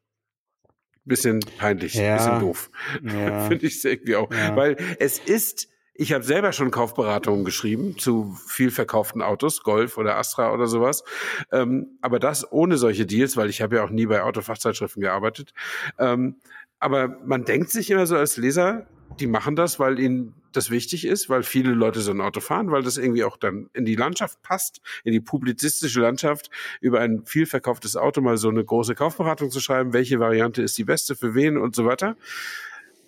bisschen 1.07 1.39
peinlich, 1.57 1.93
ja. 1.95 2.17
bisschen 2.17 2.39
doof. 2.39 2.69
Ja. 3.03 3.41
Finde 3.47 3.65
ich 3.65 3.83
irgendwie 3.83 4.15
auch. 4.15 4.31
Ja. 4.31 4.55
Weil 4.55 4.77
es 4.99 5.19
ist 5.19 5.69
ich 5.99 6.13
habe 6.13 6.23
selber 6.23 6.51
schon 6.53 6.69
Kaufberatungen 6.69 7.43
geschrieben 7.43 7.97
zu 7.97 8.37
viel 8.47 8.69
verkauften 8.69 9.23
Autos, 9.23 9.63
Golf 9.63 9.97
oder 9.97 10.17
Astra 10.17 10.53
oder 10.53 10.67
sowas. 10.67 11.03
Ähm, 11.51 11.97
aber 12.01 12.19
das 12.19 12.51
ohne 12.51 12.77
solche 12.77 13.07
Deals, 13.07 13.35
weil 13.35 13.49
ich 13.49 13.61
habe 13.61 13.77
ja 13.77 13.83
auch 13.83 13.89
nie 13.89 14.05
bei 14.05 14.21
Autofachzeitschriften 14.21 15.01
gearbeitet. 15.01 15.53
Ähm, 15.97 16.35
aber 16.79 17.19
man 17.25 17.45
denkt 17.45 17.69
sich 17.69 17.89
immer 17.89 18.05
so 18.05 18.15
als 18.15 18.37
Leser, 18.37 18.87
die 19.19 19.27
machen 19.27 19.55
das, 19.55 19.79
weil 19.79 19.99
ihnen 19.99 20.33
das 20.51 20.69
wichtig 20.69 21.05
ist, 21.05 21.29
weil 21.29 21.43
viele 21.43 21.71
Leute 21.71 22.01
so 22.01 22.11
ein 22.11 22.21
Auto 22.21 22.39
fahren, 22.39 22.71
weil 22.71 22.83
das 22.83 22.97
irgendwie 22.97 23.23
auch 23.23 23.37
dann 23.37 23.69
in 23.73 23.85
die 23.85 23.95
Landschaft 23.95 24.41
passt, 24.41 24.81
in 25.03 25.11
die 25.11 25.19
publizistische 25.19 26.01
Landschaft, 26.01 26.49
über 26.81 26.99
ein 26.99 27.25
viel 27.25 27.45
verkauftes 27.45 27.95
Auto 27.95 28.21
mal 28.21 28.37
so 28.37 28.49
eine 28.49 28.63
große 28.63 28.95
Kaufberatung 28.95 29.51
zu 29.51 29.59
schreiben, 29.59 29.93
welche 29.93 30.19
Variante 30.19 30.61
ist 30.61 30.77
die 30.77 30.83
beste 30.83 31.15
für 31.15 31.35
wen 31.35 31.57
und 31.57 31.75
so 31.75 31.85
weiter. 31.85 32.15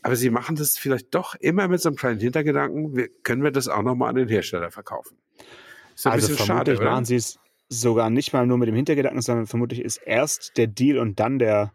Aber 0.02 0.16
sie 0.16 0.30
machen 0.30 0.56
das 0.56 0.78
vielleicht 0.78 1.14
doch 1.14 1.36
immer 1.36 1.68
mit 1.68 1.82
so 1.82 1.90
einem 1.90 1.98
kleinen 1.98 2.20
Hintergedanken, 2.20 2.96
wir, 2.96 3.10
können 3.24 3.44
wir 3.44 3.52
das 3.52 3.68
auch 3.68 3.84
nochmal 3.84 4.10
an 4.10 4.16
den 4.16 4.30
Hersteller 4.30 4.72
verkaufen? 4.72 5.18
Ist 5.96 6.08
ein 6.08 6.14
also 6.14 6.30
bisschen 6.30 6.46
vermutlich 6.46 6.78
schade, 6.78 6.90
machen 6.90 7.06
sie 7.06 7.16
es 7.16 7.40
sogar 7.70 8.10
nicht 8.10 8.34
mal 8.34 8.48
nur 8.48 8.58
mit 8.58 8.68
dem 8.68 8.76
Hintergedanken, 8.76 9.22
sondern 9.22 9.46
vermutlich 9.46 9.82
ist 9.82 9.98
erst 9.98 10.58
der 10.58 10.68
Deal 10.68 10.98
und 10.98 11.20
dann 11.20 11.38
der 11.38 11.72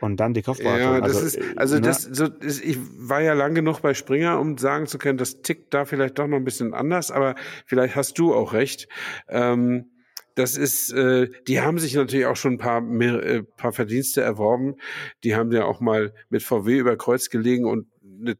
und 0.00 0.18
dann 0.20 0.34
die 0.34 0.42
Kopfberatung. 0.42 0.94
Ja, 0.94 1.00
das 1.00 1.16
also, 1.16 1.26
ist, 1.26 1.58
also 1.58 1.74
ne? 1.76 1.80
das, 1.80 2.02
so, 2.02 2.26
ist, 2.26 2.62
ich 2.62 2.78
war 2.96 3.22
ja 3.22 3.32
lang 3.32 3.54
genug 3.54 3.80
bei 3.80 3.94
Springer, 3.94 4.38
um 4.38 4.58
sagen 4.58 4.86
zu 4.86 4.98
können, 4.98 5.18
das 5.18 5.40
tickt 5.40 5.72
da 5.74 5.86
vielleicht 5.86 6.18
doch 6.18 6.26
noch 6.26 6.36
ein 6.36 6.44
bisschen 6.44 6.74
anders, 6.74 7.10
aber 7.10 7.34
vielleicht 7.66 7.96
hast 7.96 8.18
du 8.18 8.34
auch 8.34 8.52
recht. 8.52 8.88
Ähm, 9.28 9.90
das 10.34 10.56
ist, 10.56 10.92
äh, 10.92 11.28
die 11.48 11.60
haben 11.60 11.78
sich 11.78 11.94
natürlich 11.94 12.26
auch 12.26 12.36
schon 12.36 12.54
ein 12.54 12.58
paar, 12.58 12.80
mehr, 12.80 13.14
äh, 13.24 13.42
paar 13.42 13.72
Verdienste 13.72 14.20
erworben. 14.20 14.76
Die 15.24 15.34
haben 15.34 15.50
ja 15.50 15.64
auch 15.64 15.80
mal 15.80 16.14
mit 16.28 16.44
VW 16.44 16.78
über 16.78 16.96
Kreuz 16.96 17.28
gelegen 17.28 17.64
und 17.64 17.88
eine 18.20 18.36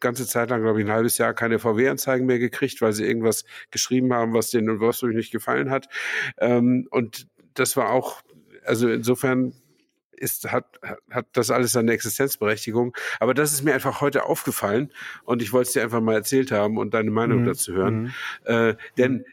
ganze 0.00 0.26
Zeit 0.26 0.50
lang, 0.50 0.62
glaube 0.62 0.80
ich, 0.80 0.86
ein 0.86 0.92
halbes 0.92 1.18
Jahr 1.18 1.34
keine 1.34 1.58
VW-Anzeigen 1.58 2.26
mehr 2.26 2.38
gekriegt, 2.38 2.80
weil 2.80 2.92
sie 2.92 3.04
irgendwas 3.04 3.44
geschrieben 3.70 4.12
haben, 4.12 4.34
was 4.34 4.50
denen 4.50 4.68
in 4.68 4.80
Wolfsburg 4.80 5.14
nicht 5.14 5.32
gefallen 5.32 5.70
hat. 5.70 5.88
Ähm, 6.38 6.86
und 6.90 7.26
das 7.54 7.76
war 7.76 7.90
auch, 7.90 8.22
also 8.64 8.88
insofern 8.88 9.52
ist, 10.12 10.50
hat, 10.50 10.66
hat 11.10 11.26
das 11.32 11.50
alles 11.50 11.72
seine 11.72 11.92
Existenzberechtigung. 11.92 12.96
Aber 13.20 13.34
das 13.34 13.52
ist 13.52 13.62
mir 13.62 13.74
einfach 13.74 14.00
heute 14.00 14.24
aufgefallen 14.24 14.92
und 15.24 15.42
ich 15.42 15.52
wollte 15.52 15.68
es 15.68 15.72
dir 15.74 15.82
einfach 15.82 16.00
mal 16.00 16.14
erzählt 16.14 16.50
haben 16.50 16.76
und 16.76 16.94
deine 16.94 17.10
Meinung 17.10 17.42
mhm. 17.42 17.46
dazu 17.46 17.72
hören. 17.72 18.02
Mhm. 18.02 18.12
Äh, 18.44 18.74
denn 18.96 19.24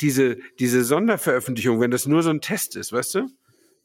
diese, 0.00 0.38
diese 0.58 0.84
Sonderveröffentlichung, 0.84 1.80
wenn 1.80 1.90
das 1.90 2.06
nur 2.06 2.22
so 2.22 2.30
ein 2.30 2.40
Test 2.40 2.76
ist, 2.76 2.92
weißt 2.92 3.14
du? 3.16 3.28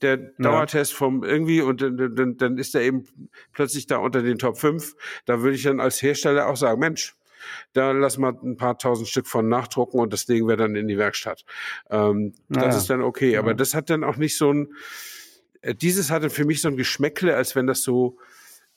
Der 0.01 0.17
Dauertest 0.17 0.93
vom 0.93 1.23
irgendwie 1.23 1.61
und 1.61 1.81
dann, 1.81 2.37
dann 2.37 2.57
ist 2.57 2.75
er 2.75 2.81
eben 2.81 3.07
plötzlich 3.51 3.87
da 3.87 3.97
unter 3.97 4.21
den 4.21 4.37
Top 4.37 4.57
5. 4.57 4.95
Da 5.25 5.41
würde 5.41 5.55
ich 5.55 5.63
dann 5.63 5.79
als 5.79 6.01
Hersteller 6.01 6.47
auch 6.47 6.57
sagen, 6.57 6.79
Mensch, 6.79 7.15
da 7.73 7.91
lass 7.91 8.17
mal 8.17 8.33
ein 8.43 8.57
paar 8.57 8.77
tausend 8.77 9.07
Stück 9.07 9.27
von 9.27 9.47
nachdrucken 9.47 9.99
und 9.99 10.13
das 10.13 10.27
legen 10.27 10.47
wir 10.47 10.57
dann 10.57 10.75
in 10.75 10.87
die 10.87 10.97
Werkstatt. 10.97 11.45
Ähm, 11.89 12.33
ja. 12.49 12.61
Das 12.61 12.77
ist 12.77 12.89
dann 12.89 13.01
okay. 13.01 13.37
Aber 13.37 13.49
ja. 13.49 13.53
das 13.55 13.73
hat 13.73 13.89
dann 13.89 14.03
auch 14.03 14.17
nicht 14.17 14.37
so 14.37 14.51
ein, 14.51 14.73
äh, 15.61 15.75
dieses 15.75 16.11
hatte 16.11 16.29
für 16.29 16.45
mich 16.45 16.61
so 16.61 16.67
ein 16.67 16.77
Geschmäckle, 16.77 17.35
als 17.35 17.55
wenn 17.55 17.67
das 17.67 17.81
so 17.81 18.17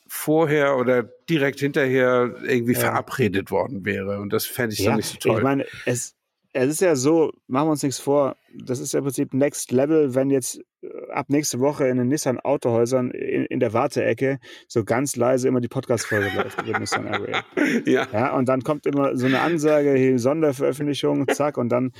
vorher 0.07 0.77
oder 0.77 1.05
direkt 1.29 1.61
hinterher 1.61 2.35
irgendwie 2.43 2.73
ja. 2.73 2.81
verabredet 2.81 3.51
worden 3.51 3.85
wäre. 3.85 4.19
Und 4.21 4.33
das 4.33 4.45
fände 4.45 4.75
ich 4.75 4.81
ja, 4.81 4.91
dann 4.91 4.97
nicht 4.97 5.09
so 5.09 5.19
toll. 5.19 5.39
Ich 5.39 5.43
meine, 5.45 5.67
es, 5.87 6.17
es 6.53 6.69
ist 6.69 6.81
ja 6.81 6.97
so, 6.97 7.33
machen 7.47 7.69
wir 7.69 7.73
uns 7.73 7.83
nichts 7.85 8.01
vor, 8.01 8.37
das 8.53 8.81
ist 8.81 8.93
ja 8.93 8.99
im 8.99 9.05
Prinzip 9.05 9.33
Next 9.35 9.71
Level, 9.71 10.15
wenn 10.15 10.31
jetzt 10.31 10.61
ab 11.13 11.27
nächste 11.29 11.61
Woche 11.61 11.87
in 11.89 11.99
den 11.99 12.09
Nissan 12.09 12.39
Autohäusern 12.39 13.11
in, 13.11 13.45
in 13.47 13.61
der 13.61 13.73
Warteecke 13.73 14.39
so 14.69 14.85
ganz 14.85 15.17
leise 15.17 15.49
immer 15.49 15.61
die 15.61 15.69
Podcast-Folge 15.69 16.31
läuft 16.37 16.63
über 16.67 16.79
Nissan 16.79 17.07
Area. 17.09 17.45
Ja. 17.87 18.07
ja. 18.13 18.37
Und 18.37 18.49
dann 18.49 18.63
kommt 18.63 18.87
immer 18.87 19.17
so 19.17 19.27
eine 19.27 19.41
Ansage, 19.41 19.95
hier 19.95 20.19
Sonderveröffentlichung, 20.19 21.29
zack, 21.29 21.57
und 21.57 21.69
dann, 21.71 21.93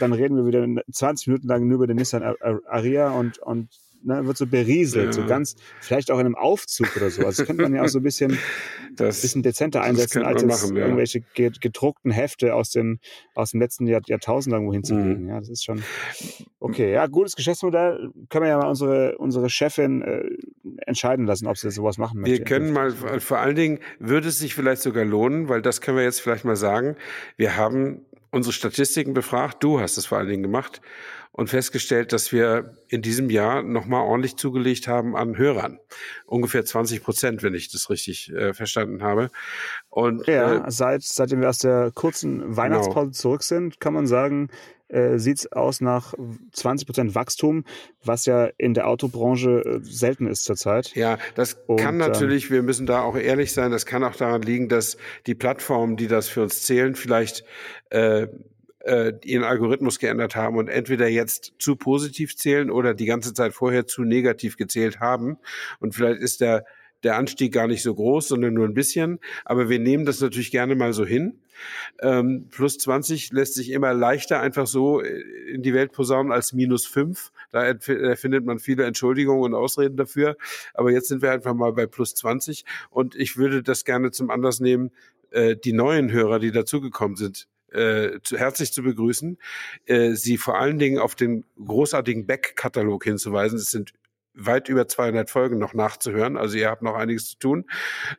dann 0.00 0.12
reden 0.12 0.36
wir 0.36 0.46
wieder 0.46 0.82
20 0.90 1.28
Minuten 1.28 1.48
lang 1.48 1.66
nur 1.66 1.76
über 1.76 1.86
den 1.86 1.96
Nissan 1.96 2.22
Aria 2.22 3.10
und, 3.10 3.38
und 3.38 3.68
ne, 4.04 4.26
wird 4.26 4.36
so 4.36 4.46
berieselt, 4.46 5.06
ja. 5.06 5.12
so 5.12 5.26
ganz, 5.26 5.56
vielleicht 5.80 6.10
auch 6.10 6.18
in 6.18 6.26
einem 6.26 6.34
Aufzug 6.34 6.96
oder 6.96 7.10
so. 7.10 7.24
Also 7.24 7.42
das 7.42 7.46
könnte 7.46 7.62
man 7.62 7.74
ja 7.74 7.82
auch 7.82 7.88
so 7.88 7.98
ein 7.98 8.02
bisschen, 8.02 8.38
das, 8.96 9.22
bisschen 9.22 9.42
dezenter 9.42 9.82
einsetzen, 9.82 10.22
als 10.22 10.44
machen, 10.44 10.76
ja. 10.76 10.84
irgendwelche 10.84 11.22
gedruckten 11.34 12.10
Hefte 12.10 12.54
aus, 12.54 12.70
den, 12.70 13.00
aus 13.34 13.52
dem 13.52 13.60
letzten 13.60 13.86
Jahr, 13.86 14.00
Jahrtausend 14.06 14.52
irgendwo 14.52 14.72
hinzulegen. 14.72 15.24
Mhm. 15.24 15.28
Ja, 15.28 15.38
das 15.38 15.48
ist 15.48 15.64
schon 15.64 15.82
okay. 16.60 16.92
Ja, 16.92 17.06
gutes 17.06 17.36
Geschäftsmodell. 17.36 18.10
Können 18.28 18.44
wir 18.44 18.50
ja 18.50 18.58
mal 18.58 18.68
unsere, 18.68 19.16
unsere 19.18 19.48
Chefin 19.50 20.02
äh, 20.02 20.24
entscheiden 20.86 21.26
lassen, 21.26 21.46
ob 21.46 21.56
sie 21.56 21.70
sowas 21.70 21.98
machen 21.98 22.20
möchte. 22.20 22.38
Wir 22.38 22.44
können 22.44 22.72
mal, 22.72 22.90
vor 22.92 23.38
allen 23.38 23.56
Dingen 23.56 23.78
würde 23.98 24.28
es 24.28 24.38
sich 24.38 24.54
vielleicht 24.54 24.82
sogar 24.82 25.04
lohnen, 25.04 25.48
weil 25.48 25.62
das 25.62 25.80
können 25.80 25.96
wir 25.96 26.04
jetzt 26.04 26.20
vielleicht 26.20 26.44
mal 26.44 26.56
sagen. 26.56 26.96
Wir 27.36 27.56
haben 27.56 28.04
unsere 28.30 28.52
Statistiken 28.52 29.14
befragt. 29.14 29.62
Du 29.62 29.80
hast 29.80 29.96
es 29.96 30.06
vor 30.06 30.18
allen 30.18 30.28
Dingen 30.28 30.42
gemacht 30.42 30.80
und 31.36 31.50
festgestellt, 31.50 32.12
dass 32.12 32.30
wir 32.30 32.76
in 32.86 33.02
diesem 33.02 33.28
Jahr 33.28 33.64
nochmal 33.64 34.02
ordentlich 34.02 34.36
zugelegt 34.36 34.86
haben 34.86 35.16
an 35.16 35.36
Hörern. 35.36 35.80
Ungefähr 36.26 36.64
20 36.64 37.02
Prozent, 37.02 37.42
wenn 37.42 37.54
ich 37.54 37.72
das 37.72 37.90
richtig 37.90 38.32
äh, 38.32 38.54
verstanden 38.54 39.02
habe. 39.02 39.30
Und, 39.90 40.28
ja, 40.28 40.64
äh, 40.64 40.70
seit, 40.70 41.02
seitdem 41.02 41.40
wir 41.40 41.48
aus 41.48 41.58
der 41.58 41.90
kurzen 41.92 42.56
Weihnachtspause 42.56 43.06
genau. 43.06 43.12
zurück 43.12 43.42
sind, 43.42 43.80
kann 43.80 43.94
man 43.94 44.06
sagen, 44.06 44.48
äh, 44.86 45.18
sieht 45.18 45.38
es 45.38 45.50
aus 45.50 45.80
nach 45.80 46.14
20 46.52 46.86
Prozent 46.86 47.14
Wachstum, 47.16 47.64
was 48.04 48.26
ja 48.26 48.50
in 48.56 48.72
der 48.72 48.86
Autobranche 48.86 49.64
äh, 49.64 49.80
selten 49.82 50.28
ist 50.28 50.44
zurzeit. 50.44 50.94
Ja, 50.94 51.18
das 51.34 51.54
Und, 51.66 51.80
kann 51.80 51.94
ähm, 51.94 51.98
natürlich, 51.98 52.52
wir 52.52 52.62
müssen 52.62 52.86
da 52.86 53.02
auch 53.02 53.16
ehrlich 53.16 53.52
sein, 53.52 53.72
das 53.72 53.86
kann 53.86 54.04
auch 54.04 54.14
daran 54.14 54.42
liegen, 54.42 54.68
dass 54.68 54.98
die 55.26 55.34
Plattformen, 55.34 55.96
die 55.96 56.06
das 56.06 56.28
für 56.28 56.42
uns 56.42 56.62
zählen, 56.62 56.94
vielleicht 56.94 57.42
äh, 57.90 58.28
äh, 58.84 59.12
ihren 59.24 59.44
Algorithmus 59.44 59.98
geändert 59.98 60.36
haben 60.36 60.56
und 60.56 60.68
entweder 60.68 61.08
jetzt 61.08 61.54
zu 61.58 61.76
positiv 61.76 62.36
zählen 62.36 62.70
oder 62.70 62.94
die 62.94 63.06
ganze 63.06 63.34
Zeit 63.34 63.54
vorher 63.54 63.86
zu 63.86 64.02
negativ 64.02 64.56
gezählt 64.56 65.00
haben. 65.00 65.38
Und 65.80 65.94
vielleicht 65.94 66.20
ist 66.20 66.40
der, 66.40 66.64
der 67.02 67.16
Anstieg 67.16 67.52
gar 67.52 67.66
nicht 67.66 67.82
so 67.82 67.94
groß, 67.94 68.28
sondern 68.28 68.54
nur 68.54 68.66
ein 68.66 68.74
bisschen. 68.74 69.20
Aber 69.44 69.68
wir 69.68 69.78
nehmen 69.78 70.04
das 70.04 70.20
natürlich 70.20 70.50
gerne 70.50 70.74
mal 70.74 70.92
so 70.92 71.04
hin. 71.04 71.40
Ähm, 72.02 72.48
plus 72.50 72.78
20 72.78 73.32
lässt 73.32 73.54
sich 73.54 73.70
immer 73.70 73.94
leichter 73.94 74.40
einfach 74.40 74.66
so 74.66 75.00
in 75.00 75.62
die 75.62 75.72
Welt 75.72 75.92
posaunen 75.92 76.32
als 76.32 76.52
minus 76.52 76.86
5. 76.86 77.30
Da 77.52 77.74
findet 77.78 78.44
man 78.44 78.58
viele 78.58 78.84
Entschuldigungen 78.84 79.44
und 79.44 79.54
Ausreden 79.54 79.96
dafür. 79.96 80.36
Aber 80.74 80.90
jetzt 80.90 81.08
sind 81.08 81.22
wir 81.22 81.30
einfach 81.30 81.54
mal 81.54 81.72
bei 81.72 81.86
plus 81.86 82.14
20. 82.14 82.64
Und 82.90 83.14
ich 83.14 83.36
würde 83.36 83.62
das 83.62 83.84
gerne 83.84 84.10
zum 84.10 84.30
Anlass 84.30 84.60
nehmen, 84.60 84.90
äh, 85.30 85.56
die 85.56 85.72
neuen 85.72 86.10
Hörer, 86.10 86.38
die 86.38 86.52
dazugekommen 86.52 87.16
sind, 87.16 87.48
äh, 87.74 88.20
zu, 88.22 88.38
herzlich 88.38 88.72
zu 88.72 88.82
begrüßen, 88.82 89.38
äh, 89.86 90.12
Sie 90.12 90.38
vor 90.38 90.58
allen 90.58 90.78
Dingen 90.78 90.98
auf 90.98 91.14
den 91.14 91.44
großartigen 91.64 92.26
Back-Katalog 92.26 93.04
hinzuweisen. 93.04 93.58
Es 93.58 93.70
sind 93.70 93.92
weit 94.34 94.68
über 94.68 94.86
200 94.86 95.30
Folgen 95.30 95.58
noch 95.58 95.74
nachzuhören. 95.74 96.36
Also 96.36 96.56
ihr 96.56 96.68
habt 96.68 96.82
noch 96.82 96.94
einiges 96.94 97.30
zu 97.30 97.38
tun. 97.38 97.64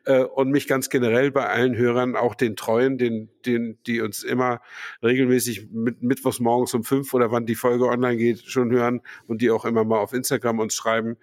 Äh, 0.04 0.22
und 0.22 0.50
mich 0.50 0.66
ganz 0.66 0.88
generell 0.88 1.30
bei 1.30 1.46
allen 1.46 1.76
Hörern, 1.76 2.16
auch 2.16 2.34
den 2.34 2.56
Treuen, 2.56 2.98
den, 2.98 3.28
den, 3.44 3.78
die 3.86 4.00
uns 4.00 4.22
immer 4.22 4.60
regelmäßig 5.02 5.68
mit, 5.70 6.02
mittwochs 6.02 6.40
morgens 6.40 6.74
um 6.74 6.84
fünf 6.84 7.12
oder 7.14 7.30
wann 7.30 7.46
die 7.46 7.54
Folge 7.54 7.86
online 7.86 8.16
geht, 8.16 8.40
schon 8.46 8.70
hören 8.70 9.02
und 9.26 9.42
die 9.42 9.50
auch 9.50 9.64
immer 9.64 9.84
mal 9.84 9.98
auf 9.98 10.12
Instagram 10.12 10.58
uns 10.58 10.74
schreiben, 10.74 11.16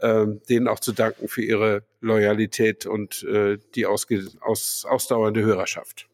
äh, 0.00 0.26
denen 0.48 0.68
auch 0.68 0.80
zu 0.80 0.92
danken 0.92 1.28
für 1.28 1.42
ihre 1.42 1.84
Loyalität 2.00 2.86
und 2.86 3.22
äh, 3.24 3.58
die 3.74 3.86
ausge, 3.86 4.26
aus, 4.40 4.84
ausdauernde 4.88 5.42
Hörerschaft. 5.42 6.09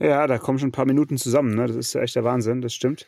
Ja, 0.00 0.26
da 0.26 0.38
kommen 0.38 0.58
schon 0.58 0.68
ein 0.68 0.72
paar 0.72 0.86
Minuten 0.86 1.16
zusammen. 1.16 1.54
Ne? 1.54 1.66
Das 1.66 1.76
ist 1.76 1.94
ja 1.94 2.02
echt 2.02 2.16
der 2.16 2.24
Wahnsinn, 2.24 2.60
das 2.60 2.74
stimmt. 2.74 3.06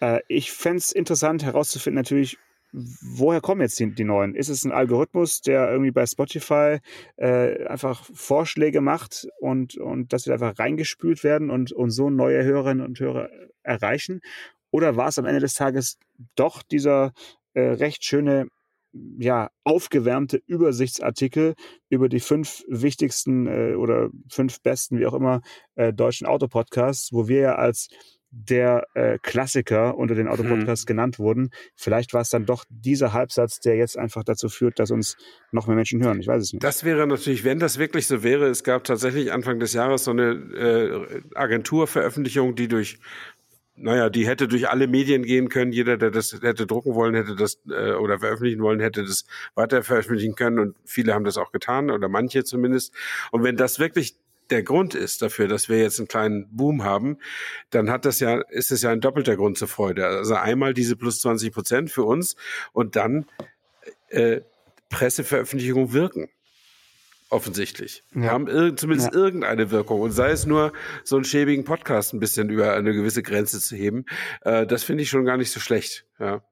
Äh, 0.00 0.20
ich 0.28 0.52
fände 0.52 0.78
es 0.78 0.92
interessant 0.92 1.44
herauszufinden, 1.44 1.96
natürlich, 1.96 2.38
woher 2.72 3.40
kommen 3.40 3.60
jetzt 3.60 3.78
die, 3.78 3.92
die, 3.94 4.04
neuen? 4.04 4.34
Ist 4.34 4.48
es 4.48 4.64
ein 4.64 4.72
Algorithmus, 4.72 5.40
der 5.42 5.70
irgendwie 5.70 5.90
bei 5.90 6.06
Spotify 6.06 6.78
äh, 7.16 7.66
einfach 7.66 8.04
Vorschläge 8.14 8.80
macht 8.80 9.28
und, 9.40 9.76
und 9.76 10.12
dass 10.12 10.26
wir 10.26 10.34
einfach 10.34 10.58
reingespült 10.58 11.24
werden 11.24 11.50
und, 11.50 11.72
und 11.72 11.90
so 11.90 12.10
neue 12.10 12.44
Hörerinnen 12.44 12.84
und 12.84 12.98
Hörer 13.00 13.28
erreichen? 13.62 14.20
Oder 14.70 14.96
war 14.96 15.08
es 15.08 15.18
am 15.18 15.26
Ende 15.26 15.40
des 15.40 15.54
Tages 15.54 15.98
doch 16.36 16.62
dieser 16.62 17.12
äh, 17.54 17.60
recht 17.60 18.04
schöne 18.04 18.46
ja, 18.92 19.50
aufgewärmte 19.64 20.42
Übersichtsartikel 20.46 21.54
über 21.88 22.08
die 22.08 22.20
fünf 22.20 22.64
wichtigsten 22.68 23.46
äh, 23.46 23.74
oder 23.74 24.10
fünf 24.30 24.60
besten, 24.62 24.98
wie 24.98 25.06
auch 25.06 25.14
immer, 25.14 25.42
äh, 25.76 25.92
deutschen 25.92 26.26
Autopodcasts, 26.26 27.12
wo 27.12 27.28
wir 27.28 27.40
ja 27.40 27.54
als 27.56 27.88
der 28.32 28.86
äh, 28.94 29.18
Klassiker 29.22 29.96
unter 29.96 30.14
den 30.14 30.28
Autopodcasts 30.28 30.84
hm. 30.84 30.86
genannt 30.86 31.18
wurden. 31.18 31.50
Vielleicht 31.74 32.14
war 32.14 32.20
es 32.20 32.30
dann 32.30 32.46
doch 32.46 32.64
dieser 32.68 33.12
Halbsatz, 33.12 33.58
der 33.58 33.76
jetzt 33.76 33.98
einfach 33.98 34.22
dazu 34.22 34.48
führt, 34.48 34.78
dass 34.78 34.92
uns 34.92 35.16
noch 35.50 35.66
mehr 35.66 35.74
Menschen 35.74 36.02
hören. 36.02 36.20
Ich 36.20 36.28
weiß 36.28 36.42
es 36.42 36.52
nicht. 36.52 36.62
Das 36.62 36.84
wäre 36.84 37.06
natürlich, 37.06 37.42
wenn 37.42 37.58
das 37.58 37.78
wirklich 37.78 38.06
so 38.06 38.22
wäre, 38.22 38.46
es 38.46 38.62
gab 38.62 38.84
tatsächlich 38.84 39.32
Anfang 39.32 39.58
des 39.58 39.72
Jahres 39.72 40.04
so 40.04 40.12
eine 40.12 40.30
äh, 40.30 41.22
Agenturveröffentlichung, 41.34 42.54
die 42.54 42.68
durch 42.68 42.98
naja, 43.82 44.10
die 44.10 44.26
hätte 44.26 44.46
durch 44.46 44.68
alle 44.68 44.86
Medien 44.86 45.22
gehen 45.22 45.48
können. 45.48 45.72
Jeder, 45.72 45.96
der 45.96 46.10
das 46.10 46.32
hätte 46.42 46.66
drucken 46.66 46.94
wollen, 46.94 47.14
hätte 47.14 47.34
das 47.34 47.58
äh, 47.68 47.92
oder 47.92 48.18
veröffentlichen 48.18 48.62
wollen, 48.62 48.80
hätte 48.80 49.02
das 49.02 49.24
weiter 49.54 49.82
veröffentlichen 49.82 50.34
können. 50.34 50.58
Und 50.58 50.76
viele 50.84 51.14
haben 51.14 51.24
das 51.24 51.38
auch 51.38 51.50
getan 51.50 51.90
oder 51.90 52.08
manche 52.08 52.44
zumindest. 52.44 52.94
Und 53.30 53.42
wenn 53.42 53.56
das 53.56 53.78
wirklich 53.78 54.16
der 54.50 54.62
Grund 54.62 54.94
ist 54.94 55.22
dafür, 55.22 55.48
dass 55.48 55.68
wir 55.68 55.78
jetzt 55.78 55.98
einen 55.98 56.08
kleinen 56.08 56.48
Boom 56.54 56.84
haben, 56.84 57.18
dann 57.70 57.90
hat 57.90 58.04
das 58.04 58.20
ja, 58.20 58.40
ist 58.50 58.70
es 58.70 58.82
ja 58.82 58.90
ein 58.90 59.00
doppelter 59.00 59.36
Grund 59.36 59.56
zur 59.56 59.68
Freude. 59.68 60.06
Also 60.06 60.34
einmal 60.34 60.74
diese 60.74 60.96
plus 60.96 61.20
20 61.20 61.52
Prozent 61.52 61.90
für 61.90 62.04
uns 62.04 62.36
und 62.72 62.96
dann 62.96 63.26
äh, 64.08 64.40
Presseveröffentlichungen 64.88 65.92
wirken 65.92 66.28
offensichtlich. 67.30 68.02
Ja. 68.14 68.30
Haben 68.30 68.48
ir 68.48 68.76
zumindest 68.76 69.14
ja. 69.14 69.18
irgendeine 69.20 69.70
Wirkung. 69.70 70.00
Und 70.00 70.12
sei 70.12 70.30
es 70.30 70.46
nur, 70.46 70.72
so 71.04 71.16
einen 71.16 71.24
schäbigen 71.24 71.64
Podcast 71.64 72.12
ein 72.12 72.20
bisschen 72.20 72.50
über 72.50 72.74
eine 72.74 72.92
gewisse 72.92 73.22
Grenze 73.22 73.60
zu 73.60 73.76
heben, 73.76 74.04
äh, 74.42 74.66
das 74.66 74.84
finde 74.84 75.02
ich 75.02 75.08
schon 75.08 75.24
gar 75.24 75.36
nicht 75.36 75.50
so 75.50 75.60
schlecht. 75.60 76.06
Ja. 76.18 76.42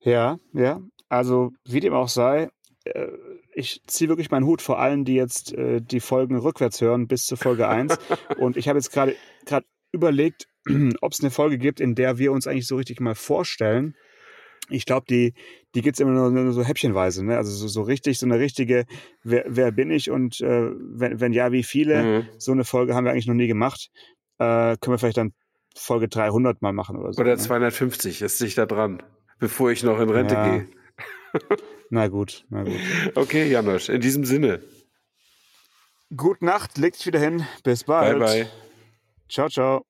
Ja, 0.00 0.38
ja. 0.52 0.80
Also, 1.08 1.52
wie 1.64 1.80
dem 1.80 1.92
auch 1.92 2.08
sei, 2.08 2.50
äh, 2.84 3.08
ich 3.52 3.82
ziehe 3.86 4.08
wirklich 4.08 4.30
meinen 4.30 4.46
Hut 4.46 4.62
vor 4.62 4.78
allen, 4.78 5.04
die 5.04 5.14
jetzt 5.14 5.52
äh, 5.52 5.80
die 5.80 6.00
Folgen 6.00 6.36
rückwärts 6.38 6.80
hören 6.80 7.06
bis 7.06 7.26
zur 7.26 7.36
Folge 7.36 7.68
1. 7.68 7.98
Und 8.38 8.56
ich 8.56 8.68
habe 8.68 8.78
jetzt 8.78 8.92
gerade 8.92 9.16
überlegt, 9.92 10.46
ob 11.00 11.12
es 11.12 11.20
eine 11.20 11.30
Folge 11.30 11.58
gibt, 11.58 11.80
in 11.80 11.94
der 11.94 12.18
wir 12.18 12.32
uns 12.32 12.46
eigentlich 12.46 12.66
so 12.66 12.76
richtig 12.76 13.00
mal 13.00 13.14
vorstellen 13.14 13.94
ich 14.70 14.86
glaube, 14.86 15.06
die, 15.08 15.34
die 15.74 15.88
es 15.88 16.00
immer 16.00 16.12
nur, 16.12 16.30
nur, 16.30 16.52
so 16.52 16.62
häppchenweise, 16.62 17.24
ne? 17.24 17.36
Also 17.36 17.52
so, 17.52 17.68
so 17.68 17.82
richtig, 17.82 18.18
so 18.18 18.26
eine 18.26 18.38
richtige, 18.38 18.84
wer, 19.22 19.44
wer 19.46 19.72
bin 19.72 19.90
ich 19.90 20.10
und 20.10 20.40
äh, 20.40 20.70
wenn, 20.78 21.20
wenn 21.20 21.32
ja, 21.32 21.52
wie 21.52 21.62
viele? 21.62 22.02
Mhm. 22.02 22.28
So 22.38 22.52
eine 22.52 22.64
Folge 22.64 22.94
haben 22.94 23.04
wir 23.04 23.12
eigentlich 23.12 23.26
noch 23.26 23.34
nie 23.34 23.48
gemacht. 23.48 23.90
Äh, 24.38 24.76
können 24.78 24.94
wir 24.94 24.98
vielleicht 24.98 25.18
dann 25.18 25.32
Folge 25.76 26.08
300 26.08 26.62
mal 26.62 26.72
machen 26.72 26.96
oder 26.96 27.12
so. 27.12 27.20
Oder 27.20 27.36
250, 27.36 28.20
ne? 28.20 28.26
ist 28.26 28.38
sich 28.38 28.54
da 28.54 28.66
dran, 28.66 29.02
bevor 29.38 29.70
ich 29.70 29.82
noch 29.82 30.00
in 30.00 30.10
Rente 30.10 30.34
ja. 30.34 30.48
gehe. 30.48 30.68
na 31.90 32.08
gut, 32.08 32.44
na 32.50 32.64
gut. 32.64 32.80
Okay, 33.14 33.50
Janosch, 33.50 33.88
in 33.88 34.00
diesem 34.00 34.24
Sinne. 34.24 34.62
Gute 36.16 36.44
Nacht, 36.44 36.76
leg 36.76 36.94
dich 36.94 37.06
wieder 37.06 37.20
hin. 37.20 37.46
Bis 37.62 37.84
bald. 37.84 38.18
Bye, 38.18 38.44
bye. 38.44 38.50
Ciao, 39.28 39.48
ciao. 39.48 39.89